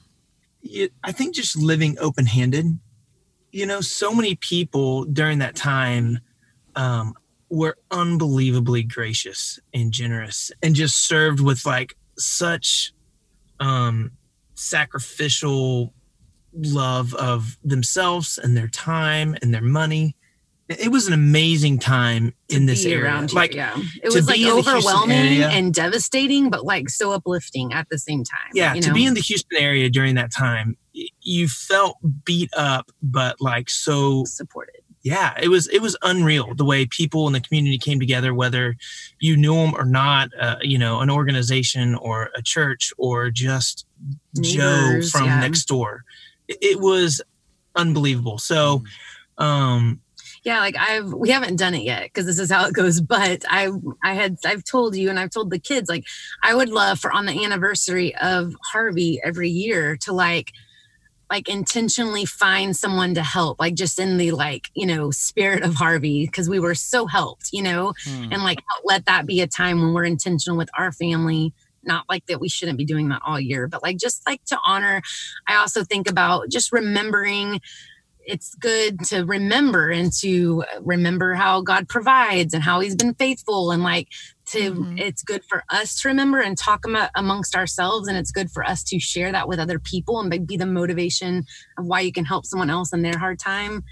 I 1.02 1.12
think 1.12 1.34
just 1.34 1.56
living 1.56 1.96
open 1.98 2.26
handed. 2.26 2.78
You 3.50 3.66
know, 3.66 3.80
so 3.80 4.14
many 4.14 4.36
people 4.36 5.04
during 5.04 5.38
that 5.38 5.56
time 5.56 6.20
um, 6.76 7.14
were 7.50 7.76
unbelievably 7.90 8.84
gracious 8.84 9.58
and 9.74 9.92
generous 9.92 10.50
and 10.62 10.74
just 10.74 10.96
served 10.96 11.40
with 11.40 11.66
like 11.66 11.96
such 12.16 12.92
um, 13.60 14.12
sacrificial 14.54 15.92
love 16.54 17.14
of 17.14 17.58
themselves 17.64 18.38
and 18.38 18.56
their 18.56 18.68
time 18.68 19.36
and 19.42 19.52
their 19.52 19.62
money. 19.62 20.16
It 20.78 20.90
was 20.90 21.06
an 21.06 21.12
amazing 21.12 21.78
time 21.78 22.34
in 22.48 22.66
this 22.66 22.84
area. 22.84 23.04
around 23.04 23.32
you, 23.32 23.36
Like, 23.36 23.54
yeah, 23.54 23.76
it 24.02 24.12
was 24.12 24.26
like 24.26 24.36
be 24.36 24.42
in 24.42 24.56
the 24.56 24.62
Houston 24.62 24.76
overwhelming 24.76 25.42
and 25.42 25.74
devastating, 25.74 26.50
but 26.50 26.64
like 26.64 26.88
so 26.88 27.12
uplifting 27.12 27.72
at 27.72 27.88
the 27.90 27.98
same 27.98 28.24
time. 28.24 28.50
yeah, 28.54 28.74
you 28.74 28.82
to 28.82 28.92
be 28.92 29.06
in 29.06 29.14
the 29.14 29.20
Houston 29.20 29.58
area 29.58 29.88
during 29.88 30.14
that 30.16 30.32
time, 30.32 30.76
you 30.92 31.48
felt 31.48 31.96
beat 32.24 32.50
up, 32.56 32.90
but 33.02 33.40
like 33.40 33.70
so 33.70 34.24
supported. 34.24 34.80
yeah 35.02 35.34
it 35.40 35.48
was 35.48 35.68
it 35.68 35.80
was 35.80 35.96
unreal 36.02 36.54
the 36.54 36.64
way 36.64 36.86
people 36.86 37.26
in 37.26 37.32
the 37.32 37.40
community 37.40 37.78
came 37.78 37.98
together 37.98 38.34
whether 38.34 38.76
you 39.20 39.36
knew 39.36 39.54
them 39.54 39.74
or 39.74 39.84
not 39.84 40.28
uh, 40.40 40.56
you 40.60 40.78
know 40.78 41.00
an 41.00 41.10
organization 41.10 41.94
or 41.96 42.30
a 42.36 42.42
church 42.42 42.92
or 42.98 43.30
just 43.30 43.86
joe 44.40 45.00
from 45.10 45.24
yeah. 45.24 45.40
next 45.40 45.64
door 45.64 46.04
it, 46.46 46.58
it 46.60 46.80
was 46.80 47.20
unbelievable 47.74 48.38
so 48.38 48.82
um 49.38 50.00
yeah 50.44 50.60
like 50.60 50.76
i've 50.78 51.12
we 51.12 51.30
haven't 51.30 51.56
done 51.56 51.74
it 51.74 51.82
yet 51.82 52.04
because 52.04 52.26
this 52.26 52.38
is 52.38 52.50
how 52.50 52.66
it 52.66 52.74
goes 52.74 53.00
but 53.00 53.44
i 53.48 53.70
i 54.02 54.14
had 54.14 54.36
i've 54.44 54.64
told 54.64 54.96
you 54.96 55.08
and 55.08 55.18
i've 55.18 55.30
told 55.30 55.50
the 55.50 55.58
kids 55.58 55.88
like 55.88 56.04
i 56.42 56.54
would 56.54 56.68
love 56.68 56.98
for 56.98 57.12
on 57.12 57.26
the 57.26 57.44
anniversary 57.44 58.14
of 58.16 58.54
harvey 58.72 59.20
every 59.24 59.48
year 59.48 59.96
to 59.96 60.12
like 60.12 60.52
like 61.30 61.48
intentionally 61.48 62.26
find 62.26 62.76
someone 62.76 63.14
to 63.14 63.22
help 63.22 63.58
like 63.58 63.74
just 63.74 63.98
in 63.98 64.18
the 64.18 64.32
like 64.32 64.68
you 64.74 64.86
know 64.86 65.10
spirit 65.10 65.62
of 65.62 65.74
harvey 65.74 66.26
because 66.26 66.48
we 66.48 66.60
were 66.60 66.74
so 66.74 67.06
helped 67.06 67.48
you 67.52 67.62
know? 67.62 67.94
Hmm, 68.04 68.32
and 68.32 68.44
like 68.44 68.62
let 68.84 69.06
that 69.06 69.26
be 69.26 69.40
a 69.40 69.46
time 69.46 69.80
when 69.80 69.94
we're 69.94 70.04
intentional 70.04 70.58
with 70.58 70.68
our 70.76 70.92
family 70.92 71.54
not 71.84 72.04
like 72.08 72.26
that 72.26 72.38
we 72.38 72.48
shouldn't 72.48 72.78
be 72.78 72.84
doing 72.84 73.08
that 73.08 73.22
all 73.24 73.40
year 73.40 73.66
but 73.66 73.82
like 73.82 73.96
just 73.96 74.24
like 74.26 74.44
to 74.44 74.58
honor 74.64 75.02
i 75.48 75.56
also 75.56 75.82
think 75.82 76.08
about 76.08 76.48
just 76.50 76.70
remembering 76.70 77.60
it's 78.24 78.54
good 78.56 79.00
to 79.04 79.24
remember 79.24 79.90
and 79.90 80.12
to 80.20 80.64
remember 80.80 81.34
how 81.34 81.60
god 81.60 81.88
provides 81.88 82.54
and 82.54 82.62
how 82.62 82.80
he's 82.80 82.94
been 82.96 83.14
faithful 83.14 83.70
and 83.72 83.82
like 83.82 84.08
to 84.46 84.72
Mhm. 84.74 85.00
it's 85.00 85.22
good 85.22 85.42
for 85.48 85.64
us 85.70 86.00
to 86.00 86.08
remember 86.08 86.38
and 86.40 86.56
talk 86.58 86.84
amo- 86.86 87.08
amongst 87.16 87.56
ourselves 87.56 88.06
and 88.08 88.16
it's 88.16 88.30
good 88.30 88.50
for 88.50 88.64
us 88.64 88.82
to 88.84 88.98
share 89.00 89.32
that 89.32 89.48
with 89.48 89.58
other 89.58 89.78
people 89.78 90.20
and 90.20 90.46
be 90.46 90.56
the 90.56 90.66
motivation 90.66 91.44
of 91.78 91.86
why 91.86 92.00
you 92.00 92.12
can 92.12 92.24
help 92.24 92.46
someone 92.46 92.70
else 92.70 92.92
in 92.92 93.02
their 93.02 93.18
hard 93.18 93.38
time 93.38 93.82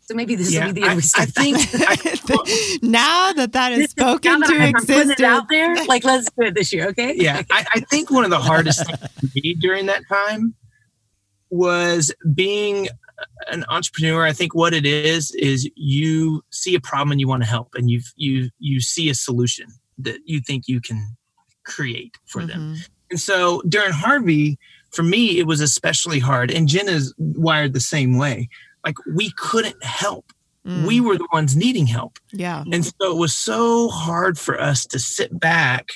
so 0.00 0.14
maybe 0.14 0.34
this 0.34 0.52
Yeah, 0.52 0.66
will 0.66 0.72
be 0.72 0.80
the 0.80 0.86
year 0.86 0.90
I- 0.92 0.96
we 0.96 1.02
start 1.02 1.28
I 1.36 1.52
that. 1.52 2.18
think- 2.20 2.82
now 2.82 3.32
that 3.34 3.52
that 3.52 3.72
is 3.72 3.78
This 3.78 3.96
now 3.98 4.12
spoken 4.12 4.40
that 4.40 4.46
to 4.48 4.54
I'm 4.58 4.72
putting 4.72 5.00
existence, 5.00 5.20
out 5.20 5.48
there, 5.50 5.74
like 5.86 6.04
let's 6.04 6.26
do 6.38 6.46
it 6.46 6.54
this 6.54 6.72
year, 6.72 6.88
okay? 6.88 7.14
yeah 7.16 7.42
I, 7.50 7.64
I 7.74 7.80
think 7.80 8.10
one 8.10 8.24
of 8.24 8.30
the 8.30 8.38
hardest 8.38 8.86
things 8.86 8.98
for 8.98 9.26
me 9.34 9.54
during 9.60 9.86
that 9.86 10.02
time 10.08 10.54
was 11.50 12.12
being 12.34 12.88
an 13.50 13.64
entrepreneur 13.68 14.24
i 14.24 14.32
think 14.32 14.54
what 14.54 14.72
it 14.74 14.86
is 14.86 15.30
is 15.32 15.68
you 15.74 16.42
see 16.50 16.74
a 16.74 16.80
problem 16.80 17.12
and 17.12 17.20
you 17.20 17.28
want 17.28 17.42
to 17.42 17.48
help 17.48 17.68
and 17.74 17.90
you 17.90 18.00
you 18.16 18.50
you 18.58 18.80
see 18.80 19.08
a 19.08 19.14
solution 19.14 19.66
that 19.98 20.18
you 20.24 20.40
think 20.40 20.68
you 20.68 20.80
can 20.80 21.16
create 21.64 22.16
for 22.26 22.44
them 22.46 22.74
Mhm. 22.74 22.88
and 23.10 23.20
so 23.20 23.62
during 23.68 23.92
harvey 23.92 24.58
for 24.90 25.02
me 25.02 25.38
it 25.38 25.46
was 25.46 25.60
especially 25.60 26.18
hard 26.18 26.50
and 26.50 26.68
jen 26.68 26.88
is 26.88 27.12
wired 27.18 27.72
the 27.72 27.80
same 27.80 28.16
way 28.18 28.48
like 28.84 28.96
we 29.14 29.30
couldn't 29.36 29.82
help 29.84 30.32
Mm. 30.66 30.86
we 30.86 31.00
were 31.00 31.16
the 31.16 31.28
ones 31.32 31.56
needing 31.56 31.86
help 31.86 32.18
yeah. 32.32 32.62
and 32.72 32.84
so 32.84 32.92
it 33.12 33.16
was 33.16 33.32
so 33.34 33.88
hard 33.88 34.38
for 34.38 34.60
us 34.60 34.84
to 34.86 34.98
sit 34.98 35.38
back 35.40 35.86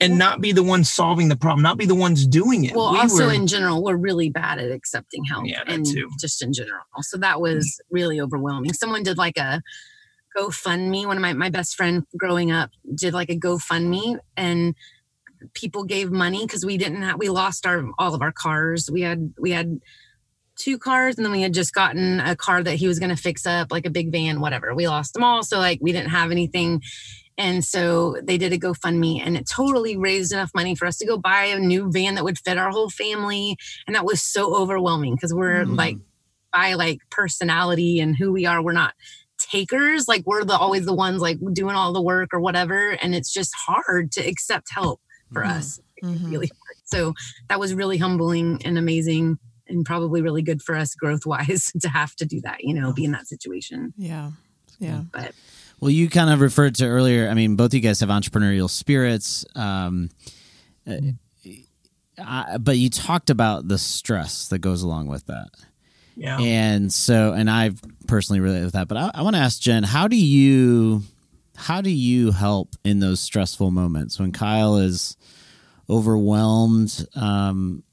and 0.00 0.18
not 0.18 0.40
be 0.40 0.52
the 0.52 0.62
ones 0.62 0.90
solving 0.90 1.28
the 1.28 1.36
problem, 1.36 1.62
not 1.62 1.76
be 1.76 1.86
the 1.86 1.94
ones 1.94 2.26
doing 2.26 2.64
it. 2.64 2.74
Well, 2.74 2.92
We 2.92 3.00
also 3.00 3.26
were- 3.26 3.32
in 3.32 3.46
general, 3.46 3.82
we're 3.82 3.96
really 3.96 4.30
bad 4.30 4.58
at 4.58 4.72
accepting 4.72 5.24
help 5.24 5.46
Yeah, 5.46 5.62
that 5.64 5.72
and 5.72 5.84
too. 5.86 6.08
just 6.18 6.42
in 6.42 6.52
general. 6.52 6.82
So 7.02 7.18
that 7.18 7.36
mm. 7.36 7.40
was 7.42 7.80
really 7.90 8.20
overwhelming. 8.20 8.72
Someone 8.72 9.02
did 9.02 9.18
like 9.18 9.36
a 9.36 9.62
GoFundMe. 10.36 11.06
One 11.06 11.16
of 11.16 11.20
my, 11.22 11.32
my 11.32 11.50
best 11.50 11.76
friend 11.76 12.04
growing 12.16 12.50
up 12.50 12.70
did 12.94 13.12
like 13.12 13.30
a 13.30 13.36
GoFundMe 13.36 14.18
and 14.36 14.74
people 15.54 15.84
gave 15.84 16.10
money 16.10 16.46
because 16.46 16.64
we 16.64 16.76
didn't 16.76 17.02
have 17.02 17.18
we 17.18 17.28
lost 17.28 17.66
our 17.66 17.84
all 17.98 18.14
of 18.14 18.22
our 18.22 18.32
cars. 18.32 18.88
We 18.90 19.02
had 19.02 19.32
we 19.38 19.50
had 19.50 19.80
two 20.56 20.78
cars 20.78 21.16
and 21.16 21.24
then 21.24 21.32
we 21.32 21.40
had 21.40 21.54
just 21.54 21.72
gotten 21.72 22.20
a 22.20 22.36
car 22.36 22.62
that 22.62 22.74
he 22.74 22.86
was 22.86 22.98
gonna 22.98 23.16
fix 23.16 23.46
up, 23.46 23.72
like 23.72 23.86
a 23.86 23.90
big 23.90 24.12
van, 24.12 24.40
whatever. 24.40 24.74
We 24.74 24.86
lost 24.86 25.14
them 25.14 25.24
all. 25.24 25.42
So 25.42 25.58
like 25.58 25.78
we 25.80 25.92
didn't 25.92 26.10
have 26.10 26.30
anything. 26.30 26.82
And 27.40 27.64
so 27.64 28.16
they 28.22 28.36
did 28.36 28.52
a 28.52 28.58
GoFundMe 28.58 29.18
and 29.24 29.34
it 29.34 29.46
totally 29.48 29.96
raised 29.96 30.30
enough 30.30 30.50
money 30.54 30.74
for 30.74 30.84
us 30.84 30.98
to 30.98 31.06
go 31.06 31.16
buy 31.16 31.44
a 31.46 31.58
new 31.58 31.90
van 31.90 32.14
that 32.16 32.24
would 32.24 32.38
fit 32.38 32.58
our 32.58 32.68
whole 32.70 32.90
family. 32.90 33.56
And 33.86 33.96
that 33.96 34.04
was 34.04 34.20
so 34.22 34.54
overwhelming 34.54 35.14
because 35.14 35.32
we're 35.32 35.64
Mhm. 35.64 35.74
like, 35.76 35.96
by 36.52 36.74
like 36.74 36.98
personality 37.08 37.98
and 37.98 38.14
who 38.14 38.30
we 38.30 38.44
are, 38.44 38.62
we're 38.62 38.72
not 38.72 38.92
takers. 39.38 40.06
Like 40.06 40.22
we're 40.26 40.44
the 40.44 40.52
always 40.58 40.84
the 40.84 40.92
ones 40.92 41.22
like 41.22 41.38
doing 41.54 41.76
all 41.76 41.94
the 41.94 42.02
work 42.02 42.28
or 42.34 42.40
whatever. 42.40 42.90
And 42.90 43.14
it's 43.14 43.32
just 43.32 43.54
hard 43.56 44.12
to 44.12 44.20
accept 44.20 44.68
help 44.70 45.00
for 45.32 45.42
Mhm. 45.42 45.50
us. 45.56 45.80
Mhm. 46.02 46.30
Really 46.30 46.48
hard. 46.48 46.76
So 46.84 47.14
that 47.48 47.58
was 47.58 47.72
really 47.72 47.96
humbling 47.96 48.60
and 48.66 48.76
amazing 48.76 49.38
and 49.66 49.86
probably 49.86 50.20
really 50.20 50.42
good 50.42 50.60
for 50.60 50.74
us 50.74 50.94
growth 50.94 51.24
wise 51.24 51.72
to 51.80 51.88
have 51.88 52.14
to 52.16 52.26
do 52.26 52.40
that, 52.42 52.64
you 52.64 52.74
know, 52.74 52.92
be 52.92 53.04
in 53.04 53.12
that 53.12 53.28
situation. 53.28 53.94
Yeah. 53.96 54.32
Yeah. 54.78 55.04
But 55.12 55.32
Well, 55.80 55.90
you 55.90 56.10
kind 56.10 56.30
of 56.30 56.40
referred 56.40 56.74
to 56.76 56.86
earlier. 56.86 57.28
I 57.28 57.34
mean, 57.34 57.56
both 57.56 57.68
of 57.68 57.74
you 57.74 57.80
guys 57.80 58.00
have 58.00 58.10
entrepreneurial 58.10 58.68
spirits, 58.68 59.46
um, 59.54 60.10
uh, 60.86 60.96
uh, 62.18 62.58
but 62.58 62.76
you 62.76 62.90
talked 62.90 63.30
about 63.30 63.66
the 63.66 63.78
stress 63.78 64.48
that 64.48 64.58
goes 64.58 64.82
along 64.82 65.06
with 65.08 65.24
that. 65.26 65.48
Yeah. 66.16 66.38
And 66.38 66.92
so, 66.92 67.32
and 67.32 67.48
I've 67.48 67.80
personally 68.06 68.40
related 68.40 68.64
with 68.64 68.74
that. 68.74 68.88
But 68.88 68.98
I, 68.98 69.10
I 69.14 69.22
want 69.22 69.36
to 69.36 69.40
ask 69.40 69.58
Jen, 69.58 69.82
how 69.82 70.06
do 70.06 70.16
you, 70.16 71.02
how 71.56 71.80
do 71.80 71.90
you 71.90 72.30
help 72.30 72.76
in 72.84 73.00
those 73.00 73.20
stressful 73.20 73.70
moments 73.70 74.20
when 74.20 74.32
Kyle 74.32 74.76
is 74.76 75.16
overwhelmed? 75.88 77.06
Um, 77.14 77.84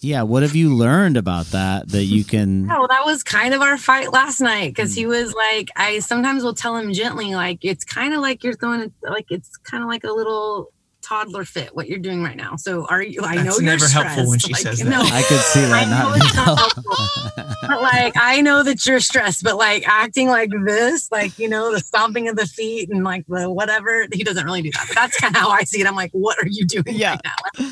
yeah, 0.00 0.22
what 0.22 0.42
have 0.42 0.54
you 0.56 0.74
learned 0.74 1.16
about 1.16 1.46
that 1.46 1.88
that 1.90 2.04
you 2.04 2.24
can? 2.24 2.66
Yeah, 2.66 2.78
well, 2.78 2.88
that 2.88 3.04
was 3.04 3.22
kind 3.22 3.52
of 3.52 3.60
our 3.60 3.76
fight 3.76 4.12
last 4.12 4.40
night 4.40 4.74
because 4.74 4.94
he 4.94 5.06
was 5.06 5.34
like, 5.34 5.68
I 5.76 5.98
sometimes 5.98 6.42
will 6.42 6.54
tell 6.54 6.76
him 6.76 6.92
gently, 6.92 7.34
like, 7.34 7.58
it's 7.62 7.84
kind 7.84 8.14
of 8.14 8.20
like 8.20 8.42
you're 8.42 8.54
throwing 8.54 8.80
it, 8.80 8.92
like, 9.02 9.26
it's 9.30 9.56
kind 9.58 9.82
of 9.82 9.88
like 9.90 10.04
a 10.04 10.12
little 10.12 10.72
toddler 11.02 11.44
fit 11.44 11.74
what 11.74 11.88
you're 11.88 11.98
doing 11.98 12.22
right 12.22 12.36
now. 12.36 12.56
So 12.56 12.86
are 12.86 13.02
you, 13.02 13.22
I 13.22 13.36
know 13.36 13.52
you're 13.54 13.62
never 13.62 13.88
helpful 13.88 14.28
when 14.28 14.38
stressed, 14.38 14.46
she 14.46 14.52
like, 14.68 14.76
says 14.76 14.78
that. 14.80 14.90
No, 14.90 15.00
I 15.02 15.22
could 15.22 15.40
see 15.40 15.60
that 15.60 15.86
I 15.86 15.90
not 15.90 16.04
know 16.04 16.12
being 16.14 16.26
it's 16.26 16.36
not 16.36 16.58
helpful. 16.58 17.68
but 17.68 17.82
like, 17.82 18.14
I 18.16 18.40
know 18.42 18.62
that 18.62 18.86
you're 18.86 19.00
stressed, 19.00 19.42
but 19.42 19.56
like 19.56 19.86
acting 19.88 20.28
like 20.28 20.50
this, 20.66 21.10
like, 21.10 21.38
you 21.38 21.48
know, 21.48 21.72
the 21.72 21.80
stomping 21.80 22.28
of 22.28 22.36
the 22.36 22.46
feet 22.46 22.90
and 22.90 23.02
like 23.02 23.24
the 23.28 23.50
whatever, 23.50 24.06
he 24.12 24.22
doesn't 24.24 24.44
really 24.44 24.62
do 24.62 24.70
that. 24.72 24.84
But 24.88 24.94
that's 24.94 25.16
kind 25.18 25.34
of 25.34 25.40
how 25.40 25.50
I 25.50 25.64
see 25.64 25.80
it. 25.80 25.86
I'm 25.86 25.96
like, 25.96 26.12
what 26.12 26.38
are 26.38 26.48
you 26.48 26.64
doing 26.66 26.84
Yeah. 26.88 27.12
right 27.12 27.20
now? 27.58 27.66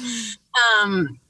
um, 0.83 1.21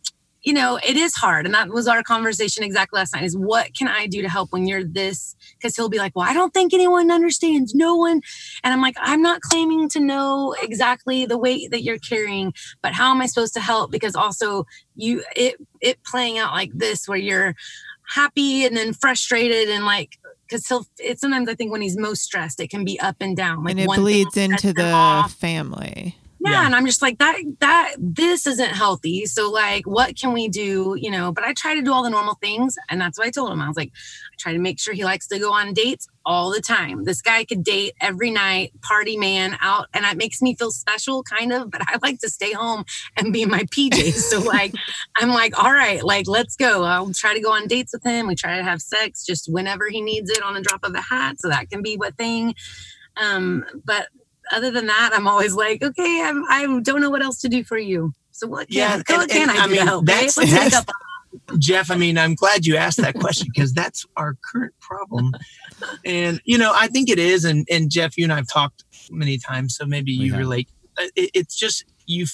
you 0.48 0.54
know, 0.54 0.80
it 0.82 0.96
is 0.96 1.14
hard. 1.14 1.44
And 1.44 1.54
that 1.54 1.68
was 1.68 1.86
our 1.86 2.02
conversation 2.02 2.64
exactly 2.64 2.96
last 2.96 3.14
night 3.14 3.22
is 3.22 3.36
what 3.36 3.74
can 3.74 3.86
I 3.86 4.06
do 4.06 4.22
to 4.22 4.30
help 4.30 4.50
when 4.50 4.66
you're 4.66 4.82
this? 4.82 5.36
Because 5.52 5.76
he'll 5.76 5.90
be 5.90 5.98
like, 5.98 6.16
well, 6.16 6.26
I 6.26 6.32
don't 6.32 6.54
think 6.54 6.72
anyone 6.72 7.10
understands. 7.10 7.74
No 7.74 7.96
one. 7.96 8.22
And 8.64 8.72
I'm 8.72 8.80
like, 8.80 8.96
I'm 8.98 9.20
not 9.20 9.42
claiming 9.42 9.90
to 9.90 10.00
know 10.00 10.56
exactly 10.62 11.26
the 11.26 11.36
weight 11.36 11.70
that 11.72 11.82
you're 11.82 11.98
carrying, 11.98 12.54
but 12.80 12.94
how 12.94 13.10
am 13.10 13.20
I 13.20 13.26
supposed 13.26 13.52
to 13.54 13.60
help? 13.60 13.90
Because 13.90 14.16
also 14.16 14.64
you, 14.96 15.22
it, 15.36 15.56
it 15.82 16.02
playing 16.02 16.38
out 16.38 16.54
like 16.54 16.70
this 16.72 17.06
where 17.06 17.18
you're 17.18 17.54
happy 18.08 18.64
and 18.64 18.74
then 18.74 18.94
frustrated 18.94 19.68
and 19.68 19.84
like, 19.84 20.16
because 20.48 20.66
he'll, 20.66 20.86
it 20.98 21.20
sometimes 21.20 21.50
I 21.50 21.56
think 21.56 21.72
when 21.72 21.82
he's 21.82 21.98
most 21.98 22.22
stressed, 22.22 22.58
it 22.58 22.70
can 22.70 22.86
be 22.86 22.98
up 23.00 23.16
and 23.20 23.36
down. 23.36 23.64
Like 23.64 23.72
and 23.72 23.80
it 23.80 23.86
bleeds 23.88 24.38
into 24.38 24.72
the 24.72 24.92
off. 24.92 25.34
family. 25.34 26.16
Yeah, 26.40 26.52
Yeah. 26.52 26.66
and 26.66 26.74
I'm 26.76 26.86
just 26.86 27.02
like 27.02 27.18
that 27.18 27.36
that 27.60 27.94
this 27.98 28.46
isn't 28.46 28.70
healthy. 28.70 29.26
So 29.26 29.50
like 29.50 29.86
what 29.86 30.16
can 30.16 30.32
we 30.32 30.48
do, 30.48 30.96
you 31.00 31.10
know, 31.10 31.32
but 31.32 31.44
I 31.44 31.52
try 31.52 31.74
to 31.74 31.82
do 31.82 31.92
all 31.92 32.02
the 32.04 32.10
normal 32.10 32.34
things 32.40 32.76
and 32.88 33.00
that's 33.00 33.18
what 33.18 33.26
I 33.26 33.30
told 33.30 33.50
him. 33.52 33.60
I 33.60 33.66
was 33.68 33.76
like 33.76 33.90
I 34.32 34.36
try 34.38 34.52
to 34.52 34.58
make 34.58 34.78
sure 34.78 34.94
he 34.94 35.04
likes 35.04 35.26
to 35.28 35.38
go 35.38 35.52
on 35.52 35.72
dates 35.74 36.06
all 36.24 36.50
the 36.52 36.60
time. 36.60 37.04
This 37.04 37.22
guy 37.22 37.44
could 37.44 37.64
date 37.64 37.94
every 38.00 38.30
night, 38.30 38.72
party 38.82 39.16
man 39.16 39.56
out 39.60 39.86
and 39.94 40.04
it 40.04 40.16
makes 40.16 40.40
me 40.40 40.54
feel 40.54 40.70
special 40.70 41.22
kind 41.24 41.52
of, 41.52 41.70
but 41.72 41.80
I 41.88 41.98
like 42.02 42.20
to 42.20 42.28
stay 42.30 42.52
home 42.52 42.84
and 43.16 43.32
be 43.32 43.42
in 43.42 43.50
my 43.50 43.64
PJs. 43.64 44.14
so 44.14 44.38
like 44.56 44.74
I'm 45.16 45.30
like 45.30 45.60
all 45.62 45.72
right, 45.72 46.04
like 46.04 46.28
let's 46.28 46.54
go. 46.54 46.84
I'll 46.84 47.12
try 47.12 47.34
to 47.34 47.40
go 47.40 47.52
on 47.52 47.66
dates 47.66 47.92
with 47.92 48.04
him. 48.04 48.28
We 48.28 48.36
try 48.36 48.56
to 48.58 48.62
have 48.62 48.80
sex 48.80 49.26
just 49.26 49.52
whenever 49.52 49.88
he 49.88 50.00
needs 50.00 50.30
it 50.30 50.42
on 50.42 50.56
a 50.56 50.60
drop 50.60 50.84
of 50.84 50.94
a 50.94 51.00
hat, 51.00 51.40
so 51.40 51.48
that 51.48 51.68
can 51.68 51.82
be 51.82 51.96
what 51.96 52.16
thing. 52.16 52.54
Um 53.16 53.64
but 53.84 54.08
other 54.52 54.70
than 54.70 54.86
that, 54.86 55.10
I'm 55.14 55.26
always 55.28 55.54
like, 55.54 55.82
okay, 55.82 56.22
I'm, 56.24 56.44
I 56.48 56.80
don't 56.82 57.00
know 57.00 57.10
what 57.10 57.22
else 57.22 57.40
to 57.42 57.48
do 57.48 57.64
for 57.64 57.78
you. 57.78 58.12
So 58.32 58.46
what 58.46 58.68
can, 58.68 58.76
Yeah, 58.76 58.96
what 58.98 59.10
and- 59.22 59.30
can 59.30 59.42
and 59.48 59.50
I 59.50 59.62
I 59.64 59.66
do 59.66 59.72
mean, 59.72 59.80
to 59.80 59.86
help? 59.86 60.06
that's- 60.06 60.36
Let's 60.36 60.50
make 60.52 60.60
that's- 60.60 60.74
up. 60.74 60.90
Jeff, 61.58 61.90
I 61.90 61.96
mean, 61.96 62.16
I'm 62.18 62.34
glad 62.34 62.64
you 62.66 62.76
asked 62.76 62.96
that 62.98 63.14
question 63.14 63.48
because 63.54 63.72
that's 63.72 64.04
our 64.16 64.36
current 64.50 64.72
problem. 64.80 65.32
And, 66.04 66.40
you 66.44 66.56
know, 66.58 66.72
I 66.74 66.88
think 66.88 67.08
it 67.10 67.18
is. 67.18 67.44
And, 67.44 67.66
and 67.70 67.90
Jeff, 67.90 68.16
you 68.16 68.24
and 68.24 68.32
I 68.32 68.36
have 68.36 68.48
talked 68.48 68.84
many 69.10 69.38
times, 69.38 69.76
so 69.76 69.84
maybe 69.86 70.10
you 70.12 70.32
have. 70.32 70.38
relate. 70.40 70.68
Uh, 70.98 71.04
It, 71.16 71.30
it's 71.34 71.54
just, 71.56 71.84
you, 72.06 72.26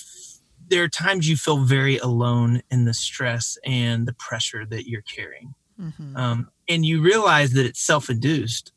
there 0.68 0.82
are 0.84 0.88
times 0.88 1.28
you 1.28 1.36
feel 1.36 1.58
very 1.64 1.98
alone 1.98 2.62
in 2.70 2.84
the 2.84 2.94
stress 2.94 3.58
and 3.64 4.06
the 4.06 4.14
pressure 4.14 4.64
that 4.66 4.88
you're 4.88 5.02
carrying. 5.02 5.54
Mhm. 5.80 6.16
Um, 6.16 6.48
and 6.68 6.86
you 6.86 7.02
realize 7.02 7.52
that 7.54 7.66
it's 7.66 7.82
self 7.82 8.08
induced. 8.08 8.72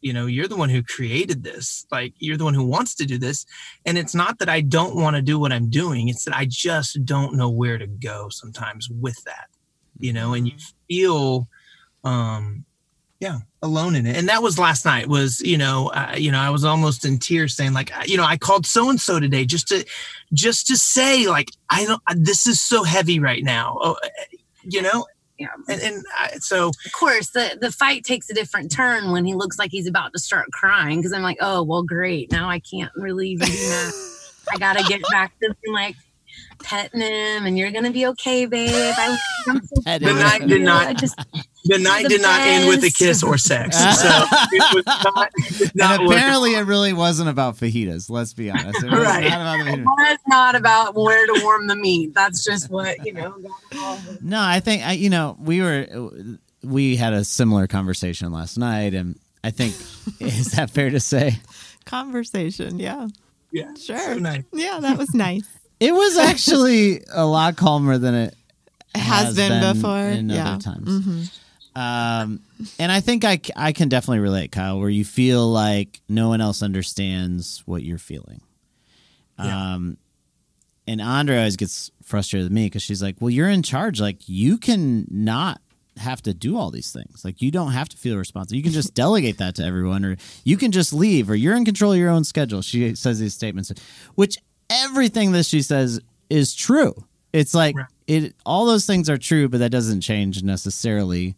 You 0.00 0.12
know, 0.12 0.26
you're 0.26 0.48
the 0.48 0.56
one 0.56 0.68
who 0.68 0.82
created 0.82 1.42
this. 1.42 1.86
Like, 1.90 2.14
you're 2.18 2.36
the 2.36 2.44
one 2.44 2.54
who 2.54 2.64
wants 2.64 2.94
to 2.96 3.06
do 3.06 3.18
this. 3.18 3.46
And 3.84 3.98
it's 3.98 4.14
not 4.14 4.38
that 4.38 4.48
I 4.48 4.60
don't 4.60 4.96
want 4.96 5.16
to 5.16 5.22
do 5.22 5.38
what 5.38 5.52
I'm 5.52 5.70
doing, 5.70 6.08
it's 6.08 6.24
that 6.24 6.36
I 6.36 6.46
just 6.46 7.04
don't 7.04 7.34
know 7.34 7.48
where 7.48 7.78
to 7.78 7.86
go 7.86 8.28
sometimes 8.28 8.88
with 8.90 9.22
that, 9.24 9.48
you 9.98 10.12
know, 10.12 10.34
and 10.34 10.46
you 10.46 10.54
feel, 10.88 11.48
um, 12.04 12.64
yeah, 13.18 13.38
alone 13.62 13.94
in 13.94 14.06
it. 14.06 14.16
And 14.16 14.28
that 14.28 14.42
was 14.42 14.58
last 14.58 14.84
night 14.84 15.08
was, 15.08 15.40
you 15.40 15.56
know, 15.56 15.88
uh, 15.88 16.14
you 16.16 16.30
know, 16.30 16.38
I 16.38 16.50
was 16.50 16.64
almost 16.64 17.04
in 17.06 17.18
tears 17.18 17.56
saying 17.56 17.72
like, 17.72 17.90
you 18.04 18.18
know, 18.18 18.24
I 18.24 18.36
called 18.36 18.66
so 18.66 18.90
and 18.90 19.00
so 19.00 19.18
today 19.18 19.46
just 19.46 19.68
to, 19.68 19.84
just 20.34 20.66
to 20.66 20.76
say 20.76 21.26
like, 21.26 21.50
I 21.70 21.86
don't, 21.86 22.02
this 22.14 22.46
is 22.46 22.60
so 22.60 22.84
heavy 22.84 23.18
right 23.18 23.42
now. 23.42 23.78
Oh, 23.80 23.96
you 24.64 24.82
know, 24.82 25.06
Yeah. 25.38 25.48
and, 25.68 25.82
and 25.82 26.04
I, 26.18 26.38
so 26.38 26.68
Of 26.68 26.92
course, 26.92 27.30
the, 27.30 27.58
the 27.60 27.70
fight 27.70 28.04
takes 28.04 28.30
a 28.30 28.34
different 28.34 28.72
turn 28.72 29.12
when 29.12 29.24
he 29.24 29.34
looks 29.34 29.58
like 29.58 29.70
he's 29.70 29.86
about 29.86 30.12
to 30.14 30.18
start 30.18 30.50
crying 30.52 30.98
because 30.98 31.12
I'm 31.12 31.22
like, 31.22 31.38
oh, 31.40 31.62
well, 31.62 31.82
great. 31.82 32.32
Now 32.32 32.48
I 32.48 32.58
can't 32.58 32.92
really 32.96 33.30
even 33.30 33.46
do 33.48 33.52
that. 33.52 33.92
I 34.54 34.58
got 34.58 34.78
to 34.78 34.84
get 34.84 35.02
back 35.10 35.32
to 35.40 35.52
like 35.72 35.96
petting 36.66 37.00
him 37.00 37.46
and 37.46 37.56
you're 37.58 37.70
going 37.70 37.84
to 37.84 37.90
be 37.92 38.06
okay, 38.08 38.46
babe. 38.46 38.70
I, 38.74 39.16
I'm 39.48 39.64
so 39.66 39.82
Pet 39.82 40.00
The 40.02 40.12
night 40.12 40.46
did 40.46 40.62
not- 40.62 40.86
I 40.88 40.92
just, 40.94 41.16
the 41.64 41.78
night 41.78 42.02
the 42.04 42.08
did 42.10 42.22
not 42.22 42.40
end 42.40 42.68
with 42.68 42.84
a 42.84 42.90
kiss 42.90 43.22
or 43.22 43.38
sex. 43.38 43.76
So 43.76 43.84
it 44.52 44.74
was 44.74 44.84
not, 44.86 45.30
it 45.38 45.72
not 45.74 46.00
and 46.00 46.12
apparently, 46.12 46.54
it 46.54 46.62
really 46.66 46.92
wasn't 46.92 47.28
about 47.28 47.56
fajitas. 47.56 48.08
Let's 48.10 48.34
be 48.34 48.50
honest. 48.50 48.82
It 48.84 48.90
was 48.90 49.00
Right. 49.00 49.24
not 49.28 49.40
about 49.40 49.64
the 49.64 49.70
fajitas. 49.72 50.12
it's 50.12 50.22
not 50.28 50.54
about 50.54 50.94
where 50.94 51.26
to 51.26 51.40
warm 51.42 51.66
the 51.66 51.76
meat. 51.76 52.14
That's 52.14 52.44
just 52.44 52.70
what, 52.70 53.04
you 53.06 53.12
know. 53.12 53.34
No, 54.20 54.40
I 54.40 54.60
think 54.60 54.84
I, 54.86 54.92
you 54.92 55.10
know 55.10 55.36
we 55.40 55.60
were 55.62 55.86
we 56.62 56.96
had 56.96 57.12
a 57.12 57.24
similar 57.24 57.66
conversation 57.66 58.32
last 58.32 58.56
night, 58.58 58.94
and 58.94 59.18
I 59.44 59.50
think 59.50 59.74
is 60.20 60.52
that 60.52 60.70
fair 60.70 60.90
to 60.90 61.00
say 61.00 61.38
Conversation. 61.84 62.78
Yeah. 62.78 63.08
yeah, 63.52 63.72
Sure. 63.74 63.98
so 63.98 64.18
nice. 64.18 64.42
Yeah, 64.52 64.78
that 64.80 64.98
was 64.98 65.14
nice. 65.14 65.46
It 65.80 65.92
was 65.94 66.16
actually 66.30 67.02
a 67.12 67.24
lot 67.26 67.56
calmer 67.56 67.98
than 67.98 68.14
it 68.14 68.34
It 68.94 68.98
has, 69.00 69.36
been, 69.36 69.74
before. 69.74 69.98
in 69.98 70.28
yeah. 70.30 70.52
other 70.54 70.62
times. 70.62 70.88
Mhm. 70.88 71.30
Um, 71.76 72.40
and 72.78 72.90
I 72.90 73.00
think 73.00 73.22
I, 73.24 73.38
I 73.54 73.72
can 73.72 73.90
definitely 73.90 74.20
relate, 74.20 74.50
Kyle, 74.50 74.80
where 74.80 74.88
you 74.88 75.04
feel 75.04 75.46
like 75.46 76.00
no 76.08 76.28
one 76.30 76.40
else 76.40 76.62
understands 76.62 77.62
what 77.66 77.82
you're 77.82 77.98
feeling. 77.98 78.40
Yeah. 79.38 79.74
Um, 79.74 79.98
and 80.88 81.02
Andrea 81.02 81.38
always 81.40 81.56
gets 81.56 81.90
frustrated 82.02 82.46
with 82.46 82.52
me 82.52 82.64
because 82.66 82.82
she's 82.82 83.02
like, 83.02 83.16
"Well, 83.20 83.28
you're 83.28 83.50
in 83.50 83.62
charge. 83.62 84.00
Like 84.00 84.26
you 84.26 84.56
can 84.56 85.06
not 85.10 85.60
have 85.98 86.22
to 86.22 86.32
do 86.32 86.56
all 86.56 86.70
these 86.70 86.92
things. 86.92 87.22
Like 87.24 87.42
you 87.42 87.50
don't 87.50 87.72
have 87.72 87.88
to 87.90 87.96
feel 87.98 88.16
responsible. 88.16 88.56
You 88.56 88.62
can 88.62 88.72
just 88.72 88.94
delegate 89.04 89.36
that 89.38 89.56
to 89.56 89.64
everyone, 89.64 90.04
or 90.06 90.16
you 90.44 90.56
can 90.56 90.72
just 90.72 90.94
leave, 90.94 91.28
or 91.28 91.34
you're 91.34 91.56
in 91.56 91.66
control 91.66 91.92
of 91.92 91.98
your 91.98 92.08
own 92.10 92.24
schedule." 92.24 92.62
She 92.62 92.94
says 92.94 93.18
these 93.18 93.34
statements, 93.34 93.70
which 94.14 94.38
everything 94.70 95.32
that 95.32 95.46
she 95.46 95.62
says 95.62 96.00
is 96.30 96.54
true. 96.54 97.04
It's 97.32 97.54
like 97.54 97.76
Right. 97.76 97.86
it. 98.06 98.34
All 98.44 98.66
those 98.66 98.86
things 98.86 99.08
are 99.10 99.18
true, 99.18 99.48
but 99.48 99.58
that 99.58 99.70
doesn't 99.70 100.00
change 100.00 100.42
necessarily 100.42 101.36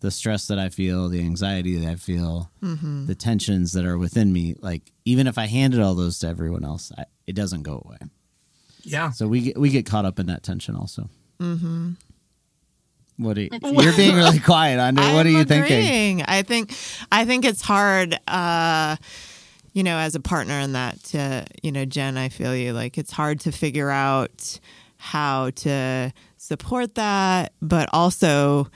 the 0.00 0.10
stress 0.10 0.46
that 0.48 0.58
I 0.58 0.68
feel, 0.68 1.08
the 1.08 1.20
anxiety 1.20 1.78
that 1.78 1.88
I 1.90 1.96
feel, 1.96 2.50
Mhm. 2.62 3.06
the 3.06 3.14
tensions 3.14 3.72
that 3.72 3.84
are 3.86 3.96
within 3.96 4.32
me. 4.32 4.54
Like 4.60 4.92
even 5.04 5.26
if 5.26 5.38
I 5.38 5.46
handed 5.46 5.80
all 5.80 5.94
those 5.94 6.18
to 6.20 6.28
everyone 6.28 6.64
else, 6.64 6.92
I, 6.98 7.04
it 7.26 7.34
doesn't 7.34 7.62
go 7.62 7.82
away. 7.84 7.96
Yeah. 8.82 9.10
So 9.12 9.26
we 9.26 9.40
get, 9.40 9.58
we 9.58 9.70
get 9.70 9.86
caught 9.86 10.04
up 10.04 10.18
in 10.18 10.26
that 10.26 10.42
tension 10.42 10.76
also. 10.76 11.08
Mhm. 11.40 11.96
What 13.16 13.34
do 13.34 13.42
you, 13.42 13.48
you're 13.62 13.96
being 13.96 14.14
really 14.16 14.40
quiet, 14.52 14.78
Andrea? 14.78 15.14
What 15.14 15.24
are 15.24 15.28
I'm 15.30 15.36
you 15.36 15.44
thinking? 15.44 16.22
I 16.22 16.42
think 16.42 16.74
I 17.12 17.24
think 17.24 17.44
it's 17.44 17.62
hard 17.62 18.18
uh 18.28 18.96
you 19.74 19.82
know 19.82 19.98
as 19.98 20.14
a 20.14 20.20
partner 20.20 20.58
in 20.60 20.72
that 20.72 21.02
to 21.04 21.44
you 21.62 21.70
know 21.70 21.84
Jen 21.84 22.16
I 22.16 22.30
feel 22.30 22.56
you 22.56 22.72
like 22.72 22.96
it's 22.96 23.12
hard 23.12 23.40
to 23.40 23.52
figure 23.52 23.90
out 23.90 24.58
how 24.96 25.50
to 25.50 26.12
support 26.38 26.94
that 26.94 27.52
but 27.60 27.90
also 27.92 28.68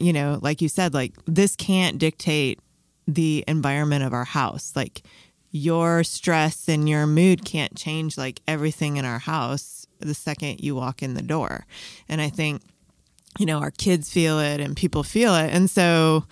you 0.00 0.12
know 0.12 0.40
like 0.42 0.60
you 0.60 0.68
said 0.68 0.92
like 0.92 1.12
this 1.26 1.54
can't 1.54 1.98
dictate 1.98 2.58
the 3.06 3.44
environment 3.46 4.02
of 4.02 4.12
our 4.12 4.24
house 4.24 4.72
like 4.74 5.02
your 5.50 6.02
stress 6.02 6.68
and 6.68 6.88
your 6.88 7.06
mood 7.06 7.44
can't 7.44 7.76
change 7.76 8.18
like 8.18 8.40
everything 8.48 8.96
in 8.96 9.04
our 9.04 9.20
house 9.20 9.86
the 10.00 10.14
second 10.14 10.60
you 10.60 10.74
walk 10.74 11.02
in 11.02 11.14
the 11.14 11.22
door 11.22 11.64
and 12.08 12.20
I 12.20 12.28
think 12.28 12.62
you 13.38 13.46
know, 13.46 13.60
our 13.60 13.70
kids 13.70 14.10
feel 14.10 14.38
it 14.38 14.60
and 14.60 14.76
people 14.76 15.02
feel 15.02 15.34
it. 15.34 15.50
And 15.52 15.70
so 15.70 16.24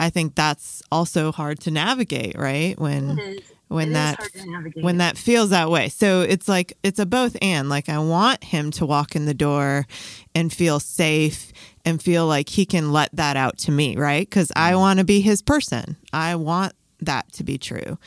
I 0.00 0.08
think 0.08 0.34
that's 0.34 0.82
also 0.90 1.30
hard 1.30 1.60
to 1.60 1.70
navigate, 1.70 2.38
right? 2.38 2.78
When 2.80 3.38
when 3.68 3.90
It 3.90 3.92
that 3.92 4.18
hard 4.18 4.32
to 4.32 4.50
navigate. 4.50 4.82
when 4.82 4.96
that 4.96 5.18
feels 5.18 5.50
that 5.50 5.70
way. 5.70 5.90
So 5.90 6.22
it's 6.22 6.48
like 6.48 6.72
it's 6.82 6.98
a 6.98 7.04
both 7.04 7.36
and. 7.42 7.68
Like 7.68 7.90
I 7.90 7.98
want 7.98 8.42
him 8.42 8.70
to 8.72 8.86
walk 8.86 9.14
in 9.14 9.26
the 9.26 9.34
door 9.34 9.86
and 10.34 10.50
feel 10.50 10.80
safe 10.80 11.52
and 11.84 12.02
feel 12.02 12.26
like 12.26 12.48
he 12.48 12.64
can 12.64 12.92
let 12.92 13.14
that 13.14 13.36
out 13.36 13.58
to 13.58 13.70
me, 13.70 13.94
right? 13.96 14.28
Cuz 14.28 14.50
I 14.56 14.70
mm-hmm. 14.70 14.80
want 14.80 14.98
to 15.00 15.04
be 15.04 15.20
his 15.20 15.42
person. 15.42 15.96
I 16.14 16.34
want 16.34 16.72
that 17.00 17.30
to 17.34 17.44
be 17.44 17.58
true. 17.58 17.98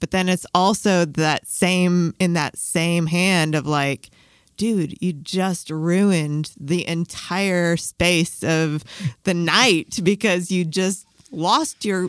But 0.00 0.10
then 0.10 0.30
it's 0.30 0.46
also 0.54 1.04
that 1.04 1.46
same 1.46 2.14
in 2.18 2.32
that 2.32 2.56
same 2.56 3.06
hand 3.06 3.54
of 3.54 3.66
like 3.66 4.08
dude, 4.56 4.94
you 5.02 5.12
just 5.12 5.70
ruined 5.70 6.52
the 6.58 6.86
entire 6.86 7.76
space 7.76 8.44
of 8.44 8.84
the 9.24 9.34
night 9.34 9.98
because 10.02 10.50
you 10.50 10.64
just 10.64 11.06
lost 11.32 11.84
your 11.84 12.08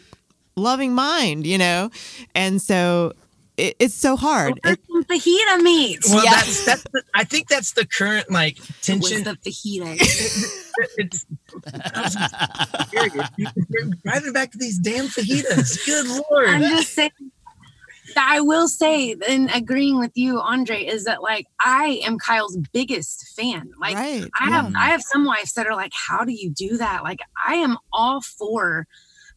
loving 0.56 0.94
mind, 0.94 1.48
you 1.48 1.58
know? 1.58 1.90
And 2.36 2.62
so 2.62 3.14
it, 3.58 3.76
it's 3.80 3.94
so 3.94 4.16
hard. 4.16 4.60
Where's 4.64 4.78
It, 4.78 4.86
some 4.92 5.04
fajita 5.04 5.62
meat. 5.62 6.00
Well, 6.10 6.24
Yeah. 6.26 6.32
that's 6.36 6.66
that's. 6.66 6.84
The, 6.92 7.04
I 7.14 7.24
think 7.24 7.48
that's 7.48 7.74
the 7.74 7.86
current 7.86 8.32
like 8.32 8.58
tension. 8.82 9.24
tension. 9.24 9.24
the 9.24 9.50
fajita? 9.50 9.96
it's, 10.98 11.26
you're 13.70 13.86
driving 14.04 14.34
back 14.34 14.52
to 14.52 14.58
these 14.58 14.80
damn 14.80 15.06
fajitas. 15.06 15.86
Good 15.86 16.08
lord! 16.08 16.50
I'm 16.50 16.62
just 16.62 16.94
saying. 16.94 17.12
I 18.16 18.42
will 18.42 18.68
say, 18.68 19.16
and 19.28 19.50
agreeing 19.56 19.98
with 19.98 20.12
you, 20.14 20.40
Andrea, 20.40 20.92
is 20.92 21.06
that 21.06 21.24
like 21.24 21.48
I 21.60 22.02
am 22.06 22.20
Kyle's 22.20 22.58
biggest 22.72 23.34
fan. 23.36 23.72
Like 23.80 23.96
right. 23.96 24.30
I 24.40 24.50
yeah. 24.50 24.62
have, 24.62 24.76
I 24.76 24.86
have 24.88 25.02
some 25.02 25.26
wives 25.26 25.54
that 25.54 25.68
are 25.68 25.76
like, 25.76 25.92
"How 25.94 26.24
do 26.24 26.32
you 26.32 26.50
do 26.52 26.78
that?" 26.78 27.04
Like 27.04 27.20
I 27.48 27.56
am 27.56 27.78
all 27.92 28.22
for 28.22 28.88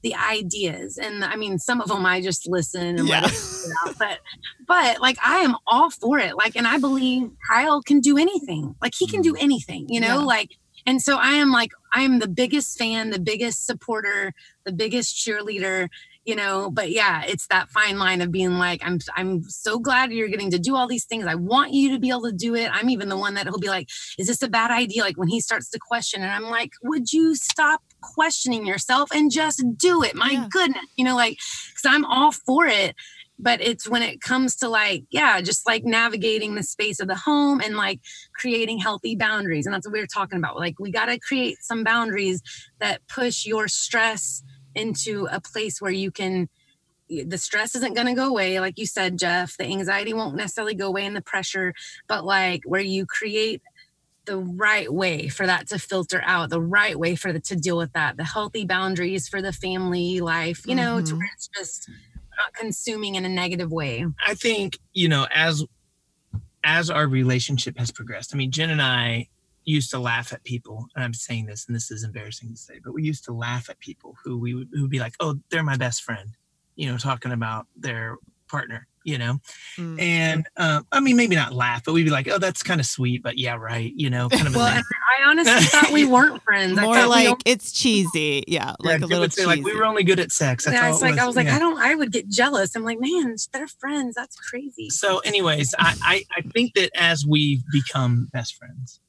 the 0.03 0.14
ideas, 0.14 0.99
and 0.99 1.24
I 1.24 1.36
mean, 1.36 1.59
some 1.59 1.80
of 1.80 1.88
them 1.88 2.05
I 2.07 2.20
just 2.20 2.49
listen 2.49 2.99
and 2.99 3.09
Yeah. 3.09 3.20
let 3.22 3.32
it 3.32 3.36
figure 3.36 3.74
out. 3.86 3.99
But, 3.99 4.18
but 4.66 5.01
like 5.01 5.18
I 5.24 5.38
am 5.38 5.57
all 5.66 5.90
for 5.90 6.18
it. 6.18 6.36
Like, 6.36 6.57
and 6.57 6.66
I 6.66 6.78
believe 6.78 7.30
Kyle 7.51 7.82
can 7.82 8.01
do 8.01 8.16
anything. 8.18 8.74
Like 8.80 8.94
he 8.94 9.07
can 9.07 9.22
do 9.22 9.34
mm. 9.34 9.42
anything. 9.42 9.86
You 9.88 10.01
know, 10.01 10.18
Yeah. 10.18 10.24
like. 10.24 10.51
And 10.88 11.03
so 11.03 11.16
I 11.16 11.32
am 11.32 11.51
like, 11.51 11.72
I 11.92 12.03
am 12.03 12.20
the 12.20 12.28
biggest 12.28 12.78
fan, 12.78 13.11
the 13.11 13.18
biggest 13.18 13.66
supporter, 13.66 14.32
the 14.64 14.70
biggest 14.72 15.16
cheerleader, 15.16 15.88
you 16.24 16.36
know. 16.36 16.70
But 16.70 16.92
yeah, 16.92 17.24
it's 17.26 17.49
that 17.49 17.70
fine 17.70 17.99
line 17.99 18.20
of 18.20 18.30
being 18.30 18.53
like, 18.53 18.82
I'm, 18.84 19.01
I'm 19.16 19.42
so 19.42 19.80
glad 19.80 20.12
you're 20.12 20.28
getting 20.28 20.53
to 20.53 20.61
do 20.61 20.76
all 20.76 20.86
these 20.86 21.05
things. 21.05 21.26
I 21.26 21.34
want 21.34 21.72
you 21.72 21.90
to 21.90 21.99
be 21.99 22.11
able 22.11 22.22
to 22.22 22.32
do 22.32 22.55
it. 22.55 22.70
I'm 22.72 22.88
even 22.88 23.09
the 23.09 23.16
one 23.16 23.34
that 23.34 23.51
will 23.51 23.59
be 23.59 23.66
like, 23.66 23.88
is 24.16 24.28
this 24.28 24.42
a 24.42 24.49
bad 24.49 24.70
idea? 24.70 25.03
Like 25.03 25.16
when 25.16 25.26
he 25.26 25.40
starts 25.40 25.68
to 25.70 25.80
question, 25.80 26.22
and 26.22 26.30
I'm 26.30 26.49
like, 26.51 26.70
would 26.84 27.12
you 27.12 27.34
stop 27.34 27.82
questioning 28.15 28.67
yourself 28.67 29.11
and 29.13 29.31
just 29.31 29.65
do 29.79 30.03
it? 30.03 30.15
My 30.15 30.31
Yeah. 30.33 30.49
goodness, 30.51 30.87
you 30.97 31.05
know, 31.05 31.17
like, 31.17 31.39
because 31.69 31.85
I'm 31.87 32.05
all 32.05 32.33
for 32.33 32.67
it. 32.67 32.95
But 33.39 33.61
it's 33.61 33.89
when 33.89 34.03
it 34.03 34.21
comes 34.23 34.57
to 34.57 34.69
like, 34.69 35.05
yeah, 35.11 35.41
just 35.43 35.67
like 35.67 35.85
navigating 35.85 36.55
the 36.55 36.63
space 36.63 37.01
of 37.01 37.09
the 37.09 37.17
home 37.17 37.61
and 37.61 37.77
like 37.77 38.01
creating 38.35 38.79
healthy 38.79 39.17
boundaries. 39.17 39.67
And 39.67 39.75
that's 39.75 39.87
what 39.87 39.93
we 39.93 40.01
were 40.01 40.07
talking 40.07 40.39
about. 40.39 40.57
Like, 40.57 40.81
we 40.81 40.91
got 40.91 41.07
to 41.07 41.19
create 41.19 41.59
some 41.63 41.85
boundaries 41.85 42.43
that 42.81 43.03
push 43.09 43.47
your 43.47 43.69
stress 43.69 44.43
into 44.75 45.29
a 45.31 45.41
place 45.41 45.81
where 45.81 45.93
you 45.93 46.11
can 46.11 46.49
the 47.09 47.39
stress 47.39 47.75
isn't 47.77 47.95
going 47.95 48.07
to 48.09 48.15
go 48.15 48.29
away 48.29 48.59
like 48.61 48.79
you 48.79 48.87
said 48.87 49.19
jeff 49.19 49.57
the 49.59 49.65
anxiety 49.65 50.13
won't 50.13 50.35
necessarily 50.37 50.75
go 50.75 50.89
away 50.89 51.07
and 51.07 51.15
the 51.15 51.23
pressure 51.23 51.73
but 52.09 52.25
like 52.25 52.63
where 52.67 52.81
you 52.81 53.07
create 53.07 53.63
the 54.27 54.39
right 54.39 54.93
way 54.93 55.29
for 55.29 55.47
that 55.47 55.68
to 55.68 55.79
filter 55.79 56.20
out 56.24 56.51
the 56.51 56.61
right 56.61 56.99
way 56.99 57.14
for 57.16 57.33
the 57.33 57.41
to 57.41 57.57
deal 57.57 57.77
with 57.77 57.93
that 57.93 58.16
the 58.16 58.24
healthy 58.24 58.64
boundaries 58.64 59.29
for 59.29 59.41
the 59.41 59.53
family 59.53 60.20
life 60.20 60.66
you 60.66 60.74
know 60.74 61.01
to 61.01 61.14
Mhm. 61.14 61.18
where 61.18 61.31
it's 61.35 61.49
just 61.57 61.89
not 62.37 62.53
consuming 62.55 63.14
in 63.14 63.24
a 63.24 63.29
negative 63.29 63.72
way 63.72 64.05
I 64.27 64.35
think 64.35 64.79
you 64.93 65.09
know 65.09 65.27
as 65.35 65.64
as 66.64 66.91
our 66.91 67.07
relationship 67.07 67.79
has 67.79 67.93
progressed. 67.93 68.35
I 68.35 68.37
mean, 68.37 68.51
Jen 68.51 68.70
and 68.70 68.83
I 68.83 69.29
used 69.64 69.89
to 69.93 69.99
laugh 70.01 70.33
at 70.33 70.43
people, 70.43 70.89
and 70.97 71.05
I'm 71.05 71.14
saying 71.14 71.47
this, 71.47 71.66
and 71.66 71.77
this 71.77 71.91
is 71.93 72.03
embarrassing 72.03 72.51
to 72.51 72.57
say, 72.57 72.81
but 72.85 72.93
we 72.93 73.05
used 73.05 73.24
to 73.27 73.33
laugh 73.33 73.70
at 73.70 73.79
people 73.79 74.16
who 74.24 74.37
we 74.37 74.55
would 74.55 74.68
who 74.72 74.83
would 74.83 74.91
be 74.91 74.99
like, 74.99 75.14
"Oh, 75.20 75.39
they're 75.51 75.62
my 75.62 75.77
best 75.77 76.03
friend," 76.03 76.31
you 76.74 76.87
know, 76.91 76.99
talking 76.99 77.31
about 77.33 77.66
their 77.77 78.16
partner, 78.49 78.87
you 79.07 79.17
know. 79.19 79.39
Mm. 79.79 80.01
And 80.01 80.47
uh, 80.57 80.83
I 80.93 81.01
mean, 81.01 81.17
maybe 81.17 81.35
not 81.37 81.53
laugh, 81.55 81.83
but 81.85 81.95
we'd 81.95 82.05
be 82.05 82.11
like, 82.11 82.29
"Oh, 82.29 82.39
that's 82.39 82.63
kind 82.63 82.81
of 82.81 82.87
sweet," 82.87 83.23
but 83.23 83.39
yeah, 83.39 83.55
right, 83.57 83.93
you 83.97 84.11
know, 84.11 84.29
kind 84.29 84.47
of. 84.49 84.55
well 84.55 84.73
thing. 84.75 84.83
i 85.19 85.29
honestly 85.29 85.53
thought 85.67 85.93
we 85.93 86.05
weren't 86.17 86.43
friends 86.43 86.77
I 86.79 86.83
More 86.83 86.95
thought 86.97 87.05
we 87.05 87.09
like 87.11 87.29
only- 87.29 87.39
it's 87.47 87.73
cheesy. 87.73 88.45
Yeah. 88.47 88.75
Yeah, 88.83 88.91
Like 88.93 88.97
a 88.97 89.01
Jen 89.01 89.09
little 89.09 89.21
would 89.21 89.33
say, 89.33 89.43
cheesy. 89.45 89.57
like 89.57 89.65
we 89.65 89.75
were 89.77 89.85
only 89.85 90.03
good 90.05 90.19
at 90.21 90.33
sex. 90.33 90.65
That's 90.65 90.75
yeah, 90.75 90.87
all 90.89 90.93
it's 90.95 91.03
it 91.03 91.05
like 91.07 91.19
I 91.19 91.27
was 91.27 91.37
like, 91.37 91.47
Yeah. 91.47 91.57
I 91.57 91.59
don't. 91.59 91.79
I 91.79 91.95
would 91.95 92.11
get 92.13 92.29
jealous. 92.29 92.75
I'm 92.75 92.85
like, 92.85 92.99
man, 93.01 93.37
they're 93.53 93.69
friends. 93.69 94.15
That's 94.17 94.37
crazy. 94.37 94.91
So, 94.91 95.19
anyways, 95.21 95.75
I, 95.79 95.95
I 96.03 96.25
I 96.37 96.41
think 96.51 96.75
that 96.75 96.91
as 96.95 97.25
we've 97.27 97.63
become 97.73 98.29
best 98.33 98.57
friends, 98.57 99.01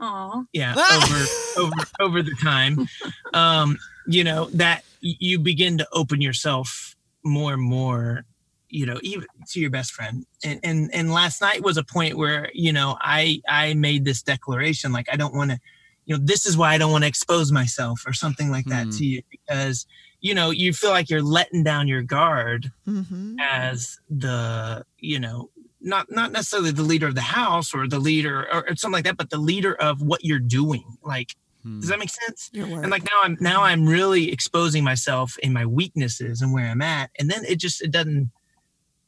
Aw. 0.00 0.42
yeah 0.52 0.74
over 0.92 1.24
over 1.68 1.86
over 2.00 2.22
the 2.22 2.34
time 2.42 2.88
um 3.32 3.78
you 4.08 4.24
know 4.24 4.46
that 4.46 4.82
you 5.00 5.38
begin 5.38 5.78
to 5.78 5.86
open 5.92 6.20
yourself 6.20 6.96
more 7.24 7.52
and 7.54 7.62
more 7.62 8.24
you 8.68 8.86
know 8.86 8.98
even 9.02 9.26
to 9.48 9.60
your 9.60 9.70
best 9.70 9.92
friend 9.92 10.24
and 10.44 10.58
and 10.62 10.92
and 10.94 11.12
last 11.12 11.40
night 11.40 11.62
was 11.62 11.76
a 11.76 11.84
point 11.84 12.16
where 12.16 12.50
you 12.54 12.72
know 12.72 12.96
i 13.00 13.40
i 13.48 13.74
made 13.74 14.04
this 14.04 14.22
declaration 14.22 14.92
like 14.92 15.06
i 15.12 15.16
don't 15.16 15.34
want 15.34 15.50
to 15.50 15.58
you 16.06 16.16
know 16.16 16.22
this 16.24 16.44
is 16.46 16.56
why 16.56 16.72
i 16.74 16.78
don't 16.78 16.90
want 16.92 17.04
to 17.04 17.08
expose 17.08 17.52
myself 17.52 18.02
or 18.06 18.12
something 18.12 18.50
like 18.50 18.64
that 18.66 18.84
Hmm. 18.84 18.90
to 18.90 19.04
you 19.04 19.22
because 19.30 19.86
you 20.20 20.34
know 20.34 20.50
you 20.50 20.72
feel 20.72 20.90
like 20.90 21.10
you're 21.10 21.22
letting 21.22 21.62
down 21.62 21.88
your 21.88 22.02
guard 22.02 22.72
Mhm. 22.86 23.36
as 23.40 23.98
the 24.10 24.84
you 24.98 25.18
know 25.18 25.50
not 25.80 26.10
not 26.10 26.32
necessarily 26.32 26.70
the 26.70 26.82
leader 26.82 27.06
of 27.06 27.14
the 27.14 27.20
house 27.20 27.74
or 27.74 27.86
the 27.86 27.98
leader 27.98 28.48
or, 28.52 28.68
or 28.70 28.76
something 28.76 28.94
like 28.98 29.04
that 29.04 29.16
but 29.18 29.30
the 29.30 29.38
leader 29.38 29.74
of 29.74 30.00
what 30.02 30.24
you're 30.24 30.38
doing 30.38 30.84
like 31.02 31.36
Hmm. 31.62 31.80
does 31.80 31.88
that 31.88 31.98
make 31.98 32.10
sense 32.10 32.50
and 32.82 32.90
like 32.90 33.04
now 33.04 33.20
i'm 33.22 33.38
now 33.40 33.62
i'm 33.62 33.86
really 33.86 34.30
exposing 34.30 34.84
myself 34.84 35.38
in 35.38 35.50
my 35.54 35.64
weaknesses 35.64 36.42
and 36.42 36.52
where 36.52 36.66
i'm 36.66 36.82
at 36.82 37.10
and 37.18 37.30
then 37.30 37.42
it 37.46 37.56
just 37.58 37.80
it 37.80 37.90
doesn't 37.90 38.30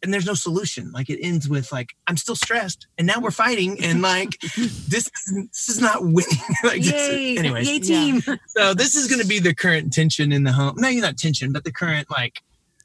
and 0.02 0.12
there's 0.12 0.26
no 0.26 0.34
solution 0.34 0.90
like 0.92 1.08
it 1.10 1.18
ends 1.22 1.48
with 1.48 1.72
like 1.72 1.94
i'm 2.06 2.16
still 2.16 2.36
stressed 2.36 2.86
and 2.98 3.06
now 3.06 3.18
we're 3.20 3.30
fighting 3.30 3.82
and 3.82 4.02
like 4.02 4.38
this 4.40 5.10
is 5.26 5.46
this 5.52 5.68
is 5.68 5.80
not 5.80 6.02
winning 6.02 6.38
like 6.64 6.82
this 6.82 6.92
is- 6.92 7.12
Yay! 7.12 7.38
anyways 7.38 7.66
Yay, 7.68 7.74
Yeah. 7.78 8.20
team! 8.20 8.38
so 8.48 8.74
this 8.74 8.94
is 8.94 9.08
going 9.08 9.20
to 9.20 9.26
be 9.26 9.38
the 9.38 9.54
current 9.54 9.92
tension 9.92 10.32
in 10.32 10.44
the 10.44 10.52
home 10.52 10.74
no 10.76 10.88
you're 10.88 11.02
not 11.02 11.16
tension 11.16 11.52
but 11.52 11.64
the 11.64 11.72
current 11.72 12.10
like 12.10 12.42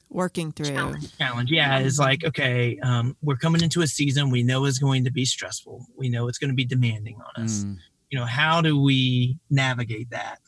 Working 0.08 0.52
through. 0.52 0.66
Challenge. 0.66 1.16
challenge 1.16 1.50
yeah 1.50 1.78
is 1.78 1.98
like 1.98 2.22
okay 2.24 2.78
um, 2.80 3.16
we're 3.22 3.36
coming 3.36 3.62
into 3.62 3.80
a 3.80 3.86
season 3.86 4.28
we 4.30 4.42
know 4.42 4.64
is 4.66 4.78
going 4.78 5.04
to 5.04 5.10
be 5.10 5.24
stressful 5.24 5.86
we 5.96 6.08
know 6.10 6.28
it's 6.28 6.36
going 6.38 6.50
to 6.50 6.54
be 6.56 6.64
demanding 6.66 7.16
on 7.36 7.44
us 7.44 7.64
Mm. 7.64 7.78
you 8.10 8.18
know 8.18 8.26
how 8.26 8.60
do 8.60 8.78
we 8.80 9.38
navigate 9.48 10.10
that 10.10 10.38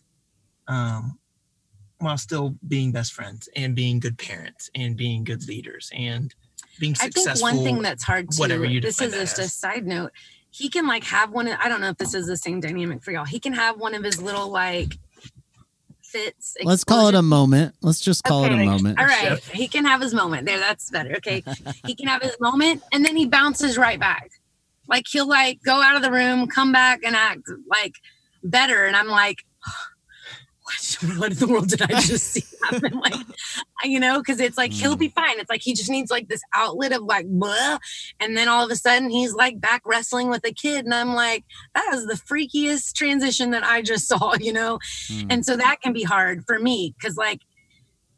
um, 0.69 1.19
while 1.99 2.19
still 2.19 2.57
being 2.69 2.93
best 2.93 3.13
friends 3.15 3.49
and 3.57 3.75
being 3.75 4.01
good 4.01 4.19
parents 4.19 4.69
and 4.75 4.97
being 4.97 5.25
good 5.25 5.47
leaders 5.49 5.91
and 5.95 6.35
being 6.79 6.95
I 7.01 7.09
think 7.09 7.41
one 7.41 7.63
thing 7.63 7.83
that's 7.83 8.03
hard 8.03 8.31
to 8.31 8.39
whatever 8.39 8.65
you 8.65 8.81
this 8.81 9.01
is 9.01 9.13
that 9.13 9.19
just 9.19 9.39
a 9.39 9.49
side 9.49 9.87
note. 9.87 10.13
He 10.51 10.69
can 10.69 10.87
like 10.87 11.05
have 11.05 11.31
one. 11.31 11.49
Of, 11.49 11.59
I 11.61 11.69
don't 11.69 11.81
know 11.81 11.89
if 11.89 11.99
this 11.99 12.15
is 12.15 12.27
the 12.27 12.37
same 12.37 12.61
dynamic 12.61 13.03
for 13.03 13.11
y'all. 13.11 13.25
He 13.25 13.41
can 13.41 13.53
have 13.53 13.79
one 13.79 13.95
of 13.95 14.05
his 14.05 14.23
little 14.23 14.51
like 14.51 14.97
fits. 16.03 16.57
Let's 16.63 16.85
call 16.85 17.09
it 17.09 17.15
a 17.15 17.23
moment. 17.23 17.75
Let's 17.83 18.01
just 18.01 18.23
call 18.23 18.45
it 18.45 18.53
a 18.53 18.57
moment. 18.57 19.01
All 19.01 19.07
right, 19.07 19.39
he 19.53 19.67
can 19.67 19.85
have 19.85 20.01
his 20.01 20.15
moment. 20.15 20.47
There, 20.47 20.59
that's 20.59 20.91
better. 20.91 21.17
Okay, 21.17 21.43
he 21.87 21.95
can 21.95 22.07
have 22.07 22.23
his 22.23 22.37
moment, 22.41 22.83
and 22.93 23.05
then 23.05 23.17
he 23.17 23.27
bounces 23.27 23.77
right 23.77 23.99
back. 23.99 24.31
Like 24.89 25.07
he'll 25.09 25.29
like 25.29 25.61
go 25.65 25.83
out 25.83 25.97
of 25.97 26.03
the 26.03 26.13
room, 26.13 26.47
come 26.47 26.73
back, 26.73 27.01
and 27.05 27.17
act 27.17 27.51
like 27.69 27.97
better. 28.43 28.85
And 28.85 28.95
I'm 28.95 29.09
like, 29.09 29.45
what, 30.65 30.99
what 31.19 31.33
in 31.33 31.39
the 31.39 31.47
world 31.47 31.69
did 31.69 31.83
I 31.83 32.01
just 32.01 32.33
see 32.33 32.43
happen? 32.65 32.99
Like, 32.99 33.15
you 33.85 34.01
know, 34.01 34.19
because 34.19 34.41
it's 34.41 34.57
like 34.57 34.73
he'll 34.73 34.97
be 34.97 35.09
fine. 35.09 35.39
It's 35.39 35.51
like 35.51 35.63
he 35.63 35.75
just 35.75 35.91
needs 35.91 36.11
like 36.11 36.29
this 36.29 36.43
outlet 36.55 36.93
of 36.93 37.03
like, 37.03 37.27
blah, 37.27 37.79
and 38.21 38.37
then 38.37 38.49
all 38.49 38.65
of 38.65 38.71
a 38.71 38.77
sudden 38.77 39.11
he's 39.11 39.35
like 39.35 39.61
back 39.61 39.83
wrestling 39.85 40.29
with 40.31 40.45
a 40.47 40.53
kid, 40.53 40.85
and 40.85 40.95
I'm 40.95 41.15
like, 41.15 41.45
that 41.75 41.93
is 41.95 42.07
the 42.07 42.15
freakiest 42.15 42.95
transition 42.95 43.51
that 43.51 43.63
I 43.65 43.83
just 43.83 44.09
saw. 44.09 44.35
You 44.41 44.53
know, 44.53 44.79
Mm. 45.11 45.27
and 45.31 45.45
so 45.47 45.57
that 45.57 45.81
can 45.83 45.93
be 45.93 46.03
hard 46.03 46.45
for 46.47 46.59
me 46.59 46.95
because, 46.99 47.17
like, 47.17 47.41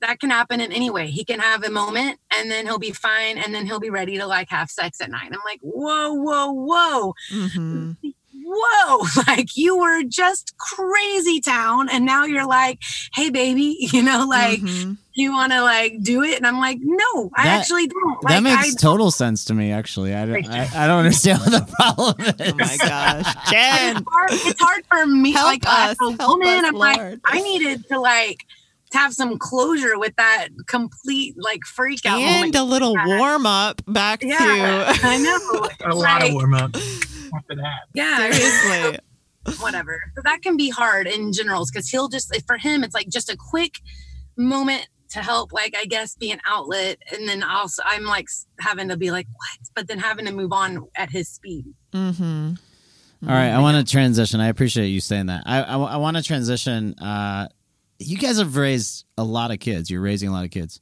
that 0.01 0.21
can 0.21 0.31
happen 0.31 0.61
in 0.61 0.73
any 0.73 0.91
way. 0.91 1.09
He 1.11 1.25
can 1.25 1.41
have 1.41 1.65
a 1.65 1.71
moment 1.71 2.21
and 2.31 2.51
then 2.51 2.67
he'll 2.67 2.79
be 2.79 2.93
fine 2.93 3.39
and 3.39 3.55
then 3.55 3.65
he'll 3.67 3.81
be 3.81 3.91
ready 3.91 4.19
to 4.19 4.27
like 4.27 4.51
have 4.51 4.71
sex 4.71 5.01
at 5.01 5.11
night. 5.11 5.31
I'm 5.33 5.41
like, 5.45 5.61
whoa, 5.63 6.13
whoa, 6.13 6.53
whoa, 6.53 7.15
hmm 7.31 7.93
whoa. 8.47 9.03
Like, 9.27 9.57
you 9.57 9.77
were 9.77 10.03
just 10.05 10.57
crazy 10.59 11.41
town. 11.41 11.89
And 11.89 12.07
now 12.07 12.25
you're 12.25 12.47
like, 12.47 12.81
hey, 13.15 13.31
baby, 13.31 13.77
you 13.93 14.03
know, 14.03 14.27
like, 14.29 14.61
Mhm. 14.61 14.97
you 15.15 15.33
want 15.33 15.53
to 15.53 15.63
like 15.63 16.01
do 16.03 16.23
it? 16.23 16.37
And 16.37 16.47
I'm 16.47 16.59
like, 16.61 16.79
no, 16.81 17.31
I 17.37 17.49
actually 17.49 17.89
don't. 17.89 18.23
Like, 18.23 18.35
that 18.35 18.43
makes 18.43 18.75
I, 18.77 18.79
total 18.81 19.11
sense 19.11 19.45
to 19.47 19.55
me. 19.55 19.73
Actually, 19.73 20.15
I 20.15 20.27
don't, 20.27 20.49
I, 20.49 20.85
I 20.85 20.87
don't 20.87 20.99
understand 20.99 21.41
what 21.41 21.51
the 21.51 21.73
problem 21.75 22.15
is. 22.21 22.35
Oh 22.53 22.55
my 22.57 22.77
gosh. 22.77 23.51
Jen. 23.51 23.97
it's 23.97 24.07
hard, 24.11 24.31
it's 24.31 24.61
hard 24.61 24.85
for 24.91 25.07
me, 25.07 25.33
Help 25.33 25.47
like, 25.47 25.67
us. 25.67 25.91
as 25.91 25.97
a 26.01 26.17
Help 26.23 26.39
woman. 26.39 26.49
us, 26.49 26.65
I'm 26.67 26.75
like, 26.75 27.19
I 27.25 27.41
needed 27.43 27.87
to 27.89 27.99
like 28.01 28.45
have 28.93 29.13
some 29.13 29.37
closure 29.39 29.99
with 29.99 30.15
that 30.17 30.49
complete 30.69 31.35
like 31.37 31.61
freak 31.65 32.07
out 32.07 32.19
and 32.21 32.53
moment. 32.53 32.57
a 32.57 32.63
little 32.63 32.95
warm 33.05 33.45
up 33.45 33.83
back 33.89 34.23
Yeah, 34.23 34.39
to 34.39 35.01
I 35.03 35.19
know. 35.19 35.91
A 35.91 35.95
lot 35.95 36.23
of 36.27 36.33
warm 36.33 36.55
up 36.55 36.75
after 37.37 37.57
that. 37.57 37.81
Yeah, 37.95 38.31
seriously. 38.31 38.99
whatever. 39.61 40.01
But 40.15 40.25
that 40.25 40.43
can 40.43 40.57
be 40.57 40.71
hard 40.71 41.07
in 41.07 41.33
generals 41.33 41.71
because 41.71 41.89
he'll 41.89 42.09
just 42.09 42.35
for 42.47 42.57
him 42.57 42.83
it's 42.83 42.95
like 42.95 43.09
just 43.09 43.31
a 43.31 43.37
quick 43.37 43.75
moment 44.37 44.89
to 45.11 45.21
help, 45.21 45.53
like 45.53 45.75
I 45.77 45.85
guess, 45.85 46.15
be 46.15 46.31
an 46.31 46.41
outlet, 46.47 46.99
and 47.13 47.29
then 47.29 47.43
also 47.43 47.83
I'm 47.85 48.05
like 48.05 48.27
having 48.61 48.89
to 48.89 48.97
be 48.97 49.11
like 49.11 49.27
what, 49.27 49.69
but 49.75 49.89
then 49.89 49.99
having 49.99 50.27
to 50.27 50.33
move 50.33 50.53
on 50.53 50.87
at 50.97 51.11
his 51.11 51.29
speed. 51.29 51.65
mm-hmm. 51.93 52.55
All 53.27 53.35
right, 53.35 53.49
I 53.49 53.61
want 53.61 53.85
to 53.85 53.91
transition. 53.91 54.41
I 54.41 54.49
appreciate 54.49 54.89
you 54.89 55.01
saying 55.01 55.27
that. 55.27 55.45
I 55.47 55.63
I, 55.63 55.97
want 55.97 56.17
to 56.19 56.23
transition. 56.23 56.95
Uh, 56.99 57.49
you 57.99 58.19
guys 58.19 58.39
have 58.39 58.57
raised 58.57 59.07
a 59.17 59.25
lot 59.25 59.51
of 59.51 59.59
kids. 59.59 59.91
You're 59.91 60.03
raising 60.03 60.29
a 60.29 60.33
lot 60.33 60.45
of 60.45 60.51
kids. 60.51 60.81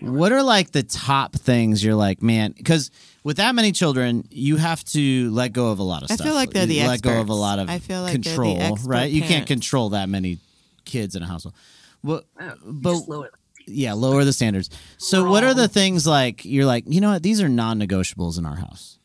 What 0.00 0.32
are 0.32 0.42
like 0.42 0.72
the 0.72 0.82
top 0.82 1.34
things 1.34 1.82
you're 1.82 1.94
like, 1.94 2.22
man? 2.22 2.52
Because 2.52 2.90
with 3.24 3.36
that 3.38 3.54
many 3.54 3.72
children, 3.72 4.24
you 4.30 4.56
have 4.56 4.84
to 4.86 5.30
let 5.30 5.52
go 5.52 5.70
of 5.70 5.78
a 5.78 5.82
lot 5.82 6.02
of 6.02 6.10
I 6.10 6.14
stuff. 6.14 6.26
I 6.26 6.28
feel 6.30 6.34
like 6.34 6.50
they're 6.50 6.66
the 6.66 6.74
You 6.74 6.86
let 6.88 7.02
go 7.02 7.20
of 7.20 7.28
a 7.28 7.34
lot 7.34 7.58
of 7.58 7.68
I 7.70 7.78
feel 7.78 8.02
like 8.02 8.12
they're 8.12 8.18
the 8.18 8.28
control, 8.30 8.60
expert 8.60 8.88
right? 8.88 9.10
You 9.10 9.20
can't 9.20 9.30
parents. 9.30 9.48
control 9.48 9.88
that 9.90 10.08
many 10.08 10.38
kids 10.84 11.14
in 11.14 11.22
a 11.22 11.26
household. 11.26 11.54
Well, 12.02 12.22
Oh, 12.40 12.52
but 12.64 13.08
lower 13.08 13.30
yeah, 13.66 13.92
lower 13.92 14.24
the 14.24 14.32
standards. 14.32 14.70
So, 14.98 15.30
what 15.30 15.44
are 15.44 15.54
the 15.54 15.68
things 15.68 16.04
like 16.06 16.44
you're 16.44 16.66
like, 16.66 16.84
you 16.88 17.00
know 17.00 17.12
what? 17.12 17.22
These 17.22 17.40
are 17.40 17.48
non-negotiables 17.48 18.36
in 18.38 18.44
our 18.44 18.56
house. 18.56 18.98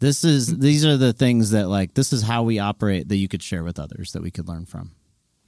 This 0.00 0.22
is 0.24 0.58
these 0.58 0.84
are 0.84 0.96
the 0.98 1.12
things 1.14 1.50
that 1.52 1.68
like 1.68 1.94
this 1.94 2.12
is 2.12 2.22
how 2.22 2.42
we 2.42 2.58
operate 2.58 3.08
that 3.08 3.16
you 3.16 3.28
could 3.28 3.42
share 3.42 3.64
with 3.64 3.78
others 3.78 4.12
that 4.12 4.20
we 4.22 4.30
could 4.30 4.48
learn 4.48 4.66
from. 4.66 4.90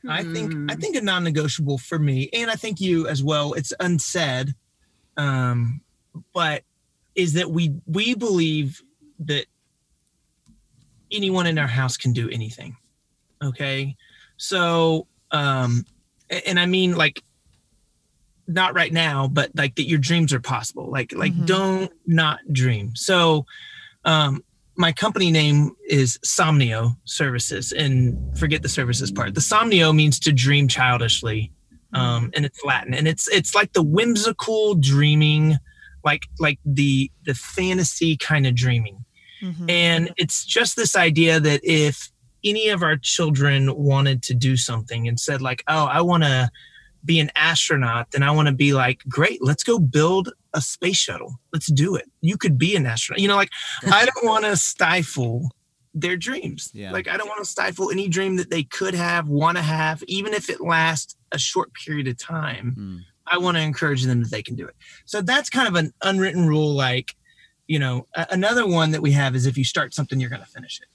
I 0.08 0.22
think 0.22 0.52
Hmm. 0.52 0.70
I 0.70 0.76
think 0.76 0.96
a 0.96 1.00
non-negotiable 1.02 1.76
for 1.78 1.98
me, 1.98 2.30
and 2.32 2.50
I 2.50 2.54
think 2.54 2.80
you 2.80 3.06
as 3.06 3.22
well. 3.22 3.52
It's 3.52 3.72
unsaid, 3.80 4.54
um, 5.18 5.80
but 6.32 6.62
is 7.14 7.34
that 7.34 7.50
we 7.50 7.74
we 7.86 8.14
believe 8.14 8.82
that 9.20 9.46
anyone 11.12 11.46
in 11.46 11.58
our 11.58 11.66
house 11.66 11.96
can 11.96 12.12
do 12.12 12.28
anything. 12.30 12.76
Okay, 13.42 13.96
so 14.36 15.06
um, 15.30 15.84
and 16.46 16.58
I 16.58 16.66
mean 16.66 16.96
like 16.96 17.22
not 18.46 18.74
right 18.74 18.92
now, 18.92 19.28
but 19.28 19.50
like 19.54 19.74
that 19.76 19.88
your 19.88 19.98
dreams 19.98 20.32
are 20.32 20.40
possible. 20.40 20.90
Like 20.90 21.12
like 21.12 21.32
Mhm. 21.32 21.46
don't 21.46 21.92
not 22.06 22.40
dream. 22.52 22.94
So 22.94 23.46
um 24.04 24.42
my 24.76 24.92
company 24.92 25.30
name 25.30 25.70
is 25.88 26.18
Somnio 26.26 26.96
Services, 27.04 27.70
and 27.72 28.36
forget 28.36 28.62
the 28.62 28.68
services 28.68 29.12
part. 29.12 29.34
The 29.34 29.40
Somnio 29.40 29.94
means 29.94 30.18
to 30.20 30.32
dream 30.32 30.66
childishly, 30.66 31.52
um, 31.92 32.32
and 32.34 32.44
it's 32.44 32.58
Latin, 32.64 32.92
and 32.92 33.06
it's 33.06 33.28
it's 33.28 33.54
like 33.54 33.72
the 33.72 33.84
whimsical 33.84 34.74
dreaming, 34.74 35.58
like 36.04 36.22
like 36.38 36.58
the 36.64 37.10
the 37.24 37.34
fantasy 37.34 38.16
kind 38.16 38.46
of 38.46 38.54
dreaming, 38.54 39.04
Mhm. 39.42 39.70
and 39.70 40.12
it's 40.16 40.44
just 40.44 40.76
this 40.76 40.94
idea 40.96 41.40
that 41.40 41.60
if 41.64 42.10
any 42.44 42.68
of 42.68 42.82
our 42.82 42.96
children 42.96 43.74
wanted 43.74 44.22
to 44.24 44.34
do 44.34 44.56
something 44.56 45.08
and 45.08 45.18
said 45.18 45.40
like, 45.40 45.62
oh, 45.66 45.84
I 45.86 46.02
want 46.02 46.24
to 46.24 46.50
be 47.02 47.18
an 47.20 47.30
astronaut, 47.34 48.10
then 48.12 48.22
I 48.22 48.30
want 48.32 48.48
to 48.48 48.54
be 48.54 48.72
like, 48.74 49.02
great, 49.08 49.42
let's 49.42 49.62
go 49.64 49.78
build 49.78 50.30
a 50.52 50.60
space 50.60 50.96
shuttle. 50.98 51.38
Let's 51.52 51.70
do 51.72 51.96
it. 51.96 52.10
You 52.20 52.36
could 52.36 52.58
be 52.58 52.76
an 52.76 52.84
astronaut. 52.86 53.20
You 53.20 53.28
know, 53.28 53.36
like 53.36 53.50
I 53.90 54.06
don't 54.06 54.24
want 54.30 54.44
to 54.44 54.56
stifle 54.56 55.50
their 55.94 56.16
dreams. 56.16 56.70
Yeah. 56.74 56.92
Like 56.92 57.08
I 57.08 57.16
don't 57.16 57.28
want 57.28 57.42
to 57.44 57.50
stifle 57.50 57.90
any 57.90 58.08
dream 58.08 58.36
that 58.36 58.50
they 58.50 58.62
could 58.64 58.94
have, 58.94 59.28
want 59.28 59.56
to 59.56 59.62
have, 59.62 60.02
even 60.06 60.34
if 60.34 60.50
it 60.50 60.60
lasts 60.60 61.16
a 61.32 61.38
short 61.38 61.72
period 61.74 62.08
of 62.08 62.18
time. 62.18 62.72
Hmm. 62.74 62.96
I 63.26 63.38
want 63.38 63.56
to 63.56 63.62
encourage 63.62 64.04
them 64.04 64.22
that 64.22 64.30
they 64.30 64.42
can 64.42 64.54
do 64.54 64.66
it. 64.66 64.76
So 65.04 65.22
that's 65.22 65.50
kind 65.50 65.68
of 65.68 65.74
an 65.74 65.92
unwritten 66.02 66.46
rule. 66.46 66.74
Like, 66.74 67.14
you 67.66 67.78
know, 67.78 68.06
another 68.30 68.66
one 68.66 68.90
that 68.90 69.02
we 69.02 69.12
have 69.12 69.34
is 69.34 69.46
if 69.46 69.56
you 69.56 69.64
start 69.64 69.94
something, 69.94 70.20
you're 70.20 70.30
going 70.30 70.42
to 70.42 70.48
finish 70.48 70.80
it. 70.80 70.88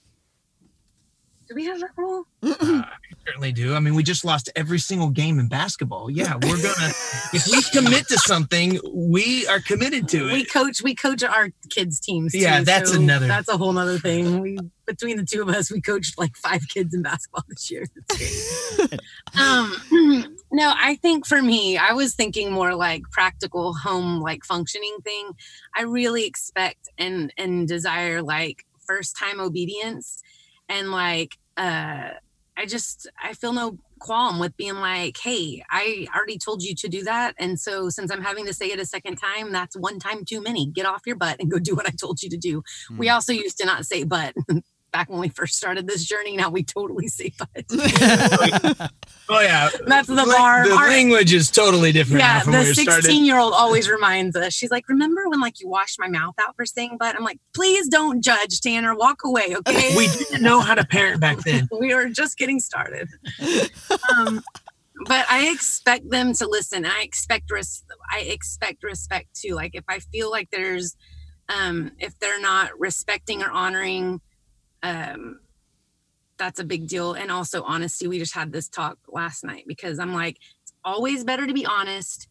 Do 1.50 1.56
we 1.56 1.64
have 1.64 1.80
that 1.80 1.90
rule? 1.96 2.28
Uh, 2.44 2.54
we 2.60 3.16
certainly 3.26 3.50
do. 3.50 3.74
I 3.74 3.80
mean, 3.80 3.96
we 3.96 4.04
just 4.04 4.24
lost 4.24 4.48
every 4.54 4.78
single 4.78 5.10
game 5.10 5.40
in 5.40 5.48
basketball. 5.48 6.08
Yeah, 6.08 6.34
we're 6.34 6.62
gonna. 6.62 6.92
if 7.34 7.48
we 7.50 7.60
commit 7.72 8.06
to 8.06 8.18
something, 8.18 8.78
we 8.94 9.48
are 9.48 9.58
committed 9.58 10.06
to 10.10 10.28
it. 10.28 10.32
We 10.32 10.44
coach. 10.44 10.80
We 10.80 10.94
coach 10.94 11.24
our 11.24 11.48
kids 11.68 11.98
teams. 11.98 12.36
Yeah, 12.36 12.60
too, 12.60 12.64
that's 12.66 12.92
so 12.92 13.00
another- 13.00 13.26
That's 13.26 13.48
a 13.48 13.56
whole 13.56 13.76
other 13.76 13.98
thing. 13.98 14.38
We 14.40 14.58
between 14.86 15.16
the 15.16 15.24
two 15.24 15.42
of 15.42 15.48
us, 15.48 15.72
we 15.72 15.80
coached 15.80 16.16
like 16.18 16.36
five 16.36 16.68
kids 16.68 16.94
in 16.94 17.02
basketball 17.02 17.42
this 17.48 17.68
year. 17.68 17.84
Um, 19.38 19.76
no, 20.52 20.72
I 20.76 20.96
think 21.02 21.26
for 21.26 21.42
me, 21.42 21.76
I 21.78 21.92
was 21.92 22.14
thinking 22.14 22.52
more 22.52 22.74
like 22.74 23.02
practical 23.10 23.74
home, 23.74 24.20
like 24.20 24.44
functioning 24.44 24.96
thing. 25.04 25.30
I 25.76 25.82
really 25.82 26.26
expect 26.26 26.88
and 26.96 27.32
and 27.36 27.66
desire 27.68 28.22
like 28.22 28.64
first 28.86 29.16
time 29.16 29.40
obedience, 29.40 30.22
and 30.68 30.90
like 30.90 31.38
uh, 31.60 32.10
I 32.56 32.66
just 32.66 33.08
I 33.22 33.32
feel 33.34 33.52
no 33.52 33.78
qualm 34.00 34.38
with 34.40 34.56
being 34.56 34.76
like, 34.76 35.16
hey, 35.22 35.62
I 35.70 36.06
already 36.14 36.38
told 36.38 36.62
you 36.62 36.74
to 36.74 36.88
do 36.88 37.04
that. 37.04 37.34
And 37.38 37.60
so 37.60 37.90
since 37.90 38.10
I'm 38.10 38.22
having 38.22 38.46
to 38.46 38.54
say 38.54 38.66
it 38.72 38.80
a 38.80 38.86
second 38.86 39.16
time, 39.16 39.52
that's 39.52 39.76
one 39.76 39.98
time 39.98 40.24
too 40.24 40.40
many. 40.42 40.66
Get 40.66 40.86
off 40.86 41.02
your 41.06 41.16
butt 41.16 41.36
and 41.38 41.50
go 41.50 41.58
do 41.58 41.74
what 41.74 41.86
I 41.86 41.90
told 41.90 42.22
you 42.22 42.30
to 42.30 42.36
do. 42.38 42.62
We 42.96 43.08
Hmm. 43.08 43.14
also 43.14 43.32
used 43.32 43.58
to 43.58 43.66
not 43.66 43.84
say 43.86 44.04
but 44.04 44.34
back 44.92 45.08
when 45.08 45.20
we 45.20 45.28
first 45.28 45.56
started 45.56 45.86
this 45.86 46.04
journey. 46.04 46.36
Now 46.36 46.50
we 46.50 46.62
totally 46.62 47.08
say 47.08 47.32
but. 47.38 47.64
Oh 49.32 49.38
yeah, 49.40 49.68
That's 49.86 50.08
the 50.08 50.16
bar. 50.16 50.66
The 50.68 50.74
Our- 50.74 50.88
language 50.88 51.32
is 51.32 51.52
totally 51.52 51.92
different. 51.92 52.18
yeah, 52.20 52.42
the 52.42 52.50
where 52.50 52.62
it 52.68 52.74
started. 52.74 53.04
16 53.04 53.24
year 53.24 53.38
old 53.38 53.52
always 53.54 53.88
reminds 53.88 54.34
us. 54.34 54.52
She's 54.52 54.72
like, 54.72 54.88
remember 54.88 55.28
when 55.28 55.40
like 55.40 55.60
you 55.60 55.68
washed 55.68 56.00
my 56.00 56.08
mouth 56.08 56.34
out 56.40 56.56
for 56.56 56.66
saying 56.66 56.96
but? 56.98 57.14
I'm 57.14 57.22
like, 57.22 57.38
please 57.54 57.86
don't 57.86 58.24
judge, 58.24 58.60
Tanner. 58.60 58.92
Walk 58.96 59.20
away, 59.24 59.54
okay? 59.68 59.96
We 59.96 60.08
didn't 60.08 60.42
know 60.42 60.60
how 60.60 60.74
to 60.74 60.84
parent 60.84 61.20
back 61.20 61.38
then. 61.44 61.68
we 61.80 61.94
were 61.94 62.08
just 62.08 62.38
getting 62.38 62.58
started. 62.58 63.08
um, 64.18 64.42
but 65.06 65.24
I 65.30 65.48
expect 65.52 66.10
them 66.10 66.32
to 66.34 66.48
listen. 66.48 66.84
I 66.84 67.02
expect 67.02 67.52
res- 67.52 67.84
I 68.10 68.20
expect 68.22 68.82
respect 68.82 69.28
too. 69.40 69.54
Like 69.54 69.76
if 69.76 69.84
I 69.88 70.00
feel 70.00 70.28
like 70.30 70.50
there's, 70.50 70.96
um, 71.48 71.92
if 72.00 72.18
they're 72.18 72.40
not 72.40 72.76
respecting 72.80 73.42
or 73.44 73.50
honoring, 73.52 74.20
um, 74.82 75.40
that's 76.38 76.58
a 76.58 76.64
big 76.64 76.88
deal. 76.88 77.12
And 77.12 77.30
also 77.30 77.62
honesty. 77.62 78.08
We 78.08 78.18
just 78.18 78.34
had 78.34 78.52
this 78.52 78.68
talk 78.68 78.98
last 79.08 79.44
night 79.44 79.64
because 79.66 79.98
I'm 79.98 80.14
like, 80.14 80.38
it's 80.62 80.72
always 80.84 81.24
better 81.24 81.46
to 81.46 81.52
be 81.52 81.66
honest. 81.66 82.28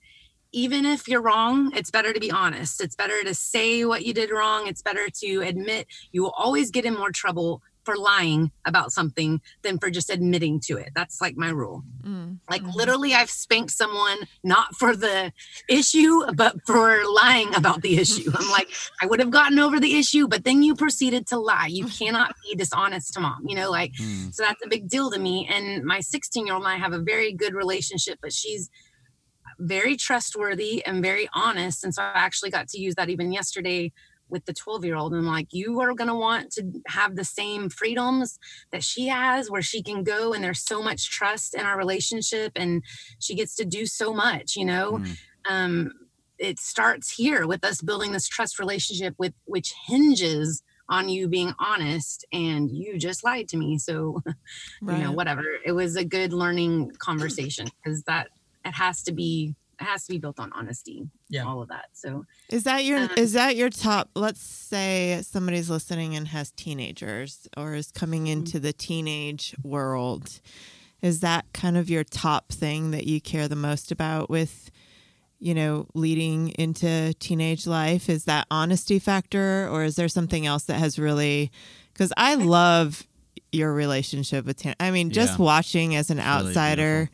Even 0.51 0.83
if 0.83 1.07
you're 1.07 1.21
wrong, 1.21 1.71
it's 1.75 1.91
better 1.91 2.11
to 2.11 2.19
be 2.19 2.31
honest. 2.31 2.81
It's 2.81 2.95
better 2.95 3.23
to 3.23 3.35
say 3.35 3.85
what 3.85 4.03
you 4.03 4.13
did 4.13 4.31
wrong. 4.31 4.67
It's 4.67 4.81
better 4.81 5.07
to 5.21 5.41
admit 5.41 5.85
you 6.11 6.23
will 6.23 6.33
always 6.35 6.71
get 6.71 6.85
in 6.85 6.95
more 6.95 7.11
trouble 7.11 7.61
for 7.89 7.97
lying 7.97 8.51
about 8.65 8.91
something 8.91 9.41
than 9.63 9.79
for 9.79 9.89
just 9.89 10.11
admitting 10.11 10.59
to 10.59 10.77
it. 10.77 10.89
That's 10.95 11.19
like 11.19 11.35
my 11.35 11.49
rule. 11.49 11.83
Mm. 12.03 12.37
Like 12.47 12.61
Mhm. 12.61 12.75
literally, 12.75 13.15
I've 13.15 13.31
spanked 13.31 13.71
someone 13.71 14.17
not 14.43 14.75
for 14.75 14.95
the 14.95 15.33
issue, 15.67 16.21
but 16.35 16.55
for 16.67 17.01
lying 17.23 17.55
about 17.55 17.81
the 17.81 17.97
issue. 17.97 18.31
I'm 18.37 18.49
like, 18.57 18.69
I 19.01 19.07
would 19.07 19.19
have 19.19 19.31
gotten 19.31 19.57
over 19.57 19.79
the 19.79 19.95
issue, 19.97 20.27
but 20.27 20.43
then 20.43 20.61
you 20.61 20.75
proceeded 20.75 21.25
to 21.27 21.37
lie. 21.39 21.65
You 21.67 21.85
cannot 21.99 22.35
be 22.43 22.55
dishonest 22.55 23.13
to 23.15 23.21
mom, 23.21 23.41
you 23.47 23.55
know, 23.55 23.71
like, 23.71 23.93
Hmm. 23.97 24.29
so 24.29 24.43
that's 24.43 24.63
a 24.63 24.69
big 24.69 24.87
deal 24.87 25.09
to 25.09 25.17
me. 25.19 25.47
And 25.51 25.83
my 25.83 25.99
16 25.99 26.45
year 26.45 26.53
old 26.55 26.63
and 26.65 26.71
I 26.71 26.77
have 26.77 26.93
a 26.93 26.99
very 26.99 27.33
good 27.33 27.55
relationship, 27.55 28.19
but 28.21 28.31
she's 28.33 28.69
very 29.57 29.95
trustworthy 29.97 30.85
and 30.85 31.01
very 31.01 31.27
honest. 31.33 31.83
And 31.83 31.93
so 31.93 32.01
I 32.03 32.11
actually 32.13 32.51
got 32.51 32.67
to 32.69 32.79
use 32.79 32.95
that 32.95 33.09
even 33.09 33.31
yesterday 33.31 33.91
with 34.29 34.45
the 34.45 34.53
12 34.53 34.85
year 34.85 34.95
old. 34.95 35.13
And 35.13 35.21
I'm 35.21 35.27
like, 35.27 35.47
you 35.51 35.79
are 35.81 35.93
going 35.93 36.07
to 36.07 36.15
want 36.15 36.51
to 36.53 36.63
have 36.87 37.15
the 37.15 37.25
same 37.25 37.69
freedoms 37.69 38.39
that 38.71 38.83
she 38.83 39.07
has, 39.07 39.49
where 39.49 39.61
she 39.61 39.81
can 39.81 40.03
go 40.03 40.33
and 40.33 40.43
there's 40.43 40.63
so 40.63 40.81
much 40.81 41.09
trust 41.09 41.53
in 41.53 41.61
our 41.61 41.77
relationship 41.77 42.53
and 42.55 42.83
she 43.19 43.35
gets 43.35 43.55
to 43.55 43.65
do 43.65 43.85
so 43.85 44.13
much, 44.13 44.55
you 44.55 44.65
know? 44.65 44.97
Hmm. 44.97 45.11
Um, 45.49 45.93
it 46.37 46.59
starts 46.59 47.11
here 47.11 47.45
with 47.45 47.63
us 47.65 47.81
building 47.81 48.13
this 48.13 48.27
trust 48.27 48.59
relationship 48.59 49.13
with 49.17 49.33
which 49.45 49.73
hinges 49.87 50.63
on 50.87 51.07
you 51.07 51.27
being 51.27 51.53
honest 51.59 52.25
and 52.31 52.71
you 52.71 52.97
just 52.97 53.23
lied 53.23 53.47
to 53.47 53.57
me 53.57 53.77
so 53.77 54.23
you 54.81 54.97
know 54.97 55.11
whatever 55.11 55.43
it 55.63 55.73
was 55.73 55.95
a 55.95 56.03
good 56.03 56.33
learning 56.33 56.91
conversation 56.97 57.67
because 57.83 58.01
that 58.03 58.29
it 58.65 58.71
has 58.71 59.03
to 59.03 59.11
be 59.11 59.53
it 59.53 59.68
has 59.85 60.05
to 60.05 60.11
be 60.13 60.17
built 60.19 60.39
on 60.39 60.51
honesty 60.53 61.07
Yeah. 61.29 61.45
all 61.45 61.61
of 61.61 61.69
that 61.69 61.85
so 61.93 62.25
Is 62.49 62.63
that 62.63 62.85
your 62.85 62.99
Um, 62.99 63.09
is 63.17 63.33
that 63.33 63.55
your 63.55 63.69
top? 63.69 64.09
Let's 64.15 64.41
say 64.41 65.21
somebody's 65.23 65.69
listening 65.69 66.15
and 66.15 66.27
has 66.29 66.51
teenagers 66.51 67.47
or 67.57 67.75
is 67.75 67.91
coming 67.91 68.23
Mm-hmm. 68.25 68.39
into 68.39 68.59
the 68.59 68.73
teenage 68.73 69.55
world. 69.63 70.39
Is 71.01 71.21
that 71.21 71.45
kind 71.53 71.77
of 71.77 71.89
your 71.89 72.03
top 72.03 72.49
thing 72.51 72.91
that 72.91 73.05
you 73.07 73.21
care 73.21 73.47
the 73.47 73.55
most 73.55 73.91
about 73.91 74.29
with, 74.29 74.69
you 75.39 75.53
know, 75.53 75.87
leading 75.93 76.49
into 76.49 77.13
teenage 77.19 77.65
life? 77.65 78.09
Is 78.09 78.25
that 78.25 78.47
honesty 78.51 78.99
factor, 78.99 79.69
or 79.71 79.83
is 79.85 79.95
there 79.95 80.09
something 80.09 80.45
else 80.45 80.63
that 80.63 80.79
has 80.79 80.99
really? 80.99 81.51
Because 81.93 82.11
I 82.17 82.35
love 82.35 83.07
your 83.53 83.73
relationship 83.73 84.45
with 84.45 84.57
Tan. 84.57 84.75
I 84.79 84.91
mean, 84.91 85.09
just 85.11 85.39
Yeah. 85.39 85.45
watching 85.45 85.95
as 85.95 86.09
an 86.09 86.17
really 86.17 86.27
outsider, 86.29 87.09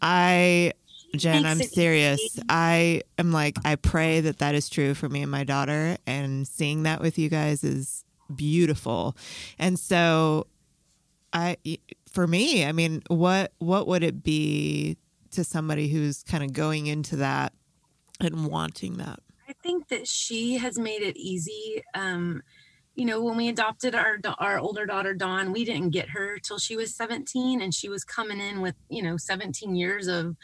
I 0.00 0.72
Jen, 1.14 1.44
I'm 1.44 1.58
serious. 1.58 2.38
I 2.48 3.02
am 3.18 3.32
like, 3.32 3.58
I 3.64 3.76
pray 3.76 4.20
that 4.20 4.38
that 4.38 4.54
is 4.54 4.68
true 4.68 4.94
for 4.94 5.08
me 5.08 5.22
and 5.22 5.30
my 5.30 5.44
daughter. 5.44 5.96
And 6.06 6.46
seeing 6.46 6.84
that 6.84 7.00
with 7.00 7.18
you 7.18 7.28
guys 7.28 7.64
is 7.64 8.04
beautiful. 8.34 9.16
And 9.58 9.78
so, 9.78 10.46
I, 11.32 11.56
for 12.10 12.26
me, 12.26 12.64
I 12.64 12.72
mean, 12.72 13.02
what 13.08 13.52
what 13.58 13.86
would 13.86 14.02
it 14.02 14.22
be 14.22 14.96
to 15.32 15.44
somebody 15.44 15.88
who's 15.88 16.22
kind 16.22 16.44
of 16.44 16.52
going 16.52 16.86
into 16.86 17.16
that 17.16 17.52
and 18.20 18.46
wanting 18.46 18.98
that? 18.98 19.20
I 19.48 19.54
think 19.62 19.88
that 19.88 20.06
she 20.06 20.58
has 20.58 20.78
made 20.78 21.02
it 21.02 21.16
easy. 21.16 21.82
Um, 21.94 22.42
you 22.94 23.06
know, 23.06 23.22
when 23.22 23.36
we 23.36 23.48
adopted 23.48 23.94
our 23.94 24.18
our 24.38 24.58
older 24.58 24.86
daughter 24.86 25.14
Dawn, 25.14 25.52
we 25.52 25.64
didn't 25.64 25.90
get 25.90 26.10
her 26.10 26.38
till 26.38 26.58
she 26.58 26.76
was 26.76 26.94
17, 26.94 27.60
and 27.60 27.74
she 27.74 27.88
was 27.88 28.04
coming 28.04 28.40
in 28.40 28.60
with 28.60 28.74
you 28.88 29.02
know 29.02 29.16
17 29.16 29.74
years 29.74 30.06
of 30.06 30.36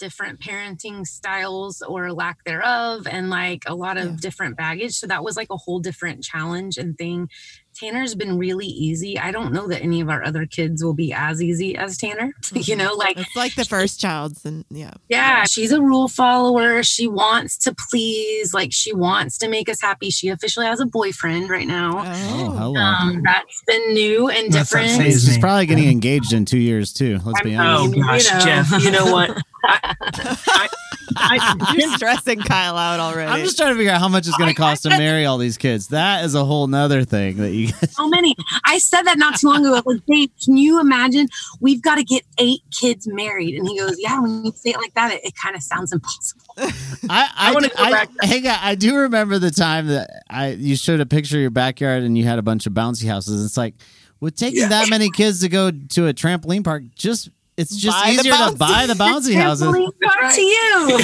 different 0.00 0.40
parenting 0.40 1.06
styles 1.06 1.82
or 1.82 2.12
lack 2.12 2.42
thereof, 2.44 3.06
and 3.08 3.30
like 3.30 3.62
a 3.66 3.74
lot 3.74 3.96
of 3.98 4.06
Yeah. 4.06 4.16
different 4.20 4.56
baggage. 4.56 4.94
So 4.94 5.06
that 5.06 5.22
was 5.22 5.36
like 5.36 5.48
a 5.50 5.56
whole 5.56 5.78
different 5.78 6.24
challenge 6.24 6.76
and 6.78 6.98
thing. 6.98 7.28
Tanner's 7.72 8.16
been 8.16 8.36
really 8.36 8.66
easy. 8.66 9.16
I 9.18 9.30
don't 9.30 9.52
know 9.52 9.68
that 9.68 9.80
any 9.80 10.00
of 10.00 10.10
our 10.10 10.24
other 10.24 10.44
kids 10.44 10.82
will 10.82 10.92
be 10.92 11.12
as 11.12 11.40
easy 11.40 11.76
as 11.76 11.96
Tanner. 11.96 12.32
you 12.52 12.74
know, 12.74 12.94
like 12.94 13.16
It's 13.16 13.36
like 13.36 13.54
the 13.54 13.64
first 13.64 14.00
child's, 14.00 14.44
and 14.44 14.64
yeah, 14.70 14.94
yeah, 15.08 15.44
she's 15.44 15.70
a 15.70 15.80
rule 15.80 16.08
follower. 16.08 16.82
She 16.82 17.06
wants 17.06 17.56
to 17.58 17.74
please, 17.88 18.52
like 18.52 18.72
she 18.72 18.92
wants 18.92 19.38
to 19.38 19.48
make 19.48 19.68
us 19.68 19.80
happy. 19.80 20.10
She 20.10 20.28
officially 20.28 20.66
has 20.66 20.80
a 20.80 20.86
boyfriend 20.86 21.48
right 21.48 21.66
now. 21.66 21.98
Oh, 22.04 22.50
hello. 22.50 22.74
Um, 22.80 23.22
that's 23.24 23.62
been 23.66 23.94
new 23.94 24.28
and 24.28 24.50
different. 24.52 24.90
She's 25.02 25.38
probably 25.38 25.66
getting 25.66 25.88
engaged 25.88 26.32
in 26.32 26.44
two 26.46 26.58
years 26.58 26.92
too. 26.92 27.20
Let's 27.24 27.40
be 27.42 27.54
I'm- 27.54 27.92
honest. 27.94 27.96
Oh 27.96 28.02
gosh, 28.02 28.24
You 28.26 28.32
know. 28.38 28.44
Jeff. 28.44 28.82
You 28.84 28.90
know 28.90 29.12
what? 29.12 29.36
I, 29.64 29.94
I, 30.36 30.68
I, 31.16 31.74
you're 31.76 31.90
stressing 31.96 32.40
Kyle 32.40 32.76
out 32.76 33.00
already. 33.00 33.30
I'm 33.30 33.40
just 33.44 33.56
trying 33.56 33.72
to 33.72 33.76
figure 33.76 33.92
out 33.92 34.00
how 34.00 34.08
much 34.08 34.26
it's 34.26 34.36
going 34.36 34.50
to 34.50 34.54
cost 34.54 34.84
to 34.84 34.90
marry 34.90 35.24
all 35.26 35.38
these 35.38 35.58
kids. 35.58 35.88
That 35.88 36.24
is 36.24 36.34
a 36.34 36.44
whole 36.44 36.66
nother 36.66 37.04
thing 37.04 37.36
that 37.38 37.50
you 37.52 37.72
guys. 37.72 37.94
So 37.94 38.08
many. 38.08 38.34
I 38.64 38.78
said 38.78 39.02
that 39.02 39.18
not 39.18 39.38
too 39.38 39.48
long 39.48 39.64
ago. 39.66 39.80
Like, 39.84 40.00
Dave, 40.06 40.30
can 40.44 40.56
you 40.56 40.80
imagine? 40.80 41.28
We've 41.60 41.82
got 41.82 41.96
to 41.96 42.04
get 42.04 42.22
eight 42.38 42.60
kids 42.70 43.06
married. 43.08 43.54
And 43.56 43.66
he 43.68 43.78
goes, 43.78 43.96
Yeah, 43.98 44.20
when 44.20 44.44
you 44.44 44.52
say 44.52 44.70
it 44.70 44.76
like 44.76 44.94
that, 44.94 45.12
it, 45.12 45.20
it 45.24 45.36
kind 45.36 45.56
of 45.56 45.62
sounds 45.62 45.92
impossible. 45.92 46.42
I 46.58 46.72
I, 47.08 47.28
I 47.36 47.52
wanna 47.54 47.68
do- 47.68 47.74
go 47.76 47.82
I- 47.84 48.06
Hey, 48.22 48.40
guy, 48.40 48.58
I 48.60 48.74
do 48.74 48.96
remember 48.96 49.38
the 49.38 49.50
time 49.50 49.86
that 49.88 50.22
I 50.30 50.50
you 50.50 50.76
showed 50.76 51.00
a 51.00 51.06
picture 51.06 51.36
of 51.36 51.40
your 51.42 51.50
backyard 51.50 52.02
and 52.02 52.16
you 52.16 52.24
had 52.24 52.38
a 52.38 52.42
bunch 52.42 52.66
of 52.66 52.72
bouncy 52.72 53.06
houses. 53.08 53.44
It's 53.44 53.56
like 53.56 53.74
with 54.20 54.36
taking 54.36 54.60
Yeah. 54.60 54.68
that 54.68 54.90
many 54.90 55.10
kids 55.10 55.40
to 55.40 55.48
go 55.48 55.70
to 55.70 56.06
a 56.08 56.12
trampoline 56.14 56.62
park, 56.64 56.82
just 56.94 57.30
it's 57.60 57.76
just 57.76 57.96
Buy 58.02 58.10
easier 58.10 58.32
to 58.32 58.54
buy 58.56 58.86
the 58.86 58.94
bouncy 58.94 59.34
houses. 59.34 59.68
Trampoline 59.68 59.92
park 60.02 60.34
to 60.34 60.40
you. 60.40 60.98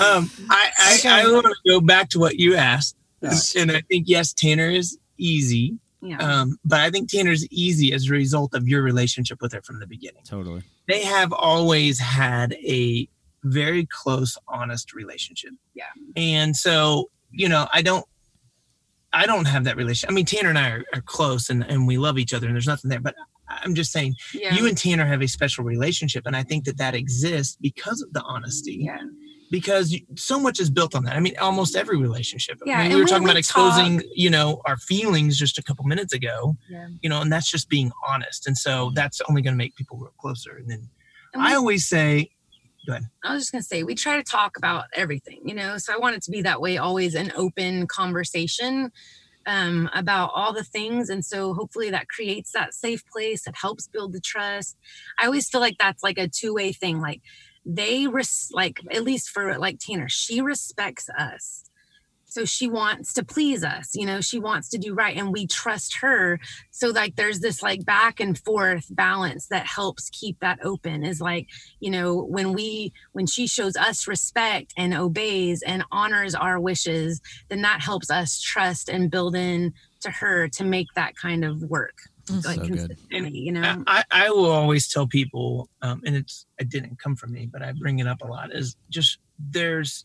um, 0.04 0.30
I, 0.48 0.70
I, 0.78 0.96
Okay. 0.98 1.08
I 1.08 1.24
want 1.30 1.46
to 1.46 1.54
go 1.66 1.80
back 1.80 2.08
to 2.10 2.18
what 2.18 2.36
you 2.36 2.54
asked, 2.56 2.96
Yeah. 3.22 3.32
and 3.56 3.72
I 3.72 3.80
think 3.82 4.06
yes, 4.08 4.32
Tanner 4.32 4.70
is 4.70 4.98
easy, 5.18 5.78
Yeah. 6.00 6.18
um, 6.18 6.58
but 6.64 6.80
I 6.80 6.90
think 6.90 7.10
Tanner's 7.10 7.46
easy 7.48 7.92
as 7.92 8.08
a 8.08 8.12
result 8.12 8.54
of 8.54 8.68
your 8.68 8.82
relationship 8.82 9.40
with 9.42 9.52
her 9.52 9.62
from 9.62 9.80
the 9.80 9.86
beginning. 9.86 10.22
Totally. 10.24 10.62
They 10.88 11.02
have 11.02 11.32
always 11.32 11.98
had 11.98 12.52
a 12.54 13.08
very 13.44 13.86
close, 13.86 14.36
honest 14.48 14.94
relationship. 14.94 15.52
Yeah. 15.74 15.84
and 16.16 16.56
so 16.56 17.10
you 17.32 17.48
know, 17.48 17.68
I 17.72 17.80
don't. 17.82 18.04
I 19.12 19.26
don't 19.26 19.44
have 19.46 19.64
that 19.64 19.76
relationship. 19.76 20.10
I 20.10 20.14
mean, 20.14 20.24
Tanner 20.24 20.50
and 20.50 20.58
I 20.58 20.68
are, 20.70 20.84
are 20.94 21.00
close 21.00 21.48
and, 21.50 21.64
and 21.64 21.86
we 21.86 21.98
love 21.98 22.16
each 22.18 22.32
other 22.32 22.46
and 22.46 22.54
there's 22.54 22.66
nothing 22.68 22.88
there. 22.90 23.00
But 23.00 23.14
I'm 23.64 23.74
just 23.74 23.92
saying, 23.92 24.14
yeah. 24.34 24.54
you 24.54 24.66
and 24.66 24.76
Tanner 24.76 25.06
have 25.06 25.22
a 25.22 25.28
special 25.28 25.64
relationship. 25.64 26.24
And 26.26 26.36
I 26.36 26.42
think 26.42 26.64
that 26.64 26.78
that 26.78 26.94
exists 26.94 27.56
because 27.60 28.00
of 28.02 28.12
the 28.12 28.22
honesty. 28.22 28.78
yeah. 28.80 28.98
because 29.50 29.96
so 30.16 30.38
much 30.38 30.60
is 30.60 30.70
built 30.70 30.94
on 30.94 31.02
that. 31.04 31.16
I 31.16 31.20
mean, 31.20 31.34
almost 31.40 31.74
every 31.74 31.96
relationship. 31.98 32.56
I 32.64 32.68
Yeah, 32.70 32.76
mean, 32.78 32.86
and 32.86 32.94
we 32.94 33.00
were 33.00 33.04
we 33.04 33.10
talking 33.10 33.24
about 33.24 33.34
would 33.34 33.38
exposing, 33.38 34.02
you 34.14 34.30
know, 34.30 34.62
our 34.64 34.76
feelings 34.76 35.36
just 35.36 35.58
a 35.58 35.62
couple 35.62 35.84
minutes 35.86 36.12
ago. 36.12 36.54
Yeah. 36.68 36.86
You 37.02 37.08
know, 37.10 37.20
and 37.20 37.32
that's 37.32 37.50
just 37.50 37.68
being 37.68 37.90
honest. 38.06 38.46
And 38.46 38.56
so 38.56 38.92
that's 38.94 39.20
only 39.28 39.42
going 39.42 39.54
to 39.54 39.58
make 39.58 39.74
people 39.74 39.96
grow 39.98 40.10
closer. 40.20 40.56
And 40.56 40.70
then 40.70 40.88
And 41.34 41.42
we- 41.42 41.48
I 41.50 41.54
always 41.56 41.88
say, 41.88 42.30
go 42.86 42.92
ahead. 42.92 43.06
I 43.24 43.34
was 43.34 43.42
just 43.42 43.52
gonna 43.52 43.62
say 43.62 43.82
we 43.82 43.94
try 43.94 44.16
to 44.16 44.22
talk 44.22 44.56
about 44.56 44.84
everything, 44.94 45.40
you 45.44 45.54
know. 45.54 45.76
So 45.78 45.92
I 45.92 45.98
want 45.98 46.16
it 46.16 46.22
to 46.22 46.30
be 46.30 46.40
that 46.42 46.60
way, 46.62 46.78
always 46.78 47.14
an 47.14 47.30
open 47.36 47.86
conversation 47.88 48.90
um, 49.50 49.90
about 49.92 50.30
all 50.32 50.52
the 50.52 50.62
things, 50.62 51.08
and 51.10 51.24
so 51.24 51.54
hopefully 51.54 51.90
that 51.90 52.08
creates 52.08 52.52
that 52.52 52.72
safe 52.72 53.02
place. 53.12 53.46
It 53.48 53.56
helps 53.60 53.88
build 53.88 54.12
the 54.12 54.20
trust. 54.20 54.76
I 55.18 55.26
always 55.26 55.48
feel 55.48 55.60
like 55.60 55.76
that's 55.78 56.04
like 56.04 56.18
a 56.18 56.28
two 56.28 56.54
way 56.54 56.72
thing. 56.72 57.00
Like 57.00 57.20
they 57.66 58.06
res- 58.06 58.50
like 58.52 58.78
at 58.92 59.02
least 59.02 59.28
for 59.30 59.58
like 59.58 59.78
Tanner, 59.80 60.08
she 60.08 60.40
respects 60.40 61.08
us. 61.10 61.64
So 62.30 62.44
she 62.44 62.68
wants 62.68 63.12
to 63.14 63.24
please 63.24 63.64
us, 63.64 63.90
you 63.94 64.06
know, 64.06 64.20
she 64.20 64.38
wants 64.38 64.68
to 64.70 64.78
do 64.78 64.94
right 64.94 65.16
and 65.16 65.32
we 65.32 65.46
trust 65.46 65.96
her. 65.96 66.38
So 66.70 66.88
like 66.88 67.16
there's 67.16 67.40
this 67.40 67.62
like 67.62 67.84
back 67.84 68.20
and 68.20 68.38
forth 68.38 68.86
balance 68.90 69.48
that 69.48 69.66
helps 69.66 70.10
keep 70.10 70.38
that 70.40 70.58
open 70.64 71.04
is 71.04 71.20
like, 71.20 71.48
you 71.80 71.90
know, 71.90 72.22
when 72.22 72.52
we 72.52 72.92
when 73.12 73.26
she 73.26 73.46
shows 73.46 73.76
us 73.76 74.06
respect 74.06 74.72
and 74.76 74.94
obeys 74.94 75.62
and 75.62 75.84
honors 75.90 76.34
our 76.34 76.60
wishes, 76.60 77.20
then 77.48 77.62
that 77.62 77.80
helps 77.80 78.10
us 78.10 78.40
trust 78.40 78.88
and 78.88 79.10
build 79.10 79.34
in 79.34 79.72
to 80.00 80.10
her 80.10 80.48
to 80.48 80.64
make 80.64 80.86
that 80.94 81.16
kind 81.16 81.44
of 81.44 81.62
work. 81.62 81.98
Like 82.28 82.42
So 82.42 82.56
good. 82.58 82.68
consistently, 82.68 83.38
you 83.38 83.50
know. 83.50 83.82
I, 83.88 84.04
I 84.12 84.30
will 84.30 84.50
always 84.50 84.88
tell 84.88 85.06
people, 85.06 85.68
um, 85.82 86.00
and 86.06 86.14
it's 86.14 86.46
it 86.58 86.68
didn't 86.68 87.00
come 87.00 87.16
from 87.16 87.32
me, 87.32 87.48
but 87.52 87.60
I 87.60 87.72
bring 87.72 87.98
it 87.98 88.06
up 88.06 88.22
a 88.22 88.26
lot. 88.26 88.54
Is 88.54 88.76
just 88.88 89.18
there's 89.38 90.04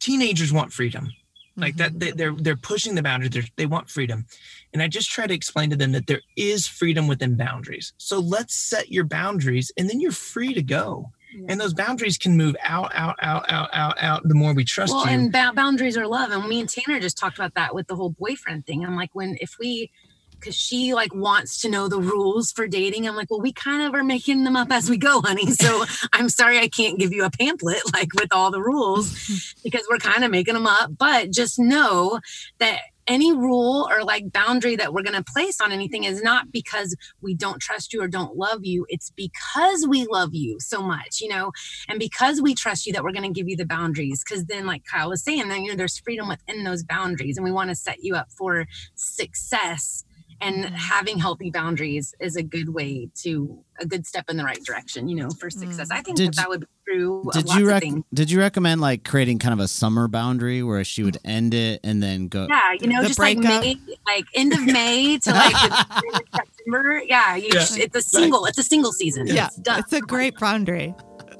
teenagers 0.00 0.52
want 0.52 0.72
freedom, 0.72 1.12
like 1.56 1.76
that. 1.76 1.90
Mm-hmm. 1.90 1.98
They, 1.98 2.10
they're 2.12 2.34
they're 2.34 2.56
pushing 2.56 2.94
the 2.94 3.02
boundaries. 3.02 3.30
They're, 3.30 3.44
they 3.56 3.66
want 3.66 3.90
freedom, 3.90 4.26
and 4.72 4.82
I 4.82 4.88
just 4.88 5.10
try 5.10 5.26
to 5.26 5.34
explain 5.34 5.70
to 5.70 5.76
them 5.76 5.92
that 5.92 6.06
there 6.06 6.22
is 6.36 6.66
freedom 6.66 7.06
within 7.06 7.36
boundaries. 7.36 7.92
So 7.98 8.18
let's 8.18 8.54
set 8.54 8.90
your 8.90 9.04
boundaries, 9.04 9.72
and 9.76 9.88
then 9.88 10.00
you're 10.00 10.12
free 10.12 10.54
to 10.54 10.62
go. 10.62 11.12
And 11.46 11.60
those 11.60 11.74
boundaries 11.74 12.16
can 12.16 12.38
move 12.38 12.56
out, 12.64 12.90
out, 12.94 13.16
out, 13.20 13.44
out, 13.50 13.68
out, 13.74 14.02
out. 14.02 14.26
The 14.26 14.34
more 14.34 14.54
we 14.54 14.64
trust 14.64 14.94
well, 14.94 15.04
you, 15.04 15.12
and 15.12 15.30
ba- 15.30 15.52
boundaries 15.54 15.96
are 15.98 16.06
love. 16.06 16.30
And 16.30 16.48
me 16.48 16.58
and 16.58 16.68
Tanner 16.68 16.98
just 17.00 17.18
talked 17.18 17.36
about 17.38 17.54
that 17.54 17.74
with 17.74 17.86
the 17.86 17.94
whole 17.94 18.10
boyfriend 18.10 18.66
thing. 18.66 18.84
I'm 18.84 18.96
like, 18.96 19.10
when 19.12 19.36
if 19.38 19.56
we, 19.60 19.90
because 20.38 20.54
she 20.54 20.94
like 20.94 21.14
wants 21.14 21.60
to 21.62 21.68
know 21.68 21.88
the 21.88 22.00
rules 22.00 22.52
for 22.52 22.66
dating. 22.66 23.06
I'm 23.06 23.16
like, 23.16 23.30
well, 23.30 23.40
we 23.40 23.52
kind 23.52 23.82
of 23.82 23.94
are 23.94 24.04
making 24.04 24.44
them 24.44 24.56
up 24.56 24.70
as 24.70 24.88
we 24.88 24.96
go, 24.96 25.20
honey. 25.20 25.46
So 25.58 25.84
I'm 26.12 26.28
sorry 26.28 26.58
I 26.60 26.68
can't 26.68 26.98
give 26.98 27.12
you 27.12 27.24
a 27.24 27.30
pamphlet 27.30 27.82
like 27.92 28.14
with 28.14 28.32
all 28.32 28.52
the 28.52 28.62
rules 28.62 29.56
because 29.64 29.82
we're 29.90 29.98
kind 29.98 30.22
of 30.22 30.30
making 30.30 30.54
them 30.54 30.68
up. 30.68 30.92
But 30.96 31.32
just 31.32 31.58
know 31.58 32.20
that 32.58 32.80
any 33.08 33.32
rule 33.32 33.88
or 33.90 34.04
like 34.04 34.30
boundary 34.30 34.76
that 34.76 34.92
we're 34.92 35.02
going 35.02 35.16
to 35.16 35.24
place 35.24 35.60
on 35.60 35.72
anything 35.72 36.04
is 36.04 36.22
not 36.22 36.52
because 36.52 36.94
we 37.22 37.34
don't 37.34 37.60
trust 37.60 37.92
you 37.92 38.02
or 38.02 38.06
don't 38.06 38.36
love 38.36 38.64
you. 38.64 38.86
It's 38.88 39.10
because 39.10 39.86
we 39.88 40.06
love 40.06 40.34
you 40.34 40.60
so 40.60 40.82
much, 40.82 41.20
you 41.20 41.28
know, 41.28 41.50
and 41.88 41.98
because 41.98 42.40
we 42.40 42.54
trust 42.54 42.86
you 42.86 42.92
that 42.92 43.02
we're 43.02 43.12
going 43.12 43.32
to 43.32 43.36
give 43.36 43.48
you 43.48 43.56
the 43.56 43.66
boundaries. 43.66 44.22
Because 44.22 44.44
then, 44.44 44.66
like 44.66 44.84
Kyle 44.84 45.08
was 45.08 45.24
saying, 45.24 45.48
then 45.48 45.64
you 45.64 45.70
know, 45.70 45.76
there's 45.76 45.98
freedom 45.98 46.28
within 46.28 46.64
those 46.64 46.84
boundaries, 46.84 47.36
and 47.36 47.44
we 47.44 47.50
want 47.50 47.70
to 47.70 47.74
set 47.74 48.04
you 48.04 48.14
up 48.14 48.30
for 48.30 48.66
success. 48.94 50.04
And 50.40 50.64
mm-hmm. 50.64 50.74
having 50.74 51.18
healthy 51.18 51.50
boundaries 51.50 52.14
is 52.20 52.36
a 52.36 52.42
good 52.42 52.68
way 52.68 53.08
to 53.22 53.64
a 53.80 53.86
good 53.86 54.06
step 54.06 54.26
in 54.28 54.36
the 54.36 54.44
right 54.44 54.62
direction, 54.64 55.08
you 55.08 55.16
know, 55.16 55.30
for 55.30 55.50
success. 55.50 55.90
I 55.90 56.00
mm. 56.00 56.04
think 56.04 56.16
Did 56.16 56.34
that 56.34 56.36
that 56.36 56.48
would 56.48 56.60
be 56.60 56.66
true. 56.86 57.24
Did 57.32 57.48
you 57.50 57.66
rec- 57.66 57.82
Did 58.14 58.30
you 58.30 58.38
recommend 58.38 58.80
like 58.80 59.04
creating 59.04 59.38
kind 59.38 59.52
of 59.52 59.60
a 59.60 59.68
summer 59.68 60.08
boundary 60.08 60.62
where 60.62 60.84
she 60.84 61.02
would 61.02 61.14
mm-hmm. 61.14 61.30
end 61.30 61.54
it 61.54 61.80
and 61.82 62.02
then 62.02 62.28
go? 62.28 62.46
Yeah, 62.48 62.72
you 62.80 62.86
know, 62.86 63.02
The 63.02 63.08
just 63.08 63.18
like. 63.18 63.38
May, 63.38 63.76
like 64.06 64.26
end 64.34 64.52
of 64.52 64.64
May 64.64 65.18
to 65.18 65.30
like 65.30 65.52
the 65.52 66.22
September. 66.34 67.02
Yeah, 67.04 67.36
you 67.36 67.46
Yeah. 67.46 67.52
just- 67.54 67.78
it's 67.78 67.96
a 67.96 68.02
single. 68.02 68.46
It's 68.46 68.58
a 68.58 68.62
single 68.62 68.92
season. 68.92 69.26
Yeah, 69.26 69.46
it's 69.46 69.56
done. 69.56 69.80
it's 69.80 69.92
a 69.92 70.00
great 70.00 70.38
boundary. 70.38 70.94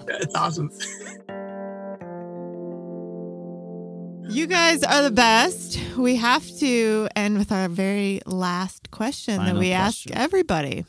it's 0.09 0.35
awesome. 0.35 0.71
You 4.29 4.47
guys 4.47 4.83
are 4.85 5.03
the 5.03 5.11
best. 5.11 5.79
We 5.97 6.17
have 6.17 6.47
to 6.59 7.09
end 7.17 7.39
with 7.39 7.51
our 7.51 7.69
very 7.69 8.21
last 8.27 8.91
question 8.91 9.37
that 9.45 9.55
we 9.55 9.71
question. 9.71 9.73
ask 9.73 10.11
everybody. 10.13 10.85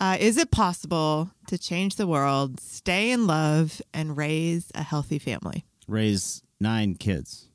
Uh, 0.00 0.16
is 0.18 0.36
it 0.36 0.50
possible 0.50 1.30
to 1.48 1.58
change 1.58 1.96
the 1.96 2.06
world, 2.06 2.60
stay 2.60 3.10
in 3.10 3.26
love, 3.26 3.82
and 3.92 4.16
raise 4.16 4.70
a 4.74 4.82
healthy 4.82 5.18
family? 5.18 5.64
Raise 5.88 6.42
nine 6.60 6.94
kids. 6.94 7.48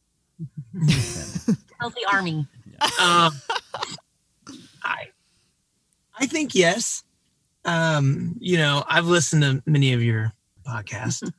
Healthy 1.79 2.01
army. 2.11 2.47
um, 3.01 3.33
I 4.83 5.07
I 6.19 6.25
think 6.27 6.53
yes. 6.53 7.03
Um, 7.65 8.35
you 8.39 8.57
know, 8.57 8.83
I've 8.87 9.07
listened 9.07 9.41
to 9.43 9.63
many 9.65 9.93
of 9.93 10.03
your 10.03 10.33
podcasts 10.67 11.29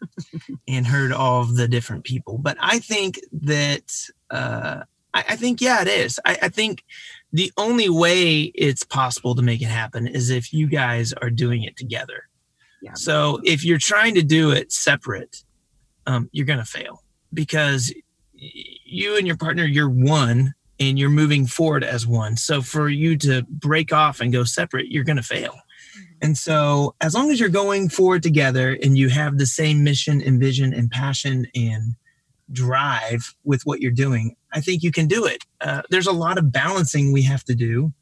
and 0.68 0.86
heard 0.86 1.12
all 1.12 1.42
of 1.42 1.56
the 1.56 1.68
different 1.68 2.04
people, 2.04 2.38
but 2.38 2.56
I 2.60 2.78
think 2.78 3.20
that 3.32 3.92
uh, 4.30 4.82
I, 5.14 5.24
I 5.30 5.36
think 5.36 5.60
yeah, 5.60 5.82
it 5.82 5.88
is. 5.88 6.20
I, 6.24 6.38
I 6.42 6.48
think 6.48 6.84
the 7.32 7.52
only 7.56 7.88
way 7.88 8.52
it's 8.54 8.84
possible 8.84 9.34
to 9.34 9.42
make 9.42 9.62
it 9.62 9.66
happen 9.66 10.06
is 10.06 10.30
if 10.30 10.52
you 10.52 10.66
guys 10.66 11.12
are 11.14 11.30
doing 11.30 11.62
it 11.62 11.76
together. 11.76 12.28
Yeah. 12.80 12.94
So 12.94 13.40
if 13.44 13.64
you're 13.64 13.78
trying 13.78 14.14
to 14.14 14.22
do 14.22 14.50
it 14.52 14.72
separate, 14.72 15.44
um, 16.06 16.28
you're 16.32 16.46
going 16.46 16.60
to 16.60 16.64
fail 16.64 17.02
because 17.34 17.92
you 18.34 19.16
and 19.16 19.26
your 19.26 19.36
partner, 19.36 19.64
you're 19.64 19.90
one 19.90 20.54
and 20.80 20.98
you're 20.98 21.10
moving 21.10 21.46
forward 21.46 21.82
as 21.82 22.06
one. 22.06 22.36
So 22.36 22.62
for 22.62 22.88
you 22.88 23.16
to 23.18 23.42
break 23.48 23.92
off 23.92 24.20
and 24.20 24.32
go 24.32 24.44
separate, 24.44 24.90
you're 24.90 25.04
going 25.04 25.16
to 25.16 25.22
fail. 25.22 25.58
And 26.20 26.36
so 26.36 26.94
as 27.00 27.14
long 27.14 27.30
as 27.30 27.38
you're 27.38 27.48
going 27.48 27.88
forward 27.88 28.22
together 28.22 28.76
and 28.82 28.98
you 28.98 29.08
have 29.08 29.38
the 29.38 29.46
same 29.46 29.84
mission 29.84 30.20
and 30.20 30.40
vision 30.40 30.74
and 30.74 30.90
passion 30.90 31.46
and 31.54 31.94
drive 32.50 33.34
with 33.44 33.62
what 33.64 33.80
you're 33.80 33.90
doing, 33.92 34.34
I 34.52 34.60
think 34.60 34.82
you 34.82 34.90
can 34.90 35.06
do 35.06 35.26
it. 35.26 35.44
Uh, 35.60 35.82
there's 35.90 36.06
a 36.06 36.12
lot 36.12 36.38
of 36.38 36.50
balancing 36.50 37.12
we 37.12 37.22
have 37.22 37.44
to 37.44 37.54
do. 37.54 37.92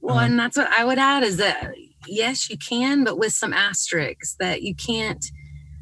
Well, 0.00 0.18
Um, 0.18 0.24
and 0.24 0.38
that's 0.38 0.56
what 0.56 0.68
I 0.68 0.84
would 0.84 0.98
add 0.98 1.22
is 1.22 1.36
that 1.36 1.74
yes, 2.06 2.50
you 2.50 2.58
can, 2.58 3.04
but 3.04 3.18
with 3.18 3.32
some 3.32 3.52
asterisks 3.52 4.34
that 4.40 4.62
you 4.62 4.74
can't 4.74 5.24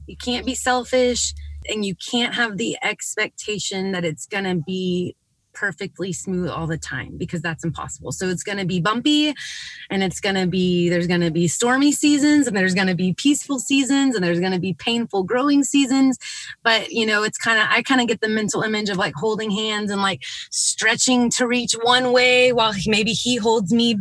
you 0.07 0.16
can't 0.16 0.45
be 0.45 0.57
selfish 0.57 1.35
and 1.68 1.85
you 1.85 1.95
can't 1.95 2.35
have 2.35 2.57
the 2.57 2.76
expectation 2.83 3.93
that 3.93 4.05
it's 4.05 4.26
going 4.26 4.45
to 4.45 4.57
be 4.57 5.14
perfectly 5.61 6.11
smooth 6.11 6.49
all 6.49 6.67
the 6.67 6.79
time 6.79 7.19
because 7.19 7.43
that's 7.43 7.65
impossible. 7.65 8.13
So 8.13 8.29
it's 8.29 8.43
going 8.43 8.57
to 8.57 8.65
be 8.65 8.81
bumpy 8.81 9.35
and 9.91 10.03
it's 10.03 10.19
going 10.19 10.37
to 10.37 10.47
be 10.47 10.89
there's 10.89 11.07
going 11.07 11.21
to 11.21 11.31
be 11.31 11.49
stormy 11.49 11.93
seasons 11.93 12.47
and 12.47 12.57
there's 12.57 12.75
going 12.75 12.87
to 12.87 12.95
be 12.95 13.13
peaceful 13.13 13.59
seasons 13.59 14.15
and 14.15 14.25
there's 14.25 14.41
going 14.41 14.53
to 14.53 14.59
be 14.59 14.73
painful 14.73 15.23
growing 15.23 15.63
seasons, 15.63 16.19
but 16.63 16.91
you 16.91 17.05
know, 17.05 17.23
it's 17.23 17.37
kind 17.37 17.61
of 17.61 17.67
I 17.69 17.83
kind 17.83 18.01
of 18.01 18.09
get 18.09 18.23
the 18.23 18.29
mental 18.29 18.63
image 18.63 18.89
of 18.89 18.97
like 18.97 19.13
holding 19.15 19.51
hands 19.51 19.91
and 19.91 20.01
like 20.01 20.23
stretching 20.51 21.29
to 21.33 21.47
reach 21.47 21.75
one 21.83 22.13
way 22.13 22.55
while 22.55 22.73
maybe 22.87 23.13
he 23.13 23.37
holds 23.37 23.71
me 23.71 23.97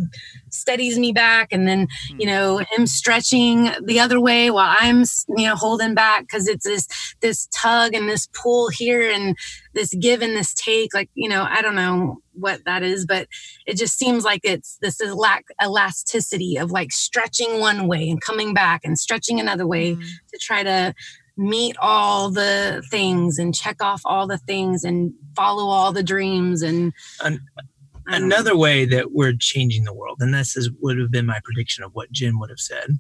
steadies 0.53 0.97
me 0.99 1.11
back 1.11 1.49
and 1.51 1.67
then 1.67 1.87
you 2.17 2.25
know 2.25 2.57
him 2.71 2.85
stretching 2.87 3.69
the 3.83 3.99
other 3.99 4.19
way 4.19 4.49
while 4.51 4.75
i'm 4.79 5.03
you 5.37 5.45
know 5.47 5.55
holding 5.55 5.93
back 5.93 6.21
because 6.21 6.47
it's 6.47 6.65
this 6.65 6.87
this 7.21 7.47
tug 7.53 7.93
and 7.93 8.09
this 8.09 8.27
pull 8.33 8.69
here 8.69 9.09
and 9.11 9.35
this 9.73 9.93
give 9.95 10.21
and 10.21 10.35
this 10.35 10.53
take 10.53 10.93
like 10.93 11.09
you 11.13 11.29
know 11.29 11.45
i 11.49 11.61
don't 11.61 11.75
know 11.75 12.17
what 12.33 12.63
that 12.65 12.83
is 12.83 13.05
but 13.05 13.27
it 13.65 13.75
just 13.77 13.97
seems 13.97 14.23
like 14.23 14.41
it's 14.43 14.77
this 14.81 15.01
is 15.01 15.13
lack 15.13 15.43
elasticity 15.61 16.57
of 16.57 16.71
like 16.71 16.91
stretching 16.91 17.59
one 17.59 17.87
way 17.87 18.09
and 18.09 18.21
coming 18.21 18.53
back 18.53 18.81
and 18.83 18.97
stretching 18.97 19.39
another 19.39 19.67
way 19.67 19.95
Mm. 19.95 20.03
to 20.31 20.37
try 20.39 20.63
to 20.63 20.93
meet 21.37 21.75
all 21.81 22.29
the 22.29 22.83
things 22.91 23.39
and 23.39 23.55
check 23.55 23.81
off 23.81 24.01
all 24.05 24.27
the 24.27 24.37
things 24.37 24.83
and 24.83 25.13
follow 25.35 25.67
all 25.69 25.91
the 25.93 26.03
dreams 26.03 26.61
and 26.61 26.93
An- 27.23 27.39
I 27.57 27.61
don't 27.61 27.65
know. 27.65 27.78
Another 28.16 28.55
way 28.57 28.86
that 28.86 29.12
we're 29.12 29.34
changing 29.34 29.84
the 29.84 29.93
world, 29.93 30.18
and 30.20 30.34
this 30.34 30.55
is 30.57 30.70
would 30.82 30.97
have 30.99 31.12
been 31.12 31.26
my 31.26 31.39
prediction 31.43 31.84
of 31.84 31.93
what 31.93 32.12
Jen 32.12 32.39
would 32.39 32.49
have 32.49 32.60
said, 32.60 32.99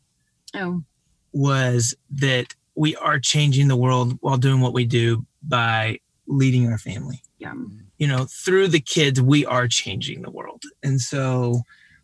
oh 0.55 0.83
was 1.31 1.93
that 2.09 2.55
we 2.75 2.95
are 2.95 3.19
changing 3.19 3.67
the 3.67 3.75
world 3.75 4.17
while 4.21 4.37
doing 4.37 4.61
what 4.61 4.73
we 4.73 4.83
do 4.85 5.25
by 5.43 5.99
leading 6.25 6.67
our 6.71 6.77
family. 6.79 7.21
yeah 7.37 7.53
You 7.99 8.07
know, 8.07 8.25
through 8.25 8.69
the 8.69 8.79
kids, 8.79 9.21
we 9.21 9.45
are 9.45 9.67
changing 9.67 10.21
the 10.23 10.31
world. 10.31 10.63
And 10.83 10.99
so, 10.99 11.61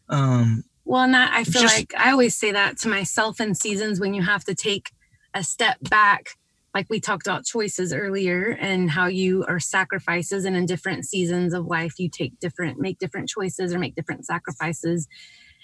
um, 0.10 0.64
Well, 0.84 1.02
and 1.04 1.14
that 1.16 1.34
I 1.34 1.44
feel 1.44 1.64
Just- 1.64 1.76
like 1.78 1.94
I 1.98 2.12
always 2.12 2.36
say 2.36 2.52
that 2.52 2.78
to 2.82 2.88
myself 2.88 3.42
in 3.42 3.56
seasons 3.56 4.00
when 4.00 4.14
you 4.14 4.22
have 4.22 4.44
to 4.46 4.54
take 4.54 4.92
a 5.34 5.44
step 5.44 5.78
back, 5.90 6.38
like 6.76 6.88
we 6.90 7.00
talked 7.00 7.26
about 7.26 7.46
choices 7.46 7.94
earlier 7.94 8.58
and 8.60 8.92
how 8.92 9.08
you 9.08 9.46
are 9.48 9.62
sacrifices, 9.62 10.44
and 10.44 10.58
in 10.58 10.66
different 10.66 11.06
seasons 11.06 11.54
of 11.54 11.66
life, 11.66 11.94
you 11.98 12.10
take 12.10 12.38
different, 12.42 12.78
make 12.80 13.00
different 13.00 13.30
choices 13.30 13.74
or 13.74 13.80
make 13.80 13.96
different 13.96 14.26
sacrifices. 14.26 15.08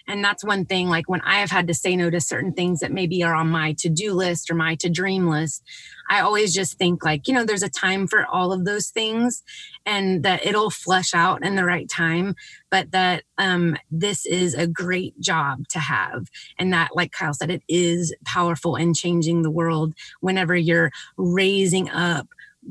And 0.08 0.24
that's 0.24 0.43
one 0.43 0.66
thing, 0.66 0.89
like 0.89 1.10
when 1.10 1.22
I 1.22 1.39
have 1.39 1.52
had 1.52 1.68
to 1.68 1.74
say 1.74 1.95
no 1.95 2.10
to 2.10 2.22
certain 2.22 2.54
things 2.54 2.80
that 2.80 2.91
maybe 2.91 3.24
are 3.24 3.36
on 3.36 3.49
my 3.49 3.74
to 3.80 3.89
do 3.89 4.14
list 4.14 4.52
or 4.52 4.56
my 4.56 4.76
to 4.76 4.89
dream 4.89 5.28
list, 5.28 5.64
I 6.10 6.22
always 6.22 6.54
just 6.54 6.78
think, 6.78 7.06
like, 7.06 7.28
you 7.28 7.34
know, 7.34 7.45
there's 7.45 7.64
a 7.64 7.70
time 7.70 8.08
for 8.08 8.26
all 8.26 8.52
of 8.52 8.66
those 8.66 8.89
things 8.89 9.43
and 9.86 10.24
that 10.24 10.45
it'll 10.45 10.70
flush 10.70 11.14
out 11.14 11.43
in 11.45 11.56
the 11.56 11.66
right 11.66 11.89
time 11.89 12.36
but 12.72 12.91
that 12.91 13.24
um, 13.38 13.78
this 13.91 14.26
is 14.26 14.56
a 14.56 14.68
great 14.68 15.20
job 15.20 15.68
to 15.70 15.80
have. 15.80 16.28
And 16.58 16.74
that, 16.74 16.91
like 16.95 17.12
Kyle 17.12 17.34
said, 17.34 17.52
it 17.52 17.64
is 17.70 18.16
powerful 18.26 18.76
in 18.76 18.93
changing 18.93 19.43
the 19.43 19.52
world 19.52 19.93
whenever 20.22 20.56
you're 20.56 20.91
raising 21.18 21.89
up 21.89 22.28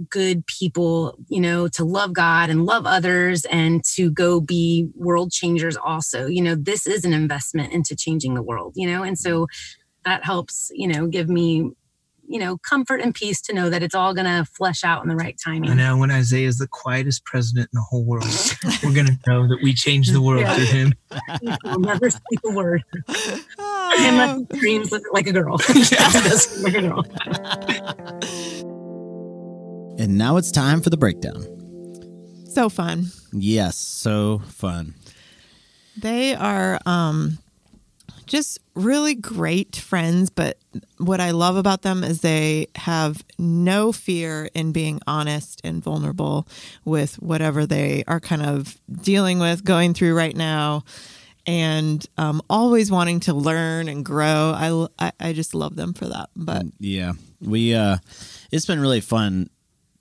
good 0.09 0.47
people, 0.47 1.19
you 1.29 1.41
know, 1.41 1.67
to 1.69 1.85
love 1.85 2.13
God 2.13 2.49
and 2.51 2.65
love 2.65 2.87
others 2.87 3.45
and 3.47 3.83
to 3.97 4.11
go 4.11 4.41
be 4.41 4.89
world 4.95 5.33
changers 5.33 5.77
also. 5.77 6.27
You 6.27 6.43
know, 6.43 6.55
this 6.55 6.87
is 6.87 7.05
an 7.05 7.13
investment 7.13 7.73
into 7.73 7.97
changing 7.97 8.35
the 8.35 8.43
world, 8.43 8.73
you 8.77 8.89
know, 8.89 9.03
and 9.03 9.19
so 9.19 9.47
that 10.05 10.25
helps, 10.25 10.71
you 10.75 10.89
know, 10.89 11.07
give 11.07 11.29
me. 11.29 11.71
You 12.33 12.39
know, 12.39 12.59
comfort 12.59 13.01
and 13.01 13.13
peace 13.13 13.41
to 13.41 13.53
know 13.53 13.69
that 13.71 13.83
it's 13.83 13.93
all 13.97 14.15
going 14.15 14.27
to 14.27 14.45
flesh 14.45 14.85
out 14.85 15.03
in 15.03 15.09
the 15.09 15.17
right 15.17 15.37
timing. 15.45 15.69
I 15.69 15.75
know 15.75 15.97
when 15.99 16.13
Isaiah 16.13 16.47
is 16.47 16.59
the 16.59 16.69
quietest 16.69 17.25
president 17.25 17.71
in 17.73 17.77
the 17.79 17.83
whole 17.83 18.05
world, 18.05 18.23
we're 18.85 18.95
going 18.95 19.07
to 19.09 19.19
know 19.27 19.49
that 19.49 19.59
we 19.65 19.73
changed 19.75 20.13
the 20.15 20.23
world 20.23 20.43
Yeah. 20.43 20.55
through 20.55 20.65
him. 20.67 20.95
I'll 21.65 21.81
never 21.81 22.09
speak 22.09 22.39
a 22.47 22.53
word. 22.53 22.85
Oh. 23.59 23.97
Unless 23.99 24.39
he 24.53 24.57
screams 24.59 24.93
like- 24.93 25.03
like 25.13 25.27
a 25.27 25.33
girl. 25.33 25.59
Yeah. 25.91 26.09
Like 26.63 26.75
a 26.77 26.81
girl. 26.83 27.05
And 30.01 30.17
now 30.17 30.39
it's 30.39 30.51
time 30.51 30.81
for 30.81 30.89
the 30.89 30.97
breakdown. 30.97 31.45
so 32.47 32.71
fun. 32.71 33.09
Yes, 33.35 33.77
so 33.77 34.39
fun. 34.49 34.95
They 35.95 36.35
are 36.35 36.81
um, 36.87 37.37
just 38.27 38.61
really 38.75 39.15
great 39.15 39.77
friends, 39.77 40.31
but 40.31 40.57
what 40.97 41.21
I 41.21 41.33
love 41.33 41.57
about 41.57 41.83
them 41.83 42.03
is 42.03 42.23
they 42.23 42.69
have 42.77 43.23
no 43.39 43.93
fear 43.93 44.49
in 44.55 44.73
being 44.73 45.01
honest 45.07 45.61
and 45.65 45.83
vulnerable 45.83 46.49
with 46.87 47.17
whatever 47.17 47.67
they 47.67 48.03
are 48.09 48.21
kind 48.21 48.41
of 48.43 48.81
dealing 49.03 49.39
with, 49.39 49.65
going 49.65 49.93
through 49.93 50.17
right 50.17 50.35
now, 50.35 50.83
and 51.47 52.07
um, 52.17 52.41
always 52.49 52.91
wanting 52.91 53.21
to 53.21 53.35
learn 53.35 53.87
and 53.87 54.03
grow. 54.03 54.55
I, 54.57 54.87
I, 54.99 55.13
I 55.21 55.33
just 55.35 55.55
love 55.55 55.77
them 55.77 55.93
for 55.93 56.07
that. 56.07 56.31
But 56.35 56.65
Yeah, 56.79 57.13
we. 57.43 57.75
uh 57.75 57.99
It's 58.51 58.65
been 58.65 58.81
really 58.81 59.03
fun 59.03 59.51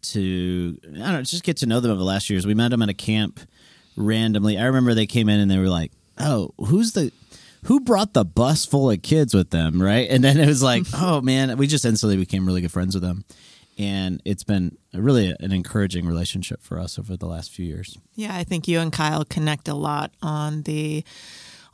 to 0.01 0.77
I 0.83 0.97
don't 0.97 1.13
know, 1.13 1.21
just 1.23 1.43
get 1.43 1.57
to 1.57 1.65
know 1.65 1.79
them 1.79 1.91
over 1.91 1.99
the 1.99 2.05
last 2.05 2.29
years. 2.29 2.45
We 2.45 2.53
met 2.53 2.69
them 2.69 2.81
at 2.81 2.89
a 2.89 2.93
camp 2.93 3.39
randomly. 3.95 4.57
I 4.57 4.65
remember 4.65 4.93
they 4.93 5.05
came 5.05 5.29
in 5.29 5.39
and 5.39 5.49
they 5.49 5.57
were 5.57 5.69
like, 5.69 5.91
"Oh, 6.17 6.53
who's 6.57 6.93
the." 6.93 7.11
Who 7.63 7.81
brought 7.81 8.13
the 8.13 8.23
bus 8.23 8.65
full 8.65 8.89
of 8.89 9.01
kids 9.01 9.33
with 9.33 9.49
them, 9.49 9.81
right? 9.81 10.09
And 10.09 10.23
then 10.23 10.39
it 10.39 10.47
was 10.47 10.63
like, 10.63 10.85
oh 10.93 11.19
man, 11.19 11.57
we 11.57 11.67
just 11.67 11.83
instantly 11.83 12.15
became 12.15 12.45
really 12.45 12.61
good 12.61 12.71
friends 12.71 12.95
with 12.95 13.03
them, 13.03 13.25
and 13.77 14.21
it's 14.23 14.45
been 14.45 14.77
really 14.93 15.35
an 15.41 15.51
encouraging 15.51 16.07
relationship 16.07 16.61
for 16.61 16.79
us 16.79 16.97
over 16.97 17.17
the 17.17 17.25
last 17.25 17.51
few 17.51 17.65
years. 17.65 17.97
Yeah, 18.15 18.33
I 18.33 18.45
think 18.45 18.69
you 18.69 18.79
and 18.79 18.93
Kyle 18.93 19.25
connect 19.25 19.67
a 19.67 19.73
lot 19.73 20.11
on 20.21 20.61
the 20.61 21.03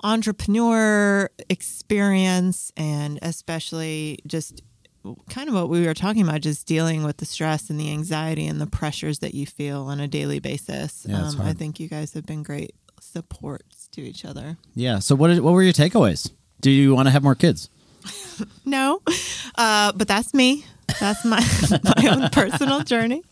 entrepreneur 0.03 1.30
experience 1.49 2.71
and 2.78 3.17
especially 3.21 4.19
just 4.28 4.61
kind 5.30 5.49
of 5.49 5.56
what 5.56 5.70
we 5.70 5.86
were 5.86 5.93
talking 5.93 6.22
about 6.22 6.41
just 6.41 6.68
dealing 6.68 7.03
with 7.03 7.18
the 7.18 7.26
stress 7.26 7.70
and 7.70 7.80
the 7.80 7.91
anxiety 7.91 8.47
and 8.47 8.60
the 8.60 8.68
pressures 8.68 9.20
that 9.20 9.34
you 9.34 9.45
feel 9.45 9.84
on 9.84 9.99
a 9.99 10.08
daily 10.08 10.39
basis. 10.39 11.06
Yeah, 11.08 11.28
um, 11.28 11.41
I 11.41 11.53
think 11.53 11.80
you 11.80 11.88
guys 11.88 12.14
have 12.14 12.26
been 12.26 12.43
great 12.43 12.76
supports 12.99 13.88
to 13.89 14.01
each 14.01 14.26
other. 14.26 14.58
Yeah. 14.74 14.99
So 14.99 15.16
what? 15.16 15.28
Did, 15.28 15.39
what 15.41 15.53
were 15.53 15.64
your 15.64 15.74
takeaways? 15.74 16.32
Do 16.62 16.72
you 16.72 16.95
want 16.95 17.08
to 17.08 17.12
have 17.12 17.24
more 17.24 17.36
kids? 17.36 17.70
No, 18.66 19.01
uh, 19.56 19.93
but 19.93 20.10
that's 20.10 20.34
me. 20.34 20.66
That's 20.99 21.24
my 21.24 21.39
my 21.84 22.08
own 22.10 22.30
personal 22.32 22.82
journey. 22.82 23.24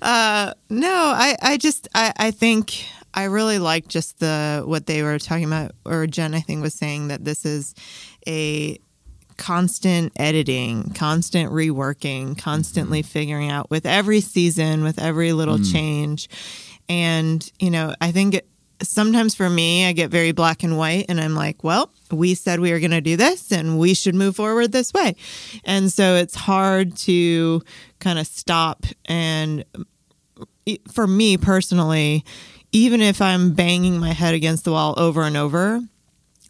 Uh, 0.00 0.54
no, 0.70 0.88
I 0.88 1.36
I 1.42 1.56
just 1.56 1.88
I 1.94 2.12
I 2.16 2.30
think 2.30 2.84
I 3.14 3.24
really 3.24 3.58
like 3.58 3.88
just 3.88 4.20
the 4.20 4.62
what 4.64 4.86
they 4.86 5.02
were 5.02 5.18
talking 5.18 5.44
about, 5.44 5.72
or 5.84 6.06
Jen 6.06 6.34
I 6.34 6.40
think 6.40 6.62
was 6.62 6.74
saying 6.74 7.08
that 7.08 7.24
this 7.24 7.44
is 7.44 7.74
a 8.26 8.78
constant 9.42 10.12
editing, 10.14 10.90
constant 10.90 11.50
reworking, 11.50 12.38
constantly 12.38 13.00
mm-hmm. 13.00 13.08
figuring 13.08 13.50
out 13.50 13.68
with 13.70 13.84
every 13.84 14.20
season, 14.20 14.84
with 14.84 15.00
every 15.00 15.32
little 15.32 15.58
mm. 15.58 15.72
change. 15.72 16.28
And, 16.88 17.50
you 17.58 17.72
know, 17.72 17.92
I 18.00 18.12
think 18.12 18.34
it, 18.34 18.48
sometimes 18.82 19.34
for 19.34 19.50
me, 19.50 19.84
I 19.84 19.94
get 19.94 20.10
very 20.10 20.30
black 20.30 20.62
and 20.62 20.78
white 20.78 21.06
and 21.08 21.20
I'm 21.20 21.34
like, 21.34 21.64
well, 21.64 21.90
we 22.12 22.36
said 22.36 22.60
we 22.60 22.70
were 22.70 22.78
going 22.78 22.92
to 22.92 23.00
do 23.00 23.16
this 23.16 23.50
and 23.50 23.80
we 23.80 23.94
should 23.94 24.14
move 24.14 24.36
forward 24.36 24.70
this 24.70 24.92
way. 24.92 25.16
And 25.64 25.92
so 25.92 26.14
it's 26.14 26.36
hard 26.36 26.96
to 26.98 27.62
kind 27.98 28.20
of 28.20 28.28
stop. 28.28 28.86
And 29.06 29.64
for 30.92 31.08
me 31.08 31.36
personally, 31.36 32.24
even 32.70 33.02
if 33.02 33.20
I'm 33.20 33.54
banging 33.54 33.98
my 33.98 34.12
head 34.12 34.34
against 34.34 34.64
the 34.64 34.70
wall 34.70 34.94
over 34.96 35.22
and 35.22 35.36
over, 35.36 35.80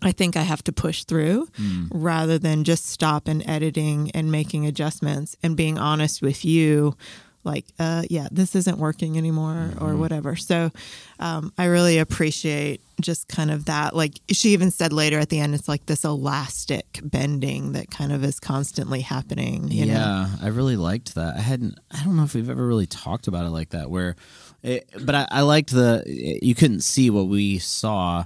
I 0.03 0.13
think 0.13 0.37
I 0.37 0.43
have 0.43 0.65
to 0.65 0.73
push 0.73 1.05
through 1.05 1.49
rather 1.91 2.39
than 2.39 2.65
just 2.65 2.87
stop 2.87 3.29
and 3.29 3.49
editing 3.49 4.11
and 4.13 4.31
making 4.33 4.67
adjustments 4.67 5.37
and 5.43 5.57
being 5.57 5.79
honest 5.79 6.23
with 6.23 6.45
you 6.45 6.97
like, 7.45 7.65
uh, 7.79 8.03
yeah, 8.09 8.29
this 8.31 8.55
isn't 8.55 8.79
working 8.79 9.19
anymore 9.19 9.73
or 9.81 9.97
whatever. 9.97 10.37
So 10.37 10.71
um, 11.19 11.53
I 11.59 11.65
really 11.65 11.99
appreciate 11.99 12.81
just 13.01 13.27
kind 13.27 13.51
of 13.51 13.65
that. 13.65 13.97
Like 13.97 14.21
she 14.31 14.51
even 14.51 14.71
said 14.71 14.93
later 14.93 15.19
at 15.19 15.29
the 15.29 15.41
end, 15.41 15.55
it's 15.55 15.69
like 15.69 15.87
this 15.87 16.05
elastic 16.05 17.01
bending 17.03 17.73
that 17.73 17.91
kind 17.91 18.13
of 18.13 18.23
is 18.23 18.39
constantly 18.39 19.01
happening. 19.01 19.69
You 19.69 19.87
know? 19.87 19.93
yeah, 19.93 20.29
I 20.41 20.49
really 20.49 20.77
liked 20.77 21.17
that. 21.17 21.37
I 21.37 21.41
hadn't. 21.41 21.79
I 21.91 22.05
don't 22.05 22.17
know 22.17 22.25
if 22.25 22.35
we've 22.35 22.51
ever 22.51 22.65
really 22.65 22.87
talked 22.87 23.27
about 23.27 23.45
it 23.45 23.51
like 23.51 23.71
that. 23.71 23.91
Where, 23.91 24.15
it, 24.63 24.89
but 25.05 25.15
I, 25.15 25.27
I 25.31 25.41
liked 25.41 25.71
the. 25.71 26.05
You 26.07 26.55
couldn't 26.55 26.83
see 26.83 27.11
what 27.11 27.27
we 27.27 27.59
saw. 27.59 28.25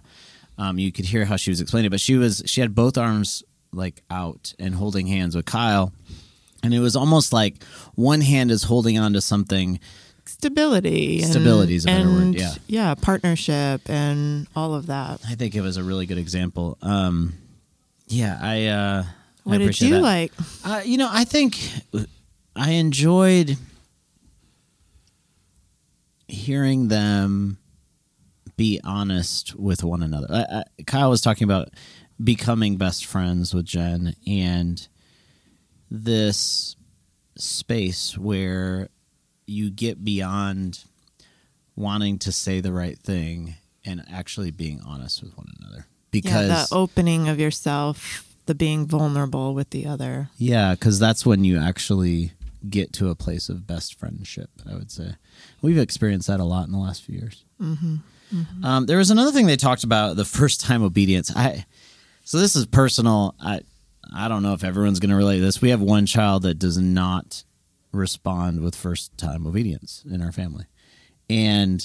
Um, 0.59 0.79
you 0.79 0.91
could 0.93 1.05
hear 1.05 1.25
how 1.27 1.37
she 1.37 1.51
was 1.51 1.61
explaining, 1.61 1.87
it, 1.87 1.91
but 1.91 2.01
she 2.01 2.17
was 2.17 2.43
she 2.47 2.61
had 2.61 2.75
both 2.75 2.97
arms 2.97 3.43
like 3.73 4.03
out 4.11 4.55
and 4.59 4.75
holding 4.75 5.07
hands 5.07 5.37
with 5.37 5.45
Kyle, 5.45 5.93
and 6.63 6.73
it 6.73 6.81
was 6.81 6.97
almost 6.97 7.33
like 7.33 7.63
one 7.95 8.21
hand 8.23 8.51
is 8.51 8.63
holding 8.65 8.99
on 8.99 9.13
to 9.13 9.21
something. 9.21 9.79
Stability. 10.25 11.23
and- 11.23 11.31
Stability 11.31 11.75
is 11.77 11.85
a 11.85 11.89
better 11.89 12.09
word, 12.09 12.23
and, 12.23 12.35
yeah. 12.35 12.55
Yeah, 12.67 12.95
partnership 12.95 13.89
and 13.89 14.47
all 14.57 14.75
of 14.75 14.87
that. 14.87 15.21
I 15.29 15.35
think 15.35 15.55
it 15.55 15.61
was 15.61 15.77
a 15.77 15.85
really 15.85 16.07
good 16.07 16.19
example. 16.19 16.79
Um, 16.83 17.35
yeah, 18.09 18.39
I. 18.41 18.67
Uh, 18.67 19.05
I 19.05 19.49
What 19.49 19.59
did 19.59 19.81
you 19.81 19.91
that. 19.95 20.01
like? 20.03 20.33
Uh, 20.65 20.83
you 20.85 20.97
know, 20.99 21.09
I 21.09 21.23
think 21.25 21.57
I 22.57 22.73
enjoyed 22.73 23.57
hearing 26.29 26.89
them 26.89 27.59
be 28.57 28.81
honest 28.85 29.59
with 29.59 29.85
one 29.85 30.03
another. 30.03 30.27
I, 30.31 30.45
I, 30.79 30.83
Kyle 30.87 31.11
was 31.11 31.21
talking 31.21 31.45
about 31.45 31.69
becoming 32.23 32.77
best 32.77 33.05
friends 33.05 33.55
with 33.55 33.67
Jen 33.67 34.15
and 34.27 34.87
this 35.91 36.77
space 37.37 38.17
where 38.17 38.89
you 39.47 39.71
get 39.71 40.05
beyond 40.05 40.85
wanting 41.77 42.19
to 42.19 42.33
say 42.33 42.61
the 42.61 42.73
right 42.73 42.99
thing 42.99 43.55
and 43.85 44.03
actually 44.11 44.51
being 44.51 44.81
honest 44.87 45.23
with 45.23 45.37
one 45.37 45.49
another. 45.61 45.87
Because 46.11 46.49
yeah, 46.49 46.65
the 46.69 46.75
opening 46.75 47.29
of 47.29 47.39
yourself, 47.39 48.27
the 48.47 48.55
being 48.55 48.87
vulnerable 48.87 49.55
with 49.55 49.71
the 49.71 49.87
other. 49.87 50.31
Yeah, 50.39 50.73
because 50.73 50.99
that's 50.99 51.27
when 51.27 51.45
you 51.45 51.59
actually 51.59 52.33
get 52.69 52.93
to 52.95 53.11
a 53.11 53.15
place 53.15 53.49
of 53.49 53.67
best 53.67 53.99
friendship. 53.99 54.51
I 54.69 54.75
would 54.75 54.91
say 54.91 55.17
we've 55.63 55.79
experienced 55.79 56.29
that 56.29 56.41
a 56.41 56.45
lot 56.45 56.67
in 56.67 56.73
the 56.73 56.79
last 56.79 57.03
few 57.03 57.17
years. 57.19 57.45
Um, 58.65 58.87
there 58.87 58.99
was 58.99 59.11
another 59.11 59.31
thing 59.33 59.47
they 59.47 59.57
talked 59.57 59.85
about 59.85 60.17
the 60.17 60.25
first 60.39 60.61
time 60.61 60.83
obedience. 60.83 61.33
I 61.35 61.65
so 62.25 62.39
this 62.39 62.57
is 62.57 62.67
personal. 62.67 63.35
I 63.41 63.61
I 64.15 64.29
don't 64.29 64.43
know 64.43 64.53
if 64.53 64.65
everyone's 64.65 65.01
going 65.01 65.11
to 65.11 65.17
relate 65.17 65.39
to 65.39 65.43
this. 65.45 65.61
We 65.61 65.71
have 65.71 65.81
one 65.81 66.07
child 66.07 66.43
that 66.43 66.59
does 66.59 66.77
not 66.79 67.45
respond 67.93 68.61
with 68.63 68.75
first 68.75 69.17
time 69.17 69.47
obedience 69.47 70.05
in 70.11 70.23
our 70.23 70.33
family, 70.33 70.67
and 71.31 71.85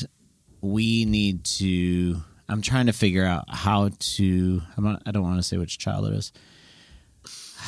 we 0.62 1.06
need 1.06 1.44
to. 1.46 2.22
I'm 2.50 2.62
trying 2.62 2.88
to 2.88 2.94
figure 2.94 3.26
out 3.26 3.46
how 3.50 3.90
to. 3.98 4.62
I'm 4.76 4.84
not, 4.84 5.04
I 5.06 5.12
don't 5.12 5.24
want 5.24 5.38
to 5.38 5.44
say 5.44 5.58
which 5.58 5.78
child 5.78 6.08
it 6.08 6.14
is. 6.14 6.34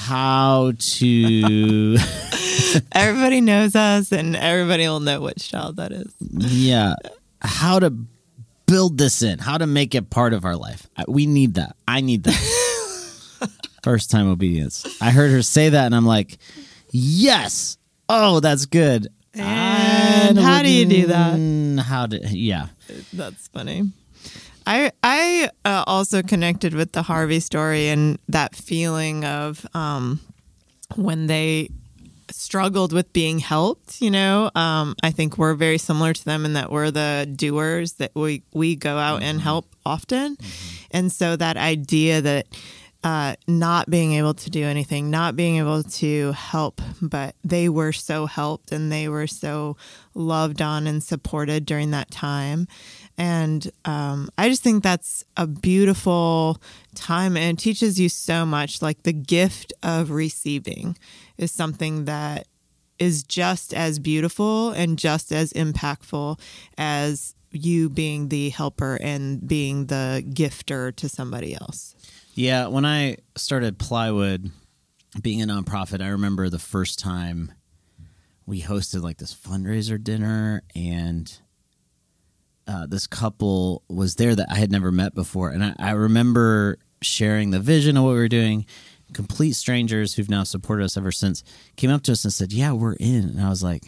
How 0.04 0.74
to. 0.78 1.98
Everybody 2.92 3.42
knows 3.42 3.76
us, 3.76 4.12
and 4.12 4.36
everybody 4.36 4.88
will 4.88 5.00
know 5.00 5.22
which 5.22 5.50
child 5.50 5.78
that 5.78 5.92
is. 5.92 6.14
yeah 6.30 6.96
how 7.42 7.80
to 7.80 7.90
build 8.68 8.98
this 8.98 9.22
in 9.22 9.38
how 9.40 9.58
to 9.58 9.68
make 9.68 9.94
it 9.96 10.10
part 10.10 10.34
of 10.34 10.46
our 10.46 10.56
life 10.56 10.88
we 11.08 11.26
need 11.26 11.56
that 11.56 11.76
i 11.88 12.00
need 12.00 12.24
that 12.24 13.50
first 13.84 14.10
time 14.10 14.28
obedience 14.30 14.86
i 15.02 15.12
heard 15.12 15.30
her 15.30 15.42
say 15.42 15.68
that 15.70 15.86
and 15.86 15.94
i'm 15.96 16.06
like 16.06 16.38
yes 16.92 17.78
oh 18.08 18.40
that's 18.40 18.66
good 18.66 19.08
And 19.34 20.40
I 20.40 20.42
how 20.42 20.62
do 20.64 20.70
you 20.72 20.86
do 20.86 21.08
that? 21.08 21.84
how 21.86 22.06
to 22.08 22.18
yeah 22.30 22.68
That's 23.12 23.48
funny. 23.50 23.92
I 24.66 24.92
I 25.04 25.50
uh, 25.66 25.84
also 25.88 26.22
connected 26.22 26.74
with 26.74 26.92
the 26.92 27.02
Harvey 27.02 27.40
story 27.40 27.90
and 27.90 28.20
that 28.30 28.56
feeling 28.56 29.26
of 29.26 29.66
um, 29.74 30.20
when 30.96 31.28
they 31.28 31.70
struggled 32.32 32.94
with 32.94 33.12
being 33.14 33.40
helped. 33.40 34.02
You 34.02 34.12
know, 34.12 34.50
um, 34.56 34.96
I 35.04 35.12
think 35.12 35.38
we're 35.38 35.54
very 35.54 35.78
similar 35.78 36.14
to 36.14 36.26
them 36.26 36.46
in 36.46 36.54
that 36.54 36.72
we're 36.72 36.92
the 36.92 37.32
doers 37.36 37.94
that 37.94 38.12
we 38.16 38.44
we 38.54 38.76
go 38.76 38.98
out 38.98 39.22
and 39.22 39.40
help 39.42 39.66
often, 39.86 40.38
and 40.92 41.12
so 41.12 41.36
that 41.36 41.58
idea 41.58 42.22
that. 42.22 42.48
Uh, 43.06 43.36
not 43.50 43.90
being 43.90 44.14
able 44.14 44.34
to 44.34 44.50
do 44.50 44.64
anything, 44.64 45.12
not 45.12 45.36
being 45.36 45.58
able 45.58 45.84
to 45.84 46.32
help, 46.32 46.82
but 47.02 47.36
they 47.44 47.68
were 47.68 47.92
so 47.92 48.26
helped 48.26 48.72
and 48.72 48.90
they 48.90 49.10
were 49.10 49.28
so 49.28 49.76
loved 50.16 50.62
on 50.62 50.88
and 50.88 51.04
supported 51.04 51.66
during 51.66 51.92
that 51.92 52.10
time. 52.12 52.66
And 53.18 53.72
um, 53.86 54.30
I 54.38 54.50
just 54.50 54.64
think 54.64 54.84
that's 54.84 55.24
a 55.38 55.46
beautiful 55.46 56.62
time 56.96 57.38
and 57.38 57.60
teaches 57.60 58.00
you 58.00 58.10
so 58.10 58.46
much. 58.46 58.82
Like 58.82 59.04
the 59.04 59.14
gift 59.14 59.72
of 59.84 60.10
receiving 60.10 60.98
is 61.38 61.52
something 61.52 62.06
that 62.06 62.48
is 63.00 63.24
just 63.24 63.74
as 63.74 64.00
beautiful 64.00 64.72
and 64.72 64.98
just 64.98 65.32
as 65.32 65.54
impactful 65.54 66.40
as 66.78 67.36
you 67.52 67.90
being 67.90 68.30
the 68.30 68.50
helper 68.50 68.98
and 69.02 69.48
being 69.48 69.86
the 69.88 70.24
gifter 70.30 70.96
to 70.96 71.08
somebody 71.08 71.54
else. 71.54 71.96
Yeah, 72.34 72.68
when 72.68 72.86
I 72.86 73.18
started 73.36 73.78
Plywood, 73.78 74.52
being 75.22 75.42
a 75.42 75.46
nonprofit, 75.46 76.02
I 76.02 76.08
remember 76.08 76.50
the 76.50 76.58
first 76.58 76.98
time 76.98 77.52
we 78.46 78.62
hosted 78.64 79.04
like 79.04 79.18
this 79.18 79.36
fundraiser 79.36 80.04
dinner, 80.04 80.64
and 80.76 81.40
uh, 82.68 82.86
this 82.88 83.08
couple 83.08 83.84
was 83.90 84.16
there 84.16 84.36
that 84.36 84.48
I 84.50 84.56
had 84.56 84.72
never 84.72 84.92
met 84.92 85.14
before, 85.14 85.50
and 85.50 85.64
I, 85.64 85.76
I 85.80 85.92
remember 85.92 86.78
sharing 87.02 87.52
the 87.52 87.60
vision 87.60 87.98
of 87.98 88.04
what 88.04 88.12
we 88.12 88.18
were 88.18 88.28
doing. 88.28 88.66
Complete 89.14 89.54
strangers 89.54 90.14
who've 90.16 90.30
now 90.30 90.44
supported 90.44 90.86
us 90.86 90.98
ever 90.98 91.12
since 91.12 91.44
came 91.76 91.92
up 91.92 92.02
to 92.04 92.14
us 92.14 92.24
and 92.24 92.34
said, 92.34 92.52
"Yeah, 92.54 92.72
we're 92.72 92.94
in," 92.94 93.24
and 93.30 93.42
I 93.42 93.50
was 93.50 93.64
like. 93.64 93.84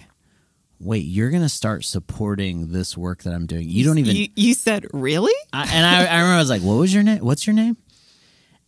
Wait, 0.77 1.05
you're 1.05 1.29
gonna 1.29 1.47
start 1.47 1.85
supporting 1.85 2.73
this 2.73 2.97
work 2.97 3.23
that 3.23 3.33
I'm 3.33 3.45
doing. 3.45 3.67
You 3.67 3.85
don't 3.85 3.97
even 3.97 4.13
You, 4.13 4.27
you 4.35 4.53
said, 4.53 4.85
really? 4.91 5.33
I, 5.53 5.69
and 5.71 5.85
I, 5.85 5.99
I 5.99 6.17
remember 6.17 6.33
I 6.35 6.39
was 6.39 6.49
like, 6.49 6.63
"What 6.63 6.73
was 6.73 6.93
your 6.93 7.01
name? 7.01 7.19
What's 7.19 7.47
your 7.47 7.53
name?" 7.53 7.77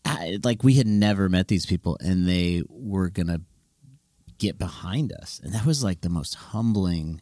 I, 0.05 0.39
like 0.41 0.63
we 0.63 0.75
had 0.75 0.87
never 0.87 1.27
met 1.27 1.49
these 1.49 1.65
people, 1.65 1.97
and 1.99 2.25
they 2.25 2.63
were 2.69 3.09
gonna 3.09 3.41
get 4.37 4.57
behind 4.57 5.11
us, 5.11 5.41
and 5.43 5.53
that 5.53 5.65
was 5.65 5.83
like 5.83 5.99
the 5.99 6.09
most 6.09 6.35
humbling 6.35 7.21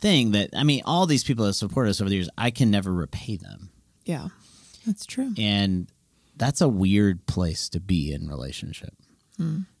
thing. 0.00 0.32
That 0.32 0.50
I 0.56 0.64
mean, 0.64 0.82
all 0.84 1.06
these 1.06 1.24
people 1.24 1.44
that 1.46 1.54
support 1.54 1.88
us 1.88 2.00
over 2.00 2.08
the 2.10 2.16
years, 2.16 2.28
I 2.38 2.50
can 2.50 2.70
never 2.70 2.92
repay 2.92 3.36
them, 3.36 3.70
Yeah, 4.04 4.28
that's 4.86 5.06
true. 5.06 5.32
and 5.38 5.86
that's 6.36 6.60
a 6.60 6.68
weird 6.68 7.26
place 7.26 7.68
to 7.70 7.80
be 7.80 8.12
in 8.12 8.28
relationship. 8.28 8.94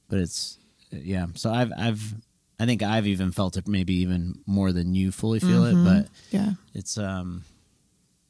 But 0.08 0.18
it's 0.18 0.58
yeah. 0.90 1.26
So 1.34 1.50
I've 1.52 1.72
I've 1.76 2.14
I 2.60 2.66
think 2.66 2.82
I've 2.82 3.06
even 3.06 3.32
felt 3.32 3.56
it 3.56 3.66
maybe 3.68 3.94
even 3.96 4.38
more 4.46 4.72
than 4.72 4.94
you 4.94 5.10
fully 5.12 5.40
feel 5.40 5.64
it, 5.64 5.74
but 5.84 6.08
Yeah. 6.30 6.52
it's 6.74 6.98
um 6.98 7.44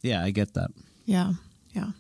yeah, 0.03 0.23
I 0.23 0.31
get 0.31 0.55
that. 0.55 0.71
Yeah. 1.07 1.33
Yeah. 1.75 1.91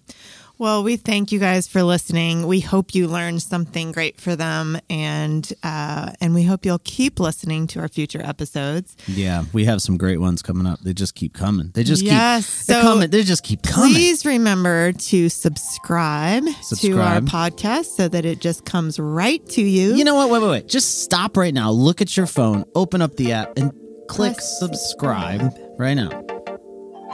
Well, 0.56 0.84
we 0.84 0.96
thank 0.96 1.32
you 1.32 1.40
guys 1.40 1.66
for 1.66 1.82
listening. 1.82 2.46
We 2.46 2.60
hope 2.60 2.94
you 2.94 3.08
learned 3.08 3.42
something 3.42 3.90
great 3.90 4.20
for 4.20 4.36
them, 4.36 4.78
and 4.88 5.52
uh, 5.64 6.12
and 6.20 6.32
we 6.32 6.44
hope 6.44 6.64
you'll 6.64 6.78
keep 6.84 7.18
listening 7.18 7.66
to 7.68 7.80
our 7.80 7.88
future 7.88 8.22
episodes. 8.22 8.96
Yeah, 9.08 9.44
we 9.52 9.64
have 9.64 9.82
some 9.82 9.96
great 9.96 10.20
ones 10.20 10.42
coming 10.42 10.66
up. 10.66 10.78
They 10.80 10.94
just 10.94 11.16
keep 11.16 11.34
coming. 11.34 11.72
They 11.74 11.82
just 11.82 12.02
Yes, 12.02 12.46
keep 12.46 12.76
so 12.76 12.82
coming. 12.82 13.10
They 13.10 13.24
just 13.24 13.42
keep 13.42 13.62
coming. 13.62 13.94
Please 13.94 14.24
remember 14.24 14.92
to 14.92 15.28
subscribe, 15.28 16.44
to 16.78 17.00
our 17.00 17.20
podcast 17.20 17.86
so 17.86 18.06
that 18.06 18.24
it 18.24 18.38
just 18.40 18.64
comes 18.64 19.00
right 19.00 19.44
to 19.50 19.62
you. 19.62 19.94
You 19.94 20.04
know 20.04 20.14
what? 20.14 20.30
Wait, 20.30 20.40
wait, 20.40 20.50
wait. 20.50 20.68
Just 20.68 21.02
stop 21.02 21.36
right 21.36 21.52
now. 21.52 21.72
Look 21.72 22.00
at 22.00 22.16
your 22.16 22.26
phone. 22.26 22.64
Open 22.76 23.02
up 23.02 23.16
the 23.16 23.32
app 23.32 23.58
and 23.58 23.72
click 24.08 24.34
Press 24.34 24.58
subscribe 24.60 25.52
right 25.78 25.94
now. 25.94 26.33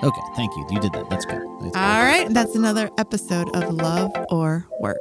Okay, 0.02 0.22
thank 0.34 0.50
you. 0.56 0.66
You 0.70 0.80
did 0.80 0.92
that. 0.94 1.10
That's 1.10 1.26
good. 1.26 1.42
That's 1.60 1.72
good. 1.72 1.76
All 1.76 2.02
right, 2.02 2.26
that's 2.30 2.54
another 2.54 2.90
episode 2.96 3.54
of 3.54 3.74
Love 3.74 4.10
or 4.30 4.66
Work. 4.80 4.98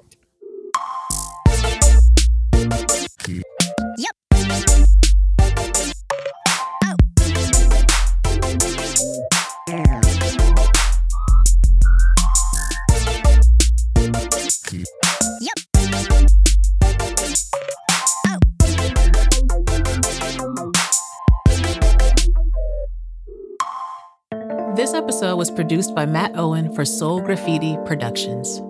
This 24.79 24.93
episode 24.93 25.35
was 25.35 25.51
produced 25.51 25.93
by 25.93 26.05
Matt 26.05 26.37
Owen 26.37 26.71
for 26.71 26.85
Soul 26.85 27.19
Graffiti 27.19 27.75
Productions. 27.85 28.61